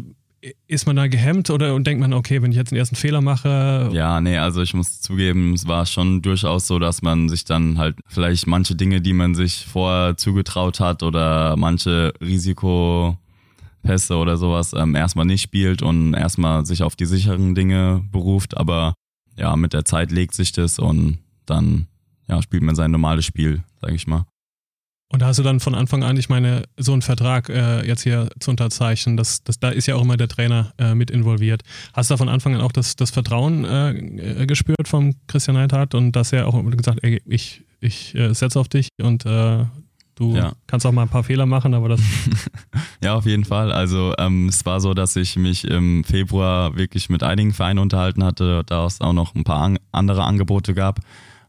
ist 0.67 0.88
man 0.88 0.96
da 0.96 1.08
gehemmt 1.08 1.50
oder 1.50 1.76
und 1.76 1.86
denkt 1.86 2.02
man, 2.02 2.13
okay, 2.13 2.41
wenn 2.41 2.52
ich 2.52 2.58
jetzt 2.58 2.72
einen 2.72 2.80
ersten 2.80 2.96
Fehler 2.96 3.22
mache? 3.22 3.89
Ja, 3.94 4.20
nee, 4.22 4.38
also 4.38 4.62
ich 4.62 4.74
muss 4.74 5.02
zugeben, 5.02 5.54
es 5.54 5.67
war 5.67 5.86
schon 5.86 6.22
durchaus 6.22 6.67
so, 6.67 6.80
dass 6.80 7.02
man 7.02 7.30
sich 7.30 7.46
dann 7.46 7.78
halt 7.78 7.98
vielleicht 8.08 8.48
manche 8.48 8.76
Dinge, 8.76 9.02
die 9.02 9.13
man 9.13 9.36
sich 9.36 9.67
vorher 9.67 10.17
zugetraut 10.17 10.80
hat 10.80 11.04
oder 11.04 11.56
manche 11.58 12.13
Risikopässe 12.22 13.17
oder 14.15 14.38
sowas 14.38 14.74
ähm, 14.74 14.96
erstmal 14.96 15.26
nicht 15.26 15.44
spielt 15.44 15.84
und 15.84 16.15
erstmal 16.15 16.65
sich 16.65 16.82
auf 16.82 16.96
die 16.96 17.06
sicheren 17.06 17.54
Dinge 17.54 18.04
beruft, 18.12 18.58
aber 18.58 18.96
ja, 19.38 19.56
mit 19.56 19.74
der 19.74 19.86
Zeit 19.86 20.12
legt 20.12 20.34
sich 20.34 20.52
das 20.52 20.80
und 20.80 21.20
dann 21.46 21.88
ja, 22.28 22.41
spielt 22.41 22.63
man 22.63 22.76
sein 22.76 22.91
normales 22.91 23.26
Spiel, 23.26 23.63
sage 23.82 23.96
ich 23.96 24.08
mal. 24.08 24.26
Und 25.12 25.22
da 25.22 25.28
hast 25.28 25.39
du 25.39 25.44
dann 25.44 25.60
von 25.60 25.76
Anfang 25.76 26.04
an, 26.04 26.15
ich 26.15 26.30
meine, 26.30 26.63
so 26.78 26.94
einen 26.94 27.02
Vertrag 27.02 27.50
äh, 27.50 27.86
jetzt 27.86 28.04
hier 28.04 28.30
zu 28.39 28.50
unterzeichnen, 28.50 29.17
das, 29.17 29.44
das, 29.44 29.60
da 29.60 29.70
ist 29.70 29.86
ja 29.86 29.96
auch 29.96 30.02
immer 30.02 30.15
der 30.15 30.30
Trainer 30.30 30.74
äh, 30.78 30.96
mit 30.96 31.12
involviert. 31.12 31.63
Hast 31.94 32.10
du 32.10 32.13
da 32.13 32.17
von 32.17 32.30
Anfang 32.30 32.56
an 32.56 32.62
auch 32.62 32.72
das, 32.72 32.96
das 32.96 33.12
Vertrauen 33.12 33.65
äh, 33.65 34.46
gespürt 34.48 34.88
vom 34.88 35.15
Christian 35.28 35.58
Neidhardt 35.58 35.96
und 35.96 36.13
dass 36.13 36.32
er 36.32 36.48
auch 36.48 36.63
gesagt, 36.63 37.00
ey, 37.02 37.22
ich, 37.26 37.63
ich 37.82 38.15
äh, 38.15 38.34
setze 38.34 38.58
auf 38.58 38.70
dich 38.70 38.88
und 39.02 39.26
äh, 39.26 39.65
Du 40.22 40.36
ja. 40.36 40.52
kannst 40.68 40.86
auch 40.86 40.92
mal 40.92 41.02
ein 41.02 41.10
paar 41.10 41.24
Fehler 41.24 41.48
machen, 41.48 41.74
aber 41.74 41.90
das. 41.90 42.00
ja, 43.04 43.16
auf 43.16 43.26
jeden 43.26 43.44
Fall. 43.44 43.72
Also 43.72 44.14
ähm, 44.20 44.50
es 44.50 44.64
war 44.68 44.80
so, 44.80 44.94
dass 44.94 45.16
ich 45.16 45.36
mich 45.36 45.66
im 45.66 46.04
Februar 46.04 46.78
wirklich 46.78 47.10
mit 47.10 47.24
einigen 47.24 47.54
Vereinen 47.54 47.80
unterhalten 47.80 48.24
hatte, 48.24 48.62
da 48.68 48.86
es 48.86 49.02
auch 49.02 49.14
noch 49.14 49.34
ein 49.34 49.44
paar 49.44 49.64
an 49.64 49.80
andere 49.92 50.24
Angebote 50.24 50.76
gab. 50.76 51.00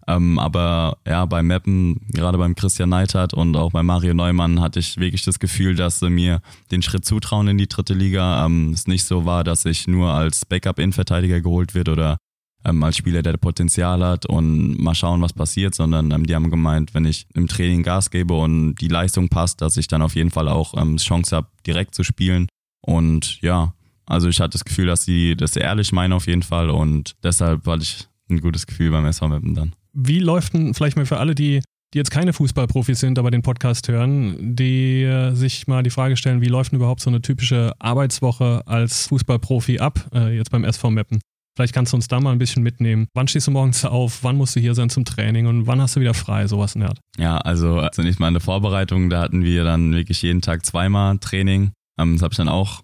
Ähm, 0.09 0.39
aber 0.39 0.97
ja, 1.07 1.27
beim 1.27 1.49
Mappen, 1.49 2.01
gerade 2.15 2.39
beim 2.39 2.55
Christian 2.55 2.89
Neithardt 2.89 3.35
und 3.35 3.57
auch 3.57 3.73
bei 3.73 3.83
Mario 3.83 4.15
Neumann 4.15 4.63
hatte 4.63 4.81
ich 4.81 4.97
wirklich 4.97 5.23
das 5.23 5.39
Gefühl, 5.39 5.75
dass 5.75 5.99
sie 5.99 6.09
mir 6.09 6.41
den 6.71 6.81
Schritt 6.81 7.05
zutrauen 7.05 7.49
in 7.49 7.59
die 7.59 7.69
dritte 7.69 7.93
Liga. 7.93 8.47
Ähm, 8.47 8.71
es 8.73 8.87
nicht 8.87 9.05
so 9.05 9.27
war, 9.27 9.45
dass 9.45 9.67
ich 9.67 9.87
nur 9.87 10.15
als 10.15 10.47
Backup-Innenverteidiger 10.47 11.43
geholt 11.43 11.75
wird 11.75 11.91
oder 11.91 12.17
ähm, 12.65 12.83
als 12.83 12.97
Spieler, 12.97 13.23
der 13.23 13.37
Potenzial 13.37 14.05
hat 14.05 14.27
und 14.27 14.79
mal 14.79 14.95
schauen, 14.95 15.21
was 15.21 15.33
passiert, 15.33 15.75
sondern 15.75 16.11
ähm, 16.11 16.27
die 16.27 16.35
haben 16.35 16.51
gemeint, 16.51 16.95
wenn 16.95 17.05
ich 17.05 17.27
im 17.35 17.49
Training 17.49 17.83
Gas 17.83 18.11
gebe 18.11 18.35
und 18.35 18.77
die 18.77 18.89
Leistung 18.89 19.29
passt, 19.29 19.61
dass 19.61 19.77
ich 19.77 19.89
dann 19.89 20.03
auf 20.03 20.15
jeden 20.15 20.31
Fall 20.31 20.49
auch 20.49 20.75
ähm, 20.81 20.97
Chance 20.97 21.37
habe, 21.37 21.49
direkt 21.67 21.95
zu 21.95 22.05
spielen. 22.05 22.47
Und 22.81 23.41
ja, 23.43 23.75
also 24.07 24.29
ich 24.29 24.41
hatte 24.41 24.53
das 24.53 24.65
Gefühl, 24.65 24.87
dass 24.87 25.05
sie 25.05 25.37
das 25.37 25.57
ehrlich 25.57 25.93
meinen 25.93 26.13
auf 26.13 26.27
jeden 26.27 26.43
Fall 26.43 26.71
und 26.71 27.15
deshalb 27.23 27.67
hatte 27.67 27.83
ich 27.83 28.09
ein 28.31 28.41
gutes 28.41 28.67
Gefühl 28.67 28.91
beim 28.91 29.07
SV 29.07 29.29
Meppen 29.29 29.55
dann. 29.55 29.75
Wie 29.93 30.21
läuft 30.21 30.55
denn 30.55 30.75
vielleicht 30.75 30.97
mal 30.97 31.07
für 31.07 31.19
alle, 31.19 31.35
die 31.35 31.63
die 31.93 31.99
jetzt 31.99 32.11
keine 32.11 32.33
Fußballprofis 32.33 33.01
sind, 33.01 33.19
aber 33.19 33.31
den 33.31 33.43
Podcast 33.43 33.89
hören, 33.89 34.57
die 34.57 35.03
äh, 35.03 35.35
sich 35.35 35.67
mal 35.67 35.83
die 35.83 35.91
Frage 35.91 36.17
stellen, 36.17 36.41
wie 36.41 36.47
läuft 36.47 36.73
denn 36.73 36.79
überhaupt 36.79 37.01
so 37.01 37.11
eine 37.11 37.21
typische 37.21 37.75
Arbeitswoche 37.79 38.63
als 38.67 39.09
Fußballprofi 39.09 39.79
ab, 39.79 40.09
äh, 40.15 40.35
jetzt 40.35 40.51
beim 40.51 40.65
SV 40.65 40.91
Meppen? 40.91 41.21
Vielleicht 41.55 41.75
kannst 41.75 41.93
du 41.93 41.97
uns 41.97 42.09
da 42.09 42.19
mal 42.19 42.33
ein 42.33 42.39
bisschen 42.39 42.63
mitnehmen. 42.63 43.09
Wann 43.15 43.29
stehst 43.29 43.47
du 43.47 43.51
morgens 43.51 43.85
auf? 43.85 44.23
Wann 44.23 44.37
musst 44.37 44.57
du 44.57 44.61
hier 44.61 44.75
sein 44.75 44.89
zum 44.89 45.05
Training? 45.05 45.47
Und 45.47 45.67
wann 45.67 45.81
hast 45.83 45.97
du 45.97 46.01
wieder 46.01 46.15
frei? 46.15 46.47
Sowas 46.47 46.75
in 46.75 46.81
der 46.81 46.91
Art. 46.91 47.01
Ja, 47.19 47.37
also 47.39 47.87
zunächst 47.93 48.21
mal 48.21 48.29
in 48.29 48.35
der 48.35 48.41
Vorbereitung, 48.41 49.11
da 49.11 49.21
hatten 49.21 49.45
wir 49.45 49.65
dann 49.65 49.95
wirklich 49.95 50.23
jeden 50.23 50.41
Tag 50.41 50.65
zweimal 50.65 51.19
Training. 51.19 51.73
Ähm, 51.99 52.15
das 52.15 52.23
habe 52.23 52.33
ich 52.33 52.39
dann 52.39 52.49
auch 52.49 52.83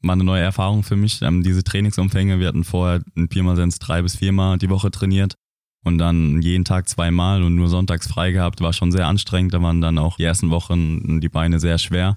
mal 0.00 0.12
eine 0.12 0.24
neue 0.24 0.42
Erfahrung 0.42 0.82
für 0.82 0.96
mich. 0.96 1.22
Ähm, 1.22 1.42
diese 1.42 1.64
Trainingsumfänge, 1.64 2.40
wir 2.40 2.48
hatten 2.48 2.64
vorher 2.64 3.02
in 3.14 3.28
Pirmasens 3.28 3.78
drei 3.78 4.02
bis 4.02 4.16
viermal 4.16 4.58
die 4.58 4.70
Woche 4.70 4.90
trainiert 4.90 5.34
und 5.84 5.98
dann 5.98 6.42
jeden 6.42 6.64
Tag 6.64 6.88
zweimal 6.88 7.42
und 7.42 7.54
nur 7.54 7.68
sonntags 7.68 8.06
frei 8.06 8.32
gehabt, 8.32 8.60
war 8.60 8.72
schon 8.72 8.92
sehr 8.92 9.06
anstrengend. 9.06 9.54
Da 9.54 9.62
waren 9.62 9.80
dann 9.80 9.98
auch 9.98 10.16
die 10.16 10.24
ersten 10.24 10.50
Wochen 10.50 11.20
die 11.20 11.28
Beine 11.28 11.58
sehr 11.58 11.78
schwer. 11.78 12.16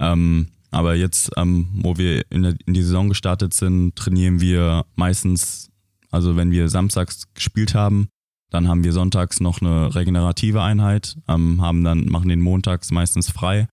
Ähm, 0.00 0.48
aber 0.70 0.94
jetzt, 0.94 1.30
ähm, 1.36 1.68
wo 1.72 1.96
wir 1.96 2.24
in, 2.30 2.42
der, 2.42 2.54
in 2.66 2.74
die 2.74 2.82
Saison 2.82 3.08
gestartet 3.08 3.54
sind, 3.54 3.96
trainieren 3.96 4.40
wir 4.40 4.84
meistens, 4.94 5.70
also 6.10 6.36
wenn 6.36 6.50
wir 6.50 6.68
samstags 6.68 7.32
gespielt 7.34 7.74
haben, 7.74 8.08
dann 8.50 8.68
haben 8.68 8.84
wir 8.84 8.92
sonntags 8.92 9.40
noch 9.40 9.60
eine 9.60 9.94
regenerative 9.94 10.62
Einheit, 10.62 11.16
ähm, 11.28 11.60
haben 11.60 11.84
dann, 11.84 12.06
machen 12.06 12.28
den 12.28 12.40
montags 12.40 12.90
meistens 12.90 13.30
frei 13.30 13.68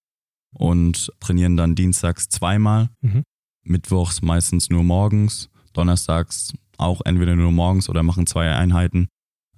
und 0.54 1.12
trainieren 1.20 1.58
dann 1.58 1.76
dienstags 1.76 2.30
zweimal, 2.30 2.90
mhm. 3.02 3.24
mittwochs 3.64 4.22
meistens 4.22 4.70
nur 4.70 4.84
morgens, 4.84 5.50
donnerstags 5.74 6.54
auch 6.78 7.02
entweder 7.06 7.36
nur 7.36 7.52
morgens 7.52 7.90
oder 7.90 8.04
machen 8.04 8.28
zwei 8.28 8.52
Einheiten. 8.52 9.08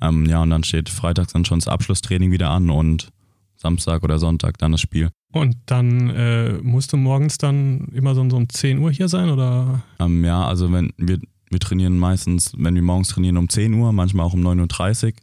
Ähm, 0.02 0.26
ja, 0.26 0.42
und 0.42 0.50
dann 0.50 0.64
steht 0.64 0.90
freitags 0.90 1.34
dann 1.34 1.46
schon 1.46 1.60
das 1.60 1.68
Abschlusstraining 1.68 2.32
wieder 2.32 2.50
an 2.50 2.70
und 2.70 3.12
Samstag 3.58 4.04
oder 4.04 4.18
Sonntag 4.20 4.58
dann 4.58 4.72
das 4.72 4.82
Spiel. 4.82 5.10
Und 5.32 5.58
dann 5.68 6.10
äh, 6.10 6.54
musst 6.64 6.92
du 6.92 6.98
morgens 6.98 7.38
dann 7.38 7.88
immer 7.94 8.16
so, 8.16 8.28
so 8.30 8.38
um 8.38 8.50
10 8.50 8.80
Uhr 8.80 8.92
hier 8.92 9.08
sein 9.08 9.30
oder? 9.30 9.84
Ähm, 10.00 10.26
ja, 10.26 10.46
also 10.46 10.72
wenn 10.72 10.92
wir, 10.98 11.20
wir 11.50 11.60
trainieren 11.60 12.00
meistens, 12.00 12.54
wenn 12.58 12.74
wir 12.74 12.82
morgens 12.82 13.10
trainieren 13.10 13.38
um 13.38 13.48
10 13.48 13.74
Uhr, 13.76 13.94
manchmal 13.94 14.26
auch 14.26 14.34
um 14.34 14.46
9.30 14.46 15.06
Uhr. 15.06 15.14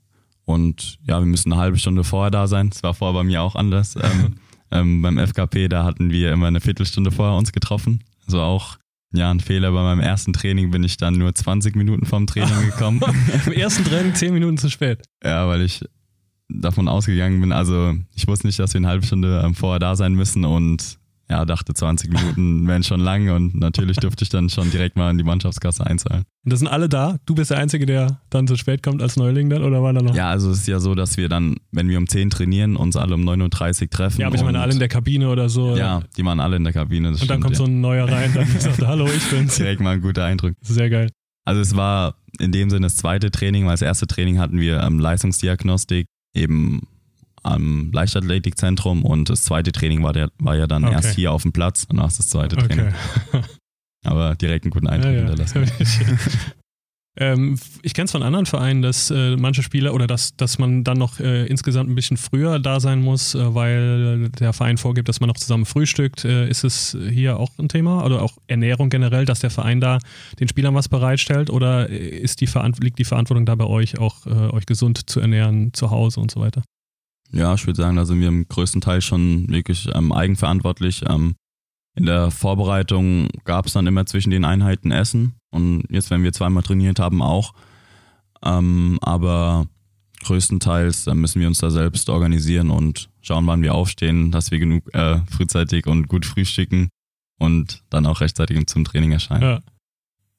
Und 0.44 0.98
ja, 1.02 1.18
wir 1.18 1.26
müssen 1.26 1.52
eine 1.52 1.60
halbe 1.60 1.76
Stunde 1.76 2.04
vorher 2.04 2.30
da 2.30 2.46
sein. 2.46 2.70
Das 2.70 2.84
war 2.84 2.94
vorher 2.94 3.14
bei 3.14 3.24
mir 3.24 3.42
auch 3.42 3.56
anders. 3.56 3.96
ähm, 4.00 4.36
ähm, 4.70 5.02
beim 5.02 5.18
FKP, 5.18 5.68
da 5.68 5.84
hatten 5.84 6.10
wir 6.10 6.32
immer 6.32 6.46
eine 6.46 6.60
Viertelstunde 6.60 7.10
vorher 7.10 7.36
uns 7.36 7.52
getroffen. 7.52 8.04
Also 8.26 8.40
auch 8.40 8.78
ja, 9.12 9.30
ein 9.30 9.40
Fehler. 9.40 9.72
Bei 9.72 9.82
meinem 9.82 10.00
ersten 10.00 10.32
Training 10.32 10.70
bin 10.70 10.84
ich 10.84 10.96
dann 10.96 11.14
nur 11.14 11.34
20 11.34 11.74
Minuten 11.74 12.06
vom 12.06 12.26
Training 12.26 12.66
gekommen. 12.66 13.00
Im 13.46 13.52
ersten 13.52 13.84
Training 13.84 14.14
10 14.14 14.32
Minuten 14.32 14.58
zu 14.58 14.70
spät. 14.70 15.02
Ja, 15.24 15.48
weil 15.48 15.62
ich 15.62 15.84
davon 16.48 16.88
ausgegangen 16.88 17.40
bin, 17.40 17.52
also 17.52 17.94
ich 18.14 18.26
wusste 18.26 18.46
nicht, 18.46 18.58
dass 18.58 18.72
wir 18.74 18.78
eine 18.78 18.88
halbe 18.88 19.06
Stunde 19.06 19.42
ähm, 19.44 19.54
vorher 19.54 19.78
da 19.78 19.96
sein 19.96 20.14
müssen 20.14 20.44
und 20.44 20.98
ja, 21.28 21.44
dachte 21.44 21.74
20 21.74 22.12
Minuten 22.12 22.68
wären 22.68 22.84
schon 22.84 23.00
lang 23.00 23.30
und 23.30 23.56
natürlich 23.56 23.96
durfte 23.96 24.22
ich 24.22 24.28
dann 24.28 24.48
schon 24.48 24.70
direkt 24.70 24.96
mal 24.96 25.10
in 25.10 25.18
die 25.18 25.24
Mannschaftskasse 25.24 25.84
einzahlen. 25.84 26.22
Und 26.44 26.52
das 26.52 26.60
sind 26.60 26.68
alle 26.68 26.88
da? 26.88 27.16
Du 27.26 27.34
bist 27.34 27.50
der 27.50 27.58
Einzige, 27.58 27.84
der 27.84 28.20
dann 28.30 28.46
zu 28.46 28.56
spät 28.56 28.82
kommt 28.82 29.02
als 29.02 29.16
Neuling 29.16 29.50
dann 29.50 29.64
oder 29.64 29.82
war 29.82 29.92
da 29.92 30.02
noch? 30.02 30.14
Ja, 30.14 30.30
also 30.30 30.50
es 30.50 30.58
ist 30.58 30.68
ja 30.68 30.78
so, 30.78 30.94
dass 30.94 31.16
wir 31.16 31.28
dann, 31.28 31.56
wenn 31.72 31.88
wir 31.88 31.98
um 31.98 32.06
10 32.06 32.30
trainieren, 32.30 32.76
uns 32.76 32.96
alle 32.96 33.14
um 33.14 33.28
9.30 33.28 33.82
Uhr 33.82 33.90
treffen. 33.90 34.20
Ja, 34.20 34.28
aber 34.28 34.36
ich 34.36 34.44
meine 34.44 34.60
alle 34.60 34.72
in 34.72 34.78
der 34.78 34.88
Kabine 34.88 35.28
oder 35.28 35.48
so. 35.48 35.76
Ja, 35.76 36.02
die 36.16 36.24
waren 36.24 36.38
alle 36.38 36.56
in 36.56 36.64
der 36.64 36.72
Kabine. 36.72 37.08
und 37.08 37.14
dann 37.18 37.24
stimmt, 37.24 37.42
kommt 37.42 37.54
ja. 37.54 37.58
so 37.58 37.64
ein 37.64 37.80
neuer 37.80 38.08
rein, 38.08 38.32
dann 38.32 38.46
sagt, 38.60 38.86
hallo, 38.86 39.06
ich 39.06 39.28
bin's. 39.28 39.56
direkt 39.56 39.80
mal 39.80 39.94
ein 39.94 40.00
guter 40.00 40.24
Eindruck. 40.24 40.54
Sehr 40.60 40.90
geil. 40.90 41.10
Also 41.44 41.60
es 41.60 41.76
war 41.76 42.16
in 42.38 42.52
dem 42.52 42.70
Sinne 42.70 42.86
das 42.86 42.96
zweite 42.96 43.30
Training, 43.30 43.64
weil 43.64 43.72
das 43.72 43.82
erste 43.82 44.06
Training 44.06 44.38
hatten 44.38 44.60
wir 44.60 44.80
ähm, 44.82 44.98
Leistungsdiagnostik 44.98 46.06
eben 46.36 46.82
am 47.42 47.90
Leichtathletikzentrum 47.92 49.04
und 49.04 49.30
das 49.30 49.42
zweite 49.42 49.72
Training 49.72 50.02
war, 50.02 50.12
der, 50.12 50.30
war 50.38 50.56
ja 50.56 50.66
dann 50.66 50.84
Okay. 50.84 50.94
erst 50.94 51.14
hier 51.14 51.32
auf 51.32 51.42
dem 51.42 51.52
Platz 51.52 51.84
und 51.84 51.96
danach 51.96 52.12
das 52.12 52.28
zweite 52.28 52.56
Training. 52.56 52.92
Okay. 53.32 53.42
Aber 54.04 54.34
direkt 54.34 54.64
einen 54.64 54.70
guten 54.70 54.86
Eindruck 54.88 55.12
Ja, 55.12 55.34
ja. 55.34 55.34
ähm, 57.18 57.58
ich 57.82 57.94
kenne 57.94 58.04
es 58.04 58.12
von 58.12 58.22
anderen 58.22 58.44
Vereinen, 58.46 58.82
dass 58.82 59.10
äh, 59.10 59.36
manche 59.36 59.62
Spieler 59.62 59.94
oder 59.94 60.06
dass, 60.06 60.36
dass 60.36 60.58
man 60.58 60.84
dann 60.84 60.98
noch 60.98 61.18
äh, 61.18 61.46
insgesamt 61.46 61.88
ein 61.88 61.94
bisschen 61.94 62.18
früher 62.18 62.58
da 62.58 62.78
sein 62.78 63.00
muss, 63.00 63.34
äh, 63.34 63.54
weil 63.54 64.28
der 64.28 64.52
Verein 64.52 64.76
vorgibt, 64.76 65.08
dass 65.08 65.20
man 65.20 65.28
noch 65.28 65.36
zusammen 65.36 65.64
frühstückt. 65.64 66.24
Äh, 66.24 66.48
ist 66.48 66.64
es 66.64 66.96
hier 67.10 67.38
auch 67.38 67.58
ein 67.58 67.68
Thema 67.68 68.04
oder 68.04 68.22
auch 68.22 68.36
Ernährung 68.48 68.90
generell, 68.90 69.24
dass 69.24 69.40
der 69.40 69.50
Verein 69.50 69.80
da 69.80 69.98
den 70.38 70.48
Spielern 70.48 70.74
was 70.74 70.88
bereitstellt 70.88 71.48
oder 71.48 71.88
ist 71.88 72.40
die 72.40 72.48
liegt 72.80 72.98
die 72.98 73.04
Verantwortung 73.04 73.46
da 73.46 73.54
bei 73.54 73.66
euch 73.66 73.98
auch, 73.98 74.26
äh, 74.26 74.30
euch 74.30 74.66
gesund 74.66 75.08
zu 75.08 75.20
ernähren 75.20 75.72
zu 75.72 75.90
Hause 75.90 76.20
und 76.20 76.30
so 76.30 76.40
weiter? 76.40 76.62
Ja, 77.32 77.54
ich 77.54 77.66
würde 77.66 77.80
sagen, 77.80 77.96
da 77.96 78.04
sind 78.04 78.20
wir 78.20 78.28
im 78.28 78.46
größten 78.46 78.80
Teil 78.80 79.00
schon 79.00 79.48
wirklich 79.48 79.88
ähm, 79.94 80.12
eigenverantwortlich. 80.12 81.02
Ähm, 81.08 81.34
in 81.96 82.06
der 82.06 82.30
Vorbereitung 82.30 83.28
gab 83.44 83.66
es 83.66 83.72
dann 83.72 83.86
immer 83.86 84.06
zwischen 84.06 84.30
den 84.30 84.44
Einheiten 84.44 84.92
Essen 84.92 85.34
und 85.50 85.84
jetzt, 85.90 86.10
wenn 86.10 86.22
wir 86.22 86.32
zweimal 86.32 86.62
trainiert 86.62 87.00
haben, 87.00 87.22
auch. 87.22 87.54
Ähm, 88.44 88.98
aber 89.00 89.66
größtenteils 90.22 91.06
äh, 91.06 91.14
müssen 91.14 91.40
wir 91.40 91.48
uns 91.48 91.58
da 91.58 91.70
selbst 91.70 92.10
organisieren 92.10 92.70
und 92.70 93.08
schauen, 93.22 93.46
wann 93.46 93.62
wir 93.62 93.74
aufstehen, 93.74 94.30
dass 94.30 94.50
wir 94.50 94.58
genug 94.58 94.94
äh, 94.94 95.20
frühzeitig 95.30 95.86
und 95.86 96.08
gut 96.08 96.26
frühstücken 96.26 96.90
und 97.38 97.82
dann 97.90 98.06
auch 98.06 98.20
rechtzeitig 98.20 98.66
zum 98.66 98.84
Training 98.84 99.12
erscheinen. 99.12 99.42
Ja. 99.42 99.60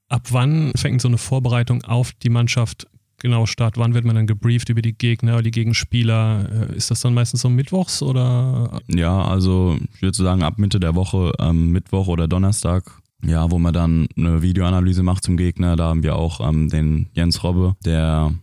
Ab 0.10 0.28
wann 0.30 0.72
fängt 0.76 1.02
so 1.02 1.08
eine 1.08 1.18
Vorbereitung 1.18 1.84
auf 1.84 2.14
die 2.14 2.30
Mannschaft 2.30 2.88
genau 3.20 3.46
statt? 3.46 3.74
Wann 3.78 3.94
wird 3.94 4.06
man 4.06 4.16
dann 4.16 4.28
gebrieft 4.28 4.70
über 4.70 4.82
die 4.82 4.98
Gegner, 4.98 5.42
die 5.42 5.52
Gegenspieler? 5.52 6.70
Äh, 6.72 6.76
Ist 6.76 6.92
das 6.92 7.02
dann 7.02 7.14
meistens 7.14 7.42
so 7.42 7.50
mittwochs 7.50 8.02
oder? 8.02 8.82
Ja, 8.88 9.24
also 9.26 9.78
ich 9.94 10.02
würde 10.02 10.18
sagen, 10.18 10.44
ab 10.44 10.58
Mitte 10.58 10.80
der 10.80 10.96
Woche, 10.96 11.34
ähm, 11.40 11.72
Mittwoch 11.72 12.08
oder 12.08 12.28
Donnerstag, 12.28 12.84
ja, 13.24 13.50
wo 13.52 13.60
man 13.60 13.74
dann 13.74 14.08
eine 14.16 14.42
Videoanalyse 14.42 15.04
macht 15.04 15.24
zum 15.24 15.38
Gegner. 15.38 15.76
Da 15.76 15.86
haben 15.86 16.04
wir 16.04 16.16
auch 16.16 16.48
ähm, 16.48 16.70
den 16.70 17.08
Jens 17.14 17.44
Robbe, 17.44 17.76
der 17.84 18.34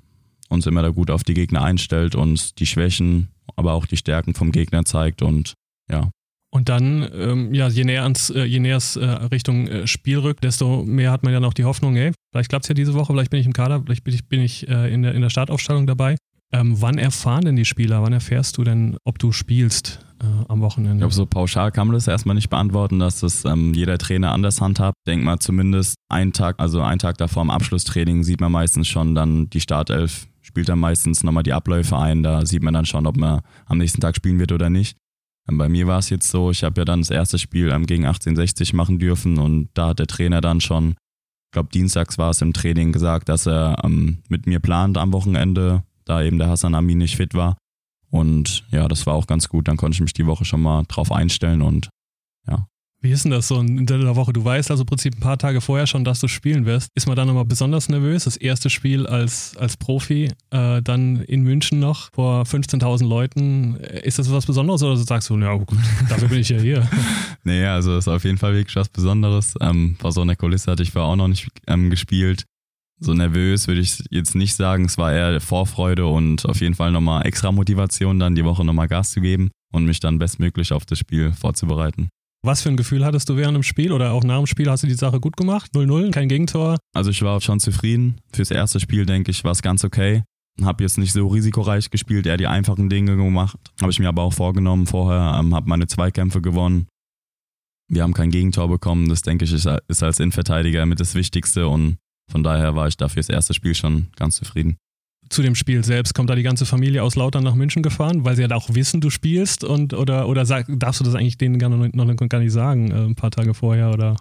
uns 0.48 0.66
immer 0.66 0.82
da 0.82 0.90
gut 0.90 1.10
auf 1.10 1.24
die 1.24 1.34
Gegner 1.34 1.62
einstellt 1.62 2.14
und 2.14 2.58
die 2.60 2.66
Schwächen, 2.66 3.28
aber 3.56 3.72
auch 3.72 3.86
die 3.86 3.96
Stärken 3.96 4.34
vom 4.34 4.52
Gegner 4.52 4.84
zeigt 4.84 5.22
und 5.22 5.54
ja. 5.90 6.10
Und 6.54 6.68
dann, 6.68 7.10
ähm, 7.12 7.52
ja, 7.52 7.66
je 7.66 7.82
näher, 7.82 8.04
ans, 8.04 8.30
äh, 8.30 8.44
je 8.44 8.60
näher 8.60 8.76
es 8.76 8.94
äh, 8.94 9.04
Richtung 9.04 9.66
äh, 9.66 9.88
Spiel 9.88 10.18
rückt, 10.18 10.44
desto 10.44 10.84
mehr 10.84 11.10
hat 11.10 11.24
man 11.24 11.32
ja 11.32 11.40
noch 11.40 11.52
die 11.52 11.64
Hoffnung, 11.64 11.96
ey, 11.96 12.12
vielleicht 12.30 12.48
klappt 12.48 12.66
es 12.66 12.68
ja 12.68 12.74
diese 12.74 12.94
Woche, 12.94 13.12
vielleicht 13.12 13.32
bin 13.32 13.40
ich 13.40 13.46
im 13.46 13.52
Kader, 13.52 13.82
vielleicht 13.84 14.04
bin 14.04 14.14
ich, 14.14 14.28
bin 14.28 14.40
ich 14.40 14.68
äh, 14.68 14.94
in, 14.94 15.02
der, 15.02 15.16
in 15.16 15.20
der 15.22 15.30
Startaufstellung 15.30 15.88
dabei. 15.88 16.14
Ähm, 16.52 16.80
wann 16.80 16.96
erfahren 16.96 17.44
denn 17.44 17.56
die 17.56 17.64
Spieler, 17.64 18.04
wann 18.04 18.12
erfährst 18.12 18.56
du 18.56 18.62
denn, 18.62 18.96
ob 19.02 19.18
du 19.18 19.32
spielst 19.32 20.06
äh, 20.22 20.26
am 20.46 20.58
Ich 20.58 20.62
Wochenende? 20.62 20.98
glaube, 20.98 21.12
so 21.12 21.26
pauschal 21.26 21.72
kann 21.72 21.88
man 21.88 21.94
das 21.94 22.06
erstmal 22.06 22.36
nicht 22.36 22.50
beantworten, 22.50 23.00
dass 23.00 23.18
das 23.18 23.44
ähm, 23.44 23.74
jeder 23.74 23.98
Trainer 23.98 24.30
anders 24.30 24.60
handhabt. 24.60 24.94
Denk 25.08 25.24
mal 25.24 25.40
zumindest 25.40 25.96
einen 26.08 26.32
Tag, 26.32 26.54
also 26.58 26.82
einen 26.82 27.00
Tag 27.00 27.18
davor 27.18 27.42
im 27.42 27.50
Abschlusstraining 27.50 28.22
sieht 28.22 28.40
man 28.40 28.52
meistens 28.52 28.86
schon 28.86 29.16
dann 29.16 29.50
die 29.50 29.60
Startelf, 29.60 30.28
spielt 30.40 30.68
dann 30.68 30.78
meistens 30.78 31.24
nochmal 31.24 31.42
die 31.42 31.52
Abläufe 31.52 31.98
ein. 31.98 32.22
Da 32.22 32.46
sieht 32.46 32.62
man 32.62 32.74
dann 32.74 32.86
schon, 32.86 33.08
ob 33.08 33.16
man 33.16 33.40
am 33.66 33.78
nächsten 33.78 34.00
Tag 34.00 34.14
spielen 34.14 34.38
wird 34.38 34.52
oder 34.52 34.70
nicht. 34.70 34.96
Ähm, 35.48 35.58
Bei 35.58 35.68
mir 35.68 35.86
war 35.86 35.98
es 35.98 36.10
jetzt 36.10 36.30
so, 36.30 36.50
ich 36.50 36.64
habe 36.64 36.80
ja 36.80 36.84
dann 36.84 37.00
das 37.00 37.10
erste 37.10 37.38
Spiel 37.38 37.70
ähm, 37.70 37.86
gegen 37.86 38.04
1860 38.04 38.72
machen 38.72 38.98
dürfen 38.98 39.38
und 39.38 39.68
da 39.74 39.88
hat 39.88 39.98
der 39.98 40.06
Trainer 40.06 40.40
dann 40.40 40.60
schon, 40.60 40.90
ich 40.90 41.52
glaube 41.52 41.70
dienstags 41.72 42.18
war 42.18 42.30
es 42.30 42.42
im 42.42 42.52
Training 42.52 42.92
gesagt, 42.92 43.28
dass 43.28 43.46
er 43.46 43.82
ähm, 43.84 44.22
mit 44.28 44.46
mir 44.46 44.60
plant 44.60 44.98
am 44.98 45.12
Wochenende, 45.12 45.82
da 46.04 46.22
eben 46.22 46.38
der 46.38 46.48
Hassan 46.48 46.74
Amin 46.74 46.98
nicht 46.98 47.16
fit 47.16 47.34
war. 47.34 47.56
Und 48.10 48.64
ja, 48.70 48.86
das 48.86 49.06
war 49.06 49.14
auch 49.14 49.26
ganz 49.26 49.48
gut. 49.48 49.66
Dann 49.66 49.76
konnte 49.76 49.96
ich 49.96 50.00
mich 50.00 50.12
die 50.12 50.26
Woche 50.26 50.44
schon 50.44 50.62
mal 50.62 50.84
drauf 50.86 51.10
einstellen 51.10 51.62
und 51.62 51.88
Wie 53.04 53.12
ist 53.12 53.24
denn 53.24 53.32
das 53.32 53.48
so 53.48 53.60
in 53.60 53.84
der 53.84 54.16
Woche? 54.16 54.32
Du 54.32 54.42
weißt 54.42 54.70
also 54.70 54.82
im 54.82 54.86
Prinzip 54.86 55.14
ein 55.14 55.20
paar 55.20 55.36
Tage 55.36 55.60
vorher 55.60 55.86
schon, 55.86 56.04
dass 56.04 56.20
du 56.20 56.26
spielen 56.26 56.64
wirst. 56.64 56.88
Ist 56.94 57.06
man 57.06 57.14
dann 57.14 57.26
nochmal 57.26 57.44
besonders 57.44 57.90
nervös? 57.90 58.24
Das 58.24 58.38
erste 58.38 58.70
Spiel 58.70 59.06
als, 59.06 59.54
als 59.58 59.76
Profi, 59.76 60.32
äh, 60.50 60.80
dann 60.80 61.20
in 61.20 61.42
München 61.42 61.80
noch 61.80 62.08
vor 62.14 62.44
15.000 62.44 63.06
Leuten. 63.06 63.76
Äh, 63.78 64.06
Ist 64.06 64.18
das 64.18 64.32
was 64.32 64.46
Besonderes 64.46 64.82
oder 64.82 64.96
sagst 64.96 65.28
du, 65.28 65.36
ja 65.36 65.54
gut, 65.54 65.76
dafür 66.08 66.28
bin 66.28 66.38
ich 66.40 66.48
ja 66.48 66.58
hier? 66.58 66.88
Nee, 67.46 67.66
also 67.66 67.98
ist 67.98 68.08
auf 68.08 68.24
jeden 68.24 68.38
Fall 68.38 68.54
wirklich 68.54 68.74
was 68.74 68.88
Besonderes. 68.88 69.52
Ähm, 69.60 69.96
vor 70.00 70.12
so 70.12 70.22
einer 70.22 70.34
Kulisse 70.34 70.70
hatte 70.70 70.82
ich 70.82 70.90
vorher 70.92 71.10
auch 71.10 71.16
noch 71.16 71.28
nicht 71.28 71.46
ähm, 71.66 71.90
gespielt. 71.90 72.44
So 73.00 73.12
nervös 73.12 73.68
würde 73.68 73.82
ich 73.82 74.02
jetzt 74.08 74.34
nicht 74.34 74.54
sagen. 74.54 74.86
Es 74.86 74.96
war 74.96 75.12
eher 75.12 75.42
Vorfreude 75.42 76.06
und 76.06 76.46
auf 76.46 76.62
jeden 76.62 76.74
Fall 76.74 76.90
nochmal 76.90 77.26
extra 77.26 77.52
Motivation, 77.52 78.18
dann 78.18 78.34
die 78.34 78.46
Woche 78.46 78.64
nochmal 78.64 78.88
Gas 78.88 79.10
zu 79.10 79.20
geben 79.20 79.50
und 79.74 79.84
mich 79.84 80.00
dann 80.00 80.18
bestmöglich 80.18 80.72
auf 80.72 80.86
das 80.86 80.98
Spiel 80.98 81.32
vorzubereiten. 81.32 82.08
Was 82.46 82.60
für 82.60 82.68
ein 82.68 82.76
Gefühl 82.76 83.06
hattest 83.06 83.30
du 83.30 83.38
während 83.38 83.54
dem 83.56 83.62
Spiel 83.62 83.90
oder 83.90 84.12
auch 84.12 84.22
nach 84.22 84.36
dem 84.36 84.46
Spiel? 84.46 84.68
Hast 84.68 84.82
du 84.82 84.86
die 84.86 84.92
Sache 84.92 85.18
gut 85.18 85.34
gemacht? 85.34 85.70
0-0, 85.74 86.10
kein 86.10 86.28
Gegentor? 86.28 86.76
Also 86.94 87.10
ich 87.10 87.22
war 87.22 87.40
schon 87.40 87.58
zufrieden. 87.58 88.16
Fürs 88.34 88.50
erste 88.50 88.80
Spiel, 88.80 89.06
denke 89.06 89.30
ich, 89.30 89.44
war 89.44 89.52
es 89.52 89.62
ganz 89.62 89.82
okay. 89.82 90.24
Habe 90.62 90.84
jetzt 90.84 90.98
nicht 90.98 91.14
so 91.14 91.26
risikoreich 91.26 91.88
gespielt, 91.88 92.26
eher 92.26 92.36
die 92.36 92.46
einfachen 92.46 92.90
Dinge 92.90 93.16
gemacht. 93.16 93.56
Habe 93.80 93.92
ich 93.92 93.98
mir 93.98 94.08
aber 94.08 94.20
auch 94.20 94.34
vorgenommen 94.34 94.86
vorher, 94.86 95.40
ähm, 95.40 95.54
habe 95.54 95.70
meine 95.70 95.86
Zweikämpfe 95.86 96.42
gewonnen. 96.42 96.86
Wir 97.88 98.02
haben 98.02 98.12
kein 98.12 98.30
Gegentor 98.30 98.68
bekommen. 98.68 99.08
Das, 99.08 99.22
denke 99.22 99.46
ich, 99.46 99.52
ist, 99.54 99.66
ist 99.88 100.02
als 100.02 100.20
Innenverteidiger 100.20 100.84
mit 100.84 101.00
das 101.00 101.14
Wichtigste 101.14 101.66
und 101.66 101.96
von 102.30 102.42
daher 102.42 102.76
war 102.76 102.88
ich 102.88 102.98
da 102.98 103.08
fürs 103.08 103.30
erste 103.30 103.54
Spiel 103.54 103.74
schon 103.74 104.08
ganz 104.16 104.36
zufrieden. 104.36 104.76
Zu 105.30 105.42
dem 105.42 105.54
Spiel 105.54 105.84
selbst 105.84 106.14
kommt 106.14 106.30
da 106.30 106.34
die 106.34 106.42
ganze 106.42 106.66
Familie 106.66 107.02
aus 107.02 107.16
Lautern 107.16 107.44
nach 107.44 107.54
München 107.54 107.82
gefahren, 107.82 108.24
weil 108.24 108.36
sie 108.36 108.42
ja 108.42 108.50
auch 108.52 108.74
wissen, 108.74 109.00
du 109.00 109.10
spielst 109.10 109.64
und 109.64 109.94
oder 109.94 110.28
oder 110.28 110.46
sag, 110.46 110.66
darfst 110.68 111.00
du 111.00 111.04
das 111.04 111.14
eigentlich 111.14 111.38
denen 111.38 111.58
gar 111.58 111.70
noch, 111.70 111.88
noch 111.92 112.28
gar 112.28 112.40
nicht 112.40 112.52
sagen, 112.52 112.90
äh, 112.90 113.04
ein 113.04 113.14
paar 113.14 113.30
Tage 113.30 113.54
vorher 113.54 113.90
oder? 113.90 114.16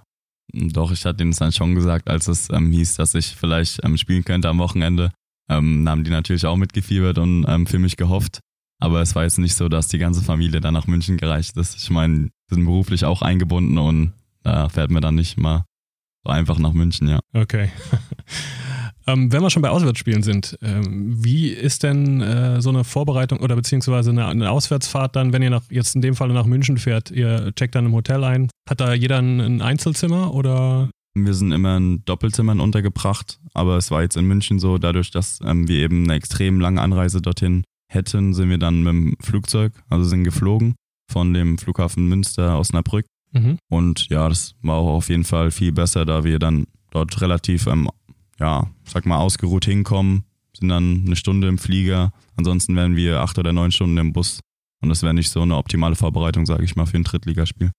Doch, 0.51 0.91
ich 0.91 1.05
hatte 1.05 1.23
ihnen 1.23 1.31
es 1.31 1.39
dann 1.39 1.51
schon 1.51 1.75
gesagt, 1.75 2.09
als 2.09 2.27
es 2.27 2.49
ähm, 2.49 2.71
hieß, 2.71 2.95
dass 2.95 3.15
ich 3.15 3.27
vielleicht 3.27 3.83
ähm, 3.83 3.97
spielen 3.97 4.23
könnte 4.23 4.49
am 4.49 4.59
Wochenende. 4.59 5.11
Ähm, 5.49 5.87
haben 5.87 6.03
die 6.03 6.11
natürlich 6.11 6.45
auch 6.45 6.55
mitgefiebert 6.55 7.17
und 7.17 7.45
ähm, 7.47 7.67
für 7.67 7.79
mich 7.79 7.97
gehofft. 7.97 8.39
Aber 8.79 9.01
es 9.01 9.15
war 9.15 9.23
jetzt 9.23 9.39
nicht 9.39 9.55
so, 9.55 9.69
dass 9.69 9.87
die 9.87 9.97
ganze 9.97 10.21
Familie 10.21 10.61
dann 10.61 10.73
nach 10.73 10.87
München 10.87 11.17
gereicht 11.17 11.57
ist. 11.57 11.77
Ich 11.77 11.89
meine, 11.89 12.29
sind 12.49 12.65
beruflich 12.65 13.05
auch 13.05 13.21
eingebunden 13.21 13.77
und 13.77 14.13
da 14.43 14.69
fährt 14.69 14.91
man 14.91 15.01
dann 15.01 15.15
nicht 15.15 15.37
mal 15.37 15.63
so 16.23 16.31
einfach 16.31 16.59
nach 16.59 16.73
München, 16.73 17.07
ja. 17.07 17.19
Okay. 17.33 17.69
Ähm, 19.07 19.31
wenn 19.31 19.41
wir 19.41 19.49
schon 19.49 19.61
bei 19.61 19.69
Auswärtsspielen 19.69 20.23
sind, 20.23 20.57
ähm, 20.61 21.23
wie 21.23 21.49
ist 21.49 21.83
denn 21.83 22.21
äh, 22.21 22.61
so 22.61 22.69
eine 22.69 22.83
Vorbereitung 22.83 23.39
oder 23.39 23.55
beziehungsweise 23.55 24.11
eine, 24.11 24.27
eine 24.27 24.51
Auswärtsfahrt 24.51 25.15
dann, 25.15 25.33
wenn 25.33 25.41
ihr 25.41 25.49
nach, 25.49 25.63
jetzt 25.69 25.95
in 25.95 26.01
dem 26.01 26.15
Fall 26.15 26.29
nach 26.29 26.45
München 26.45 26.77
fährt, 26.77 27.11
ihr 27.11 27.53
checkt 27.55 27.75
dann 27.75 27.85
im 27.85 27.93
Hotel 27.93 28.23
ein? 28.23 28.49
Hat 28.69 28.79
da 28.81 28.93
jeder 28.93 29.19
ein, 29.19 29.39
ein 29.39 29.61
Einzelzimmer 29.61 30.33
oder? 30.33 30.89
Wir 31.15 31.33
sind 31.33 31.51
immer 31.51 31.77
in 31.77 32.03
Doppelzimmern 32.05 32.59
untergebracht, 32.59 33.39
aber 33.53 33.77
es 33.77 33.91
war 33.91 34.01
jetzt 34.01 34.17
in 34.17 34.25
München 34.25 34.59
so, 34.59 34.77
dadurch, 34.77 35.11
dass 35.11 35.39
ähm, 35.43 35.67
wir 35.67 35.77
eben 35.77 36.05
eine 36.05 36.15
extrem 36.15 36.59
lange 36.59 36.81
Anreise 36.81 37.21
dorthin 37.21 37.63
hätten, 37.91 38.33
sind 38.33 38.49
wir 38.49 38.57
dann 38.57 38.83
mit 38.83 38.93
dem 38.93 39.15
Flugzeug, 39.21 39.73
also 39.89 40.05
sind 40.05 40.23
geflogen 40.23 40.75
von 41.11 41.33
dem 41.33 41.57
Flughafen 41.57 42.07
Münster 42.07 42.57
Osnabrück. 42.57 43.05
Mhm. 43.31 43.57
Und 43.69 44.09
ja, 44.09 44.27
das 44.29 44.55
war 44.61 44.75
auch 44.75 44.95
auf 44.95 45.09
jeden 45.09 45.23
Fall 45.23 45.51
viel 45.51 45.71
besser, 45.71 46.05
da 46.05 46.23
wir 46.23 46.39
dann 46.39 46.65
dort 46.91 47.19
relativ, 47.21 47.67
ähm, 47.67 47.89
ja, 48.39 48.69
sag 48.83 49.05
mal, 49.05 49.17
ausgeruht 49.17 49.65
hinkommen, 49.65 50.23
sind 50.57 50.69
dann 50.69 51.03
eine 51.05 51.15
Stunde 51.15 51.47
im 51.47 51.57
Flieger. 51.57 52.11
Ansonsten 52.35 52.75
wären 52.75 52.95
wir 52.95 53.21
acht 53.21 53.37
oder 53.37 53.53
neun 53.53 53.71
Stunden 53.71 53.97
im 53.97 54.13
Bus. 54.13 54.39
Und 54.81 54.89
das 54.89 55.01
wäre 55.01 55.13
nicht 55.13 55.29
so 55.29 55.41
eine 55.41 55.55
optimale 55.55 55.95
Vorbereitung, 55.95 56.45
sage 56.45 56.63
ich 56.63 56.75
mal, 56.75 56.85
für 56.85 56.97
ein 56.97 57.03
Drittligaspiel. 57.03 57.71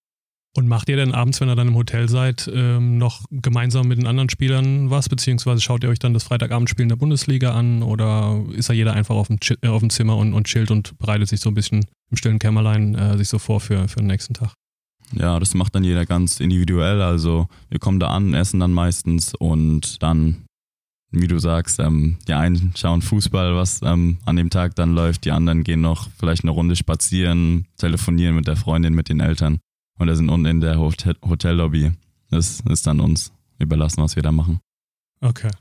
Und 0.57 0.69
macht 0.69 0.87
ihr 0.87 0.95
denn 0.95 1.13
abends, 1.13 1.41
wenn 1.41 1.49
ihr 1.49 1.55
dann 1.55 1.67
im 1.67 1.75
Hotel 1.75 2.07
seid, 2.07 2.49
ähm, 2.53 2.97
noch 2.97 3.25
gemeinsam 3.29 3.89
mit 3.89 3.97
den 3.97 4.07
anderen 4.07 4.29
Spielern 4.29 4.89
was? 4.89 5.09
Beziehungsweise 5.09 5.61
schaut 5.61 5.83
ihr 5.83 5.89
euch 5.89 5.99
dann 5.99 6.13
das 6.13 6.23
Freitagabendspiel 6.23 6.83
in 6.83 6.89
der 6.89 6.95
Bundesliga 6.95 7.53
an? 7.53 7.83
Oder 7.83 8.41
ist 8.53 8.69
da 8.69 8.73
jeder 8.73 8.93
einfach 8.93 9.15
auf 9.15 9.27
dem, 9.27 9.37
äh, 9.61 9.67
auf 9.67 9.81
dem 9.81 9.89
Zimmer 9.89 10.15
und, 10.15 10.33
und 10.33 10.47
chillt 10.47 10.71
und 10.71 10.97
bereitet 10.97 11.27
sich 11.27 11.41
so 11.41 11.49
ein 11.49 11.55
bisschen 11.55 11.85
im 12.09 12.15
stillen 12.15 12.39
Kämmerlein 12.39 12.95
äh, 12.95 13.17
sich 13.17 13.27
so 13.27 13.37
vor 13.37 13.59
für, 13.59 13.89
für 13.89 13.99
den 13.99 14.07
nächsten 14.07 14.33
Tag? 14.33 14.53
Ja, 15.13 15.39
das 15.39 15.53
macht 15.55 15.75
dann 15.75 15.83
jeder 15.83 16.05
ganz 16.05 16.39
individuell. 16.39 17.01
Also 17.01 17.47
wir 17.69 17.79
kommen 17.79 17.99
da 17.99 18.07
an, 18.07 18.33
essen 18.33 18.61
dann 18.61 18.71
meistens 18.71 19.35
und 19.35 20.01
dann, 20.01 20.44
wie 21.21 21.27
du 21.27 21.39
sagst, 21.39 21.79
ähm, 21.79 22.17
die 22.27 22.33
einen 22.33 22.73
schauen 22.75 23.01
Fußball, 23.01 23.55
was 23.55 23.81
ähm, 23.83 24.17
an 24.25 24.35
dem 24.35 24.49
Tag 24.49 24.75
dann 24.75 24.93
läuft, 24.93 25.25
die 25.25 25.31
anderen 25.31 25.63
gehen 25.63 25.81
noch 25.81 26.09
vielleicht 26.17 26.43
eine 26.43 26.51
Runde 26.51 26.75
spazieren, 26.75 27.65
telefonieren 27.77 28.35
mit 28.35 28.47
der 28.47 28.55
Freundin, 28.55 28.93
mit 28.93 29.09
den 29.09 29.19
Eltern 29.19 29.59
und 29.97 30.07
da 30.07 30.15
sind 30.15 30.29
unten 30.29 30.45
in 30.45 30.61
der 30.61 30.79
Hotel 30.79 31.15
Hotellobby. 31.23 31.91
Das 32.29 32.61
ist 32.61 32.87
dann 32.87 32.99
uns 32.99 33.31
überlassen, 33.59 34.01
was 34.01 34.15
wir 34.15 34.23
da 34.23 34.31
machen. 34.31 34.59
Okay. 35.21 35.51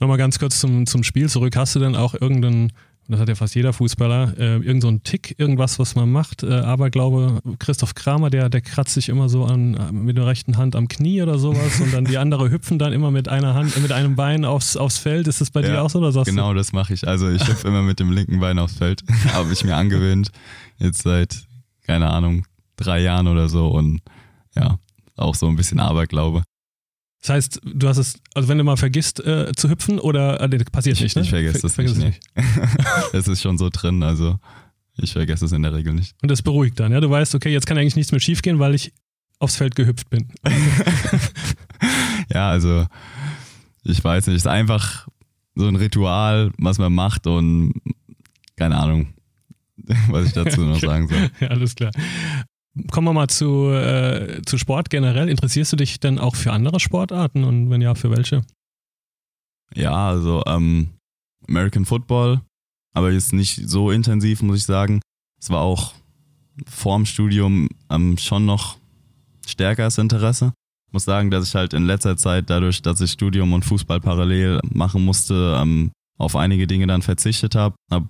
Nochmal 0.00 0.18
ganz 0.18 0.38
kurz 0.38 0.60
zum, 0.60 0.86
zum 0.86 1.02
Spiel 1.02 1.28
zurück. 1.28 1.56
Hast 1.56 1.74
du 1.74 1.78
denn 1.78 1.94
auch 1.94 2.14
irgendeinen, 2.14 2.72
das 3.08 3.18
hat 3.18 3.28
ja 3.28 3.34
fast 3.34 3.54
jeder 3.56 3.72
Fußballer, 3.72 4.34
äh, 4.38 4.56
irgendeinen 4.56 4.80
so 4.80 5.00
Tick, 5.02 5.34
irgendwas, 5.38 5.78
was 5.78 5.96
man 5.96 6.12
macht? 6.12 6.42
Äh, 6.44 6.52
aber 6.52 6.90
glaube, 6.90 7.40
Christoph 7.58 7.94
Kramer, 7.94 8.30
der, 8.30 8.48
der 8.48 8.60
kratzt 8.60 8.94
sich 8.94 9.08
immer 9.08 9.28
so 9.28 9.44
an, 9.44 9.90
mit 9.92 10.16
der 10.16 10.26
rechten 10.26 10.56
Hand 10.56 10.76
am 10.76 10.86
Knie 10.86 11.20
oder 11.20 11.38
sowas 11.38 11.80
und 11.80 11.92
dann 11.92 12.04
die 12.04 12.18
andere 12.18 12.50
hüpfen 12.52 12.78
dann 12.78 12.92
immer 12.92 13.10
mit 13.10 13.28
einer 13.28 13.54
Hand, 13.54 13.80
mit 13.82 13.90
einem 13.90 14.14
Bein 14.14 14.44
aufs, 14.44 14.76
aufs 14.76 14.98
Feld. 14.98 15.26
Ist 15.26 15.40
das 15.40 15.50
bei 15.50 15.60
ja, 15.62 15.70
dir 15.70 15.82
auch 15.82 15.90
so 15.90 15.98
oder 15.98 16.12
sagst 16.12 16.30
Genau, 16.30 16.52
du? 16.52 16.58
das 16.58 16.72
mache 16.72 16.94
ich. 16.94 17.06
Also 17.08 17.28
ich 17.28 17.46
hüpfe 17.46 17.66
immer 17.66 17.82
mit 17.82 17.98
dem 17.98 18.12
linken 18.12 18.38
Bein 18.38 18.58
aufs 18.58 18.74
Feld. 18.76 19.02
Habe 19.32 19.52
ich 19.52 19.64
mir 19.64 19.76
angewöhnt. 19.76 20.30
Jetzt 20.78 21.02
seit, 21.02 21.46
keine 21.86 22.10
Ahnung, 22.10 22.46
drei 22.76 23.00
Jahren 23.00 23.26
oder 23.26 23.48
so 23.48 23.68
und 23.68 24.02
ja, 24.54 24.78
auch 25.16 25.34
so 25.34 25.48
ein 25.48 25.56
bisschen 25.56 25.80
Aberglaube. 25.80 26.42
Das 27.20 27.30
heißt, 27.30 27.60
du 27.64 27.88
hast 27.88 27.98
es, 27.98 28.14
also 28.34 28.48
wenn 28.48 28.58
du 28.58 28.64
mal 28.64 28.76
vergisst 28.76 29.20
äh, 29.20 29.52
zu 29.54 29.68
hüpfen 29.68 29.98
oder 29.98 30.40
äh, 30.40 30.64
passiert 30.64 30.96
ich, 30.96 31.02
nicht, 31.02 31.16
ne? 31.16 31.22
Ich 31.22 31.30
vergesse 31.30 31.60
das 31.60 31.76
nicht. 31.76 31.96
nicht. 31.98 32.20
es 33.12 33.28
ist 33.28 33.42
schon 33.42 33.58
so 33.58 33.68
drin, 33.70 34.02
also 34.02 34.38
ich 34.96 35.12
vergesse 35.12 35.44
es 35.44 35.52
in 35.52 35.62
der 35.62 35.74
Regel 35.74 35.92
nicht. 35.92 36.14
Und 36.22 36.30
das 36.30 36.40
beruhigt 36.40 36.80
dann, 36.80 36.92
ja? 36.92 37.00
Du 37.00 37.10
weißt, 37.10 37.34
okay, 37.34 37.52
jetzt 37.52 37.66
kann 37.66 37.76
eigentlich 37.76 37.96
nichts 37.96 38.12
mehr 38.12 38.20
schiefgehen, 38.20 38.58
weil 38.58 38.74
ich 38.74 38.92
aufs 39.38 39.56
Feld 39.56 39.74
gehüpft 39.74 40.08
bin. 40.08 40.28
ja, 42.32 42.50
also 42.50 42.86
ich 43.84 44.02
weiß 44.02 44.26
nicht, 44.26 44.36
es 44.36 44.42
ist 44.42 44.46
einfach 44.46 45.06
so 45.54 45.66
ein 45.66 45.76
Ritual, 45.76 46.52
was 46.58 46.78
man 46.78 46.92
macht 46.92 47.26
und 47.26 47.74
keine 48.56 48.76
Ahnung, 48.76 49.14
was 50.08 50.26
ich 50.26 50.32
dazu 50.32 50.62
noch 50.62 50.80
sagen 50.80 51.08
soll. 51.08 51.30
Ja, 51.40 51.48
alles 51.48 51.74
klar. 51.74 51.90
Kommen 52.90 53.08
wir 53.08 53.12
mal 53.12 53.28
zu, 53.28 53.70
äh, 53.70 54.42
zu 54.46 54.56
Sport 54.56 54.90
generell. 54.90 55.28
Interessierst 55.28 55.72
du 55.72 55.76
dich 55.76 55.98
denn 55.98 56.18
auch 56.18 56.36
für 56.36 56.52
andere 56.52 56.78
Sportarten 56.78 57.44
und 57.44 57.70
wenn 57.70 57.80
ja, 57.80 57.94
für 57.94 58.10
welche? 58.10 58.42
Ja, 59.74 60.08
also 60.08 60.42
ähm, 60.46 60.90
American 61.48 61.84
Football, 61.84 62.40
aber 62.92 63.10
jetzt 63.10 63.32
nicht 63.32 63.68
so 63.68 63.90
intensiv, 63.90 64.42
muss 64.42 64.58
ich 64.58 64.64
sagen. 64.64 65.00
Es 65.40 65.50
war 65.50 65.60
auch 65.60 65.94
vorm 66.68 67.06
Studium 67.06 67.68
ähm, 67.90 68.18
schon 68.18 68.46
noch 68.46 68.78
stärkeres 69.46 69.98
Interesse. 69.98 70.52
Ich 70.88 70.92
muss 70.92 71.04
sagen, 71.04 71.30
dass 71.30 71.48
ich 71.48 71.54
halt 71.54 71.72
in 71.72 71.84
letzter 71.84 72.16
Zeit, 72.16 72.50
dadurch, 72.50 72.82
dass 72.82 73.00
ich 73.00 73.12
Studium 73.12 73.52
und 73.52 73.64
Fußball 73.64 74.00
parallel 74.00 74.60
machen 74.72 75.04
musste, 75.04 75.56
ähm, 75.60 75.92
auf 76.18 76.36
einige 76.36 76.66
Dinge 76.66 76.86
dann 76.86 77.02
verzichtet 77.02 77.54
habe. 77.54 77.74
Habe 77.90 78.08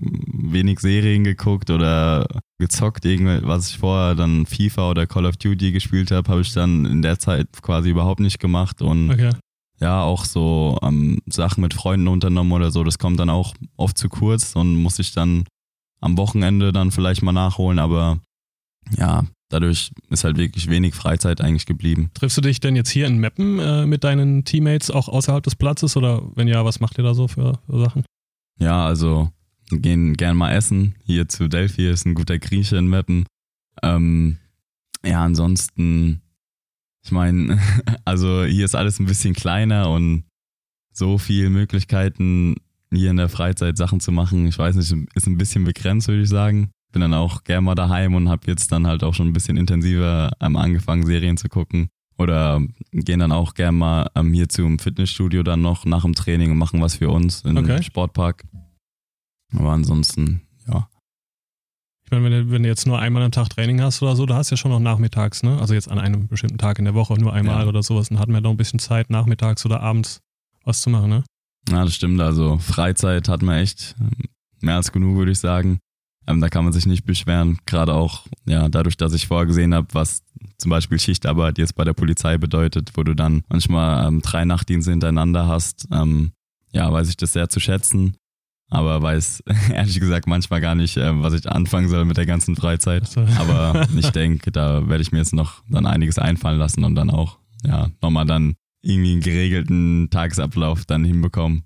wenig 0.00 0.80
Serien 0.80 1.24
geguckt 1.24 1.70
oder 1.70 2.26
gezockt, 2.58 3.04
was 3.04 3.70
ich 3.70 3.78
vorher 3.78 4.14
dann 4.14 4.46
FIFA 4.46 4.90
oder 4.90 5.06
Call 5.06 5.26
of 5.26 5.36
Duty 5.36 5.72
gespielt 5.72 6.10
habe, 6.10 6.30
habe 6.30 6.40
ich 6.40 6.52
dann 6.52 6.86
in 6.86 7.02
der 7.02 7.18
Zeit 7.18 7.48
quasi 7.62 7.90
überhaupt 7.90 8.20
nicht 8.20 8.38
gemacht 8.38 8.82
und 8.82 9.10
okay. 9.10 9.32
ja, 9.80 10.02
auch 10.02 10.24
so 10.24 10.78
ähm, 10.82 11.20
Sachen 11.26 11.62
mit 11.62 11.74
Freunden 11.74 12.08
unternommen 12.08 12.52
oder 12.52 12.70
so, 12.70 12.84
das 12.84 12.98
kommt 12.98 13.20
dann 13.20 13.30
auch 13.30 13.54
oft 13.76 13.96
zu 13.98 14.08
kurz 14.08 14.54
und 14.56 14.76
muss 14.76 14.98
ich 14.98 15.12
dann 15.12 15.44
am 16.00 16.16
Wochenende 16.16 16.72
dann 16.72 16.90
vielleicht 16.90 17.22
mal 17.22 17.32
nachholen, 17.32 17.78
aber 17.78 18.20
ja, 18.96 19.24
dadurch 19.50 19.92
ist 20.08 20.24
halt 20.24 20.38
wirklich 20.38 20.68
wenig 20.70 20.94
Freizeit 20.94 21.40
eigentlich 21.40 21.66
geblieben. 21.66 22.10
Triffst 22.14 22.38
du 22.38 22.40
dich 22.40 22.60
denn 22.60 22.76
jetzt 22.76 22.90
hier 22.90 23.06
in 23.06 23.18
Meppen 23.18 23.58
äh, 23.58 23.86
mit 23.86 24.04
deinen 24.04 24.44
Teammates 24.44 24.90
auch 24.90 25.08
außerhalb 25.08 25.42
des 25.42 25.56
Platzes 25.56 25.96
oder 25.96 26.22
wenn 26.34 26.48
ja, 26.48 26.64
was 26.64 26.80
macht 26.80 26.98
ihr 26.98 27.04
da 27.04 27.14
so 27.14 27.28
für, 27.28 27.58
für 27.66 27.80
Sachen? 27.80 28.04
Ja, 28.58 28.86
also 28.86 29.30
gehen 29.70 30.14
gern 30.14 30.36
mal 30.36 30.52
essen. 30.52 30.94
Hier 31.04 31.28
zu 31.28 31.48
Delphi 31.48 31.88
ist 31.88 32.06
ein 32.06 32.14
guter 32.14 32.38
Grieche 32.38 32.76
in 32.76 32.88
Meppen. 32.88 33.24
Ähm, 33.82 34.38
ja, 35.04 35.24
ansonsten, 35.24 36.22
ich 37.02 37.12
meine, 37.12 37.58
also 38.04 38.44
hier 38.44 38.64
ist 38.64 38.74
alles 38.74 38.98
ein 38.98 39.06
bisschen 39.06 39.34
kleiner 39.34 39.90
und 39.90 40.24
so 40.92 41.18
viele 41.18 41.50
Möglichkeiten, 41.50 42.56
hier 42.92 43.10
in 43.10 43.16
der 43.16 43.28
Freizeit 43.28 43.76
Sachen 43.76 44.00
zu 44.00 44.12
machen. 44.12 44.46
Ich 44.46 44.58
weiß 44.58 44.76
nicht, 44.76 44.92
ist 45.14 45.26
ein 45.26 45.38
bisschen 45.38 45.64
begrenzt, 45.64 46.08
würde 46.08 46.22
ich 46.22 46.28
sagen. 46.28 46.70
Bin 46.92 47.02
dann 47.02 47.14
auch 47.14 47.44
gern 47.44 47.64
mal 47.64 47.76
daheim 47.76 48.14
und 48.14 48.28
habe 48.28 48.48
jetzt 48.48 48.72
dann 48.72 48.86
halt 48.86 49.04
auch 49.04 49.14
schon 49.14 49.28
ein 49.28 49.32
bisschen 49.32 49.56
intensiver 49.56 50.32
ähm, 50.40 50.56
angefangen, 50.56 51.06
Serien 51.06 51.36
zu 51.36 51.48
gucken. 51.48 51.88
Oder 52.18 52.60
gehen 52.92 53.20
dann 53.20 53.32
auch 53.32 53.54
gern 53.54 53.76
mal 53.76 54.10
ähm, 54.14 54.34
hier 54.34 54.48
zum 54.48 54.78
Fitnessstudio 54.78 55.42
dann 55.42 55.62
noch 55.62 55.86
nach 55.86 56.02
dem 56.02 56.14
Training 56.14 56.50
und 56.50 56.58
machen 56.58 56.82
was 56.82 56.96
für 56.96 57.08
uns 57.08 57.42
im 57.42 57.56
okay. 57.56 57.82
Sportpark. 57.82 58.44
Aber 59.56 59.70
ansonsten, 59.70 60.42
ja. 60.66 60.88
Ich 62.04 62.10
meine, 62.10 62.24
wenn 62.24 62.32
du, 62.32 62.50
wenn 62.50 62.62
du 62.62 62.68
jetzt 62.68 62.86
nur 62.86 62.98
einmal 62.98 63.22
am 63.22 63.30
Tag 63.30 63.50
Training 63.50 63.80
hast 63.80 64.02
oder 64.02 64.16
so, 64.16 64.26
da 64.26 64.36
hast 64.36 64.50
du 64.50 64.54
ja 64.54 64.56
schon 64.56 64.70
noch 64.70 64.80
nachmittags, 64.80 65.42
ne? 65.42 65.58
Also 65.60 65.74
jetzt 65.74 65.88
an 65.88 65.98
einem 65.98 66.26
bestimmten 66.26 66.58
Tag 66.58 66.78
in 66.78 66.84
der 66.84 66.94
Woche 66.94 67.14
nur 67.14 67.32
einmal 67.32 67.62
ja. 67.62 67.68
oder 67.68 67.82
sowas, 67.82 68.08
dann 68.08 68.18
hat 68.18 68.28
man 68.28 68.36
ja 68.36 68.40
noch 68.40 68.50
ein 68.50 68.56
bisschen 68.56 68.80
Zeit, 68.80 69.10
nachmittags 69.10 69.64
oder 69.64 69.80
abends 69.80 70.20
was 70.64 70.80
zu 70.80 70.90
machen, 70.90 71.10
ne? 71.10 71.24
Ja, 71.68 71.84
das 71.84 71.94
stimmt. 71.94 72.20
Also 72.20 72.58
Freizeit 72.58 73.28
hat 73.28 73.42
man 73.42 73.58
echt 73.58 73.94
ähm, 74.00 74.10
mehr 74.60 74.76
als 74.76 74.92
genug, 74.92 75.16
würde 75.16 75.32
ich 75.32 75.38
sagen. 75.38 75.78
Ähm, 76.26 76.40
da 76.40 76.48
kann 76.48 76.64
man 76.64 76.72
sich 76.72 76.86
nicht 76.86 77.04
beschweren. 77.04 77.58
Gerade 77.66 77.94
auch, 77.94 78.26
ja, 78.46 78.68
dadurch, 78.68 78.96
dass 78.96 79.12
ich 79.12 79.28
vorher 79.28 79.46
gesehen 79.46 79.74
habe, 79.74 79.88
was 79.92 80.22
zum 80.58 80.70
Beispiel 80.70 80.98
Schichtarbeit 80.98 81.58
jetzt 81.58 81.74
bei 81.74 81.84
der 81.84 81.92
Polizei 81.92 82.38
bedeutet, 82.38 82.90
wo 82.94 83.04
du 83.04 83.14
dann 83.14 83.42
manchmal 83.48 84.06
ähm, 84.06 84.20
drei 84.20 84.44
Nachtdienste 84.44 84.90
hintereinander 84.90 85.46
hast, 85.46 85.86
ähm, 85.92 86.32
ja, 86.72 86.92
weiß 86.92 87.08
ich 87.08 87.16
das 87.16 87.32
sehr 87.32 87.48
zu 87.48 87.60
schätzen 87.60 88.16
aber 88.70 89.02
weiß 89.02 89.42
ehrlich 89.72 89.98
gesagt 90.00 90.26
manchmal 90.26 90.60
gar 90.60 90.74
nicht, 90.74 90.96
äh, 90.96 91.22
was 91.22 91.34
ich 91.34 91.50
anfangen 91.50 91.88
soll 91.88 92.04
mit 92.04 92.16
der 92.16 92.26
ganzen 92.26 92.56
Freizeit. 92.56 93.16
Aber 93.38 93.86
ich 93.96 94.10
denke, 94.10 94.52
da 94.52 94.88
werde 94.88 95.02
ich 95.02 95.12
mir 95.12 95.18
jetzt 95.18 95.34
noch 95.34 95.62
dann 95.68 95.86
einiges 95.86 96.18
einfallen 96.18 96.58
lassen 96.58 96.84
und 96.84 96.94
dann 96.94 97.10
auch, 97.10 97.38
ja, 97.64 97.90
nochmal 98.00 98.26
dann 98.26 98.54
irgendwie 98.82 99.12
einen 99.12 99.20
geregelten 99.20 100.08
Tagesablauf 100.10 100.84
dann 100.86 101.04
hinbekommen. 101.04 101.64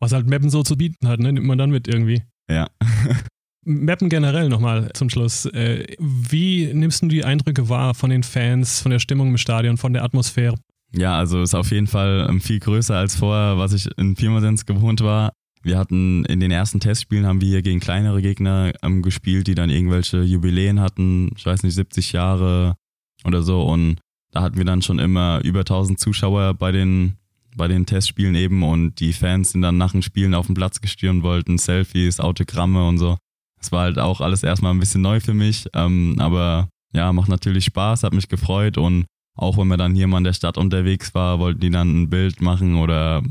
Was 0.00 0.12
halt 0.12 0.30
Mappen 0.30 0.48
so 0.48 0.62
zu 0.62 0.76
bieten 0.76 1.08
hat, 1.08 1.18
ne? 1.18 1.32
nimmt 1.32 1.46
man 1.46 1.58
dann 1.58 1.70
mit 1.70 1.88
irgendwie. 1.88 2.22
Ja. 2.48 2.68
Mappen 3.64 4.08
generell 4.08 4.48
nochmal 4.48 4.90
zum 4.94 5.10
Schluss. 5.10 5.44
Äh, 5.46 5.84
wie 5.98 6.72
nimmst 6.72 7.02
du 7.02 7.08
die 7.08 7.24
Eindrücke 7.24 7.68
wahr 7.68 7.94
von 7.94 8.08
den 8.08 8.22
Fans, 8.22 8.80
von 8.80 8.90
der 8.90 9.00
Stimmung 9.00 9.28
im 9.28 9.38
Stadion, 9.38 9.76
von 9.76 9.92
der 9.92 10.04
Atmosphäre? 10.04 10.54
Ja, 10.96 11.18
also 11.18 11.42
ist 11.42 11.54
auf 11.54 11.70
jeden 11.70 11.86
Fall 11.86 12.26
ähm, 12.30 12.40
viel 12.40 12.60
größer 12.60 12.96
als 12.96 13.16
vorher, 13.16 13.58
was 13.58 13.72
ich 13.72 13.88
in 13.98 14.14
Pirmasens 14.14 14.64
gewohnt 14.64 15.02
war. 15.02 15.32
Wir 15.62 15.78
hatten 15.78 16.24
in 16.24 16.40
den 16.40 16.50
ersten 16.50 16.80
Testspielen 16.80 17.26
haben 17.26 17.40
wir 17.40 17.48
hier 17.48 17.62
gegen 17.62 17.80
kleinere 17.80 18.22
Gegner 18.22 18.72
ähm, 18.82 19.02
gespielt, 19.02 19.46
die 19.46 19.54
dann 19.54 19.70
irgendwelche 19.70 20.22
Jubiläen 20.22 20.80
hatten, 20.80 21.30
ich 21.36 21.44
weiß 21.44 21.62
nicht, 21.62 21.74
70 21.74 22.12
Jahre 22.12 22.76
oder 23.24 23.42
so. 23.42 23.62
Und 23.62 23.98
da 24.30 24.42
hatten 24.42 24.56
wir 24.56 24.64
dann 24.64 24.82
schon 24.82 24.98
immer 24.98 25.40
über 25.44 25.60
1000 25.60 25.98
Zuschauer 25.98 26.54
bei 26.54 26.70
den, 26.72 27.16
bei 27.56 27.68
den 27.68 27.86
Testspielen 27.86 28.34
eben. 28.34 28.62
Und 28.62 29.00
die 29.00 29.12
Fans 29.12 29.52
sind 29.52 29.62
dann 29.62 29.78
nach 29.78 29.92
den 29.92 30.02
Spielen 30.02 30.34
auf 30.34 30.46
den 30.46 30.54
Platz 30.54 30.80
gestürmt, 30.80 31.22
wollten 31.22 31.58
Selfies, 31.58 32.20
Autogramme 32.20 32.86
und 32.86 32.98
so. 32.98 33.16
Das 33.58 33.72
war 33.72 33.82
halt 33.82 33.98
auch 33.98 34.20
alles 34.20 34.42
erstmal 34.42 34.72
ein 34.72 34.80
bisschen 34.80 35.02
neu 35.02 35.18
für 35.18 35.34
mich, 35.34 35.66
ähm, 35.74 36.16
aber 36.18 36.68
ja, 36.92 37.12
macht 37.12 37.28
natürlich 37.28 37.64
Spaß, 37.64 38.04
hat 38.04 38.14
mich 38.14 38.28
gefreut. 38.28 38.78
Und 38.78 39.06
auch 39.34 39.58
wenn 39.58 39.68
man 39.68 39.78
dann 39.78 39.94
hier 39.94 40.06
mal 40.06 40.18
in 40.18 40.24
der 40.24 40.32
Stadt 40.32 40.56
unterwegs 40.56 41.14
war, 41.14 41.38
wollten 41.38 41.60
die 41.60 41.70
dann 41.70 42.02
ein 42.02 42.10
Bild 42.10 42.40
machen 42.40 42.76
oder 42.76 43.22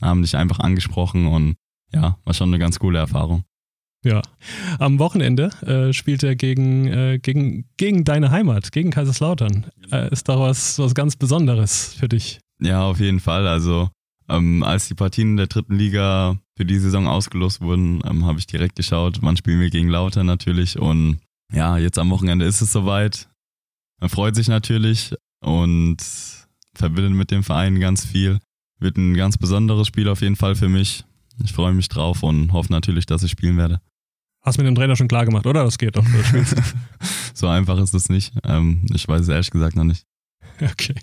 haben 0.00 0.22
dich 0.22 0.36
einfach 0.36 0.60
angesprochen. 0.60 1.26
Und 1.26 1.56
ja, 1.94 2.18
war 2.24 2.34
schon 2.34 2.48
eine 2.48 2.58
ganz 2.58 2.78
coole 2.78 2.98
Erfahrung. 2.98 3.44
Ja. 4.04 4.20
Am 4.78 4.98
Wochenende 4.98 5.50
äh, 5.62 5.92
spielt 5.94 6.22
er 6.22 6.36
gegen, 6.36 6.86
äh, 6.88 7.18
gegen, 7.18 7.64
gegen 7.78 8.04
deine 8.04 8.30
Heimat, 8.30 8.70
gegen 8.70 8.90
Kaiserslautern. 8.90 9.66
Äh, 9.90 10.12
ist 10.12 10.28
da 10.28 10.38
was, 10.38 10.78
was 10.78 10.94
ganz 10.94 11.16
Besonderes 11.16 11.94
für 11.98 12.08
dich? 12.08 12.38
Ja, 12.60 12.82
auf 12.82 13.00
jeden 13.00 13.20
Fall. 13.20 13.48
Also, 13.48 13.88
ähm, 14.28 14.62
als 14.62 14.88
die 14.88 14.94
Partien 14.94 15.38
der 15.38 15.46
dritten 15.46 15.76
Liga 15.76 16.38
für 16.56 16.66
die 16.66 16.78
Saison 16.78 17.06
ausgelost 17.06 17.62
wurden, 17.62 18.02
ähm, 18.04 18.26
habe 18.26 18.38
ich 18.38 18.46
direkt 18.46 18.76
geschaut, 18.76 19.18
wann 19.22 19.38
spielen 19.38 19.60
wir 19.60 19.70
gegen 19.70 19.88
Lautern 19.88 20.26
natürlich. 20.26 20.78
Und 20.78 21.20
ja, 21.50 21.78
jetzt 21.78 21.98
am 21.98 22.10
Wochenende 22.10 22.44
ist 22.44 22.60
es 22.60 22.72
soweit. 22.72 23.28
Man 24.00 24.10
freut 24.10 24.34
sich 24.34 24.48
natürlich 24.48 25.14
und 25.40 25.96
verbindet 26.74 27.14
mit 27.14 27.30
dem 27.30 27.42
Verein 27.42 27.80
ganz 27.80 28.04
viel. 28.04 28.38
Wird 28.80 28.98
ein 28.98 29.14
ganz 29.14 29.38
besonderes 29.38 29.86
Spiel 29.86 30.08
auf 30.08 30.20
jeden 30.20 30.36
Fall 30.36 30.56
für 30.56 30.68
mich. 30.68 31.04
Ich 31.42 31.52
freue 31.52 31.72
mich 31.72 31.88
drauf 31.88 32.22
und 32.22 32.52
hoffe 32.52 32.70
natürlich, 32.72 33.06
dass 33.06 33.22
ich 33.22 33.30
spielen 33.30 33.56
werde. 33.56 33.80
Hast 34.42 34.58
mit 34.58 34.66
dem 34.66 34.74
Trainer 34.74 34.94
schon 34.94 35.08
klar 35.08 35.24
gemacht, 35.24 35.46
oder? 35.46 35.64
Das 35.64 35.78
geht 35.78 35.96
doch. 35.96 36.04
So 37.36 37.48
einfach 37.48 37.78
ist 37.78 37.94
es 37.94 38.08
nicht. 38.08 38.32
Ähm, 38.44 38.86
ich 38.94 39.08
weiß 39.08 39.22
es 39.22 39.28
ehrlich 39.28 39.50
gesagt 39.50 39.74
noch 39.74 39.82
nicht. 39.84 40.06
Okay. 40.60 40.94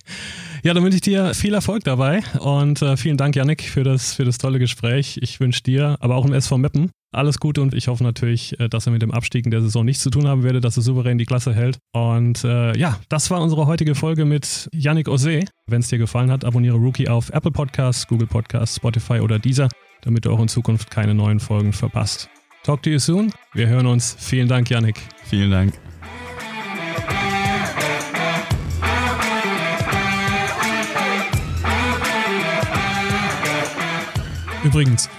Ja, 0.63 0.73
dann 0.73 0.83
wünsche 0.83 0.95
ich 0.95 1.01
dir 1.01 1.33
viel 1.33 1.53
Erfolg 1.53 1.83
dabei 1.83 2.21
und 2.39 2.81
äh, 2.81 2.95
vielen 2.95 3.17
Dank, 3.17 3.35
Yannick, 3.35 3.63
für 3.63 3.83
das, 3.83 4.13
für 4.13 4.23
das 4.23 4.37
tolle 4.37 4.59
Gespräch. 4.59 5.19
Ich 5.21 5.39
wünsche 5.41 5.61
dir, 5.61 5.97
aber 5.99 6.15
auch 6.15 6.25
im 6.25 6.31
SV 6.31 6.57
Meppen, 6.57 6.91
alles 7.11 7.39
Gute 7.39 7.61
und 7.61 7.73
ich 7.73 7.89
hoffe 7.89 8.03
natürlich, 8.03 8.57
äh, 8.59 8.69
dass 8.69 8.85
er 8.85 8.93
mit 8.93 9.01
dem 9.01 9.11
Abstieg 9.11 9.43
in 9.43 9.51
der 9.51 9.61
Saison 9.61 9.83
nichts 9.83 10.03
zu 10.03 10.09
tun 10.09 10.27
haben 10.27 10.43
werde, 10.43 10.61
dass 10.61 10.77
er 10.77 10.83
souverän 10.83 11.17
die 11.17 11.25
Klasse 11.25 11.53
hält. 11.53 11.79
Und 11.93 12.45
äh, 12.45 12.77
ja, 12.77 12.99
das 13.09 13.29
war 13.29 13.41
unsere 13.41 13.65
heutige 13.65 13.95
Folge 13.95 14.23
mit 14.23 14.69
Yannick 14.73 15.09
Ose. 15.09 15.41
Wenn 15.67 15.81
es 15.81 15.89
dir 15.89 15.97
gefallen 15.97 16.31
hat, 16.31 16.45
abonniere 16.45 16.77
Rookie 16.77 17.09
auf 17.09 17.29
Apple 17.31 17.51
Podcasts, 17.51 18.07
Google 18.07 18.27
Podcasts, 18.27 18.77
Spotify 18.77 19.19
oder 19.19 19.37
Deezer, 19.39 19.67
damit 20.01 20.25
du 20.25 20.31
auch 20.31 20.39
in 20.39 20.47
Zukunft 20.47 20.91
keine 20.91 21.13
neuen 21.13 21.39
Folgen 21.39 21.73
verpasst. 21.73 22.29
Talk 22.63 22.83
to 22.83 22.89
you 22.89 22.99
soon. 22.99 23.31
Wir 23.53 23.67
hören 23.67 23.87
uns. 23.87 24.15
Vielen 24.19 24.47
Dank, 24.47 24.69
Yannick. 24.69 24.99
Vielen 25.25 25.49
Dank. 25.49 25.73
Übrigens, 34.63 35.09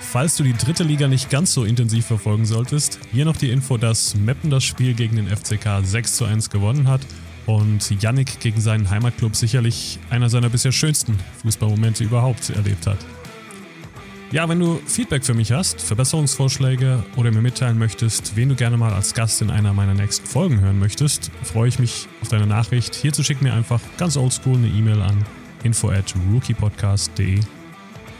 falls 0.00 0.36
du 0.36 0.42
die 0.42 0.54
dritte 0.54 0.82
Liga 0.82 1.08
nicht 1.08 1.28
ganz 1.28 1.52
so 1.52 1.64
intensiv 1.64 2.06
verfolgen 2.06 2.46
solltest, 2.46 2.98
hier 3.12 3.26
noch 3.26 3.36
die 3.36 3.50
Info, 3.50 3.76
dass 3.76 4.14
Meppen 4.14 4.48
das 4.48 4.64
Spiel 4.64 4.94
gegen 4.94 5.16
den 5.16 5.28
FCK 5.28 5.84
6 5.84 6.16
zu 6.16 6.24
1 6.24 6.48
gewonnen 6.48 6.88
hat 6.88 7.02
und 7.44 8.02
Yannick 8.02 8.40
gegen 8.40 8.62
seinen 8.62 8.88
Heimatclub 8.88 9.36
sicherlich 9.36 9.98
einer 10.08 10.30
seiner 10.30 10.48
bisher 10.48 10.72
schönsten 10.72 11.18
Fußballmomente 11.42 12.02
überhaupt 12.02 12.48
erlebt 12.48 12.86
hat. 12.86 12.98
Ja, 14.30 14.46
wenn 14.48 14.60
du 14.60 14.78
Feedback 14.86 15.24
für 15.24 15.32
mich 15.32 15.52
hast, 15.52 15.80
Verbesserungsvorschläge 15.80 17.02
oder 17.16 17.30
mir 17.30 17.40
mitteilen 17.40 17.78
möchtest, 17.78 18.36
wen 18.36 18.50
du 18.50 18.54
gerne 18.54 18.76
mal 18.76 18.92
als 18.92 19.14
Gast 19.14 19.40
in 19.40 19.50
einer 19.50 19.72
meiner 19.72 19.94
nächsten 19.94 20.26
Folgen 20.26 20.60
hören 20.60 20.78
möchtest, 20.78 21.30
freue 21.42 21.68
ich 21.68 21.78
mich 21.78 22.08
auf 22.20 22.28
deine 22.28 22.46
Nachricht. 22.46 22.94
Hierzu 22.94 23.22
schick 23.22 23.40
mir 23.40 23.54
einfach 23.54 23.80
ganz 23.96 24.18
oldschool 24.18 24.58
eine 24.58 24.68
E-Mail 24.68 25.00
an 25.00 25.24
info 25.64 25.90
at 25.90 26.14
rookiepodcast.de 26.30 27.40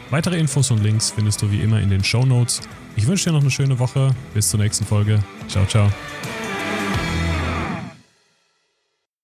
Weitere 0.09 0.39
Infos 0.39 0.71
und 0.71 0.81
Links 0.81 1.11
findest 1.11 1.41
du 1.41 1.51
wie 1.51 1.61
immer 1.61 1.79
in 1.79 1.89
den 1.89 2.03
Show 2.03 2.25
Notes. 2.25 2.61
Ich 2.95 3.05
wünsche 3.05 3.25
dir 3.25 3.33
noch 3.33 3.41
eine 3.41 3.51
schöne 3.51 3.77
Woche. 3.77 4.09
Bis 4.33 4.49
zur 4.49 4.59
nächsten 4.59 4.85
Folge. 4.85 5.19
Ciao, 5.47 5.65
ciao. 5.65 5.89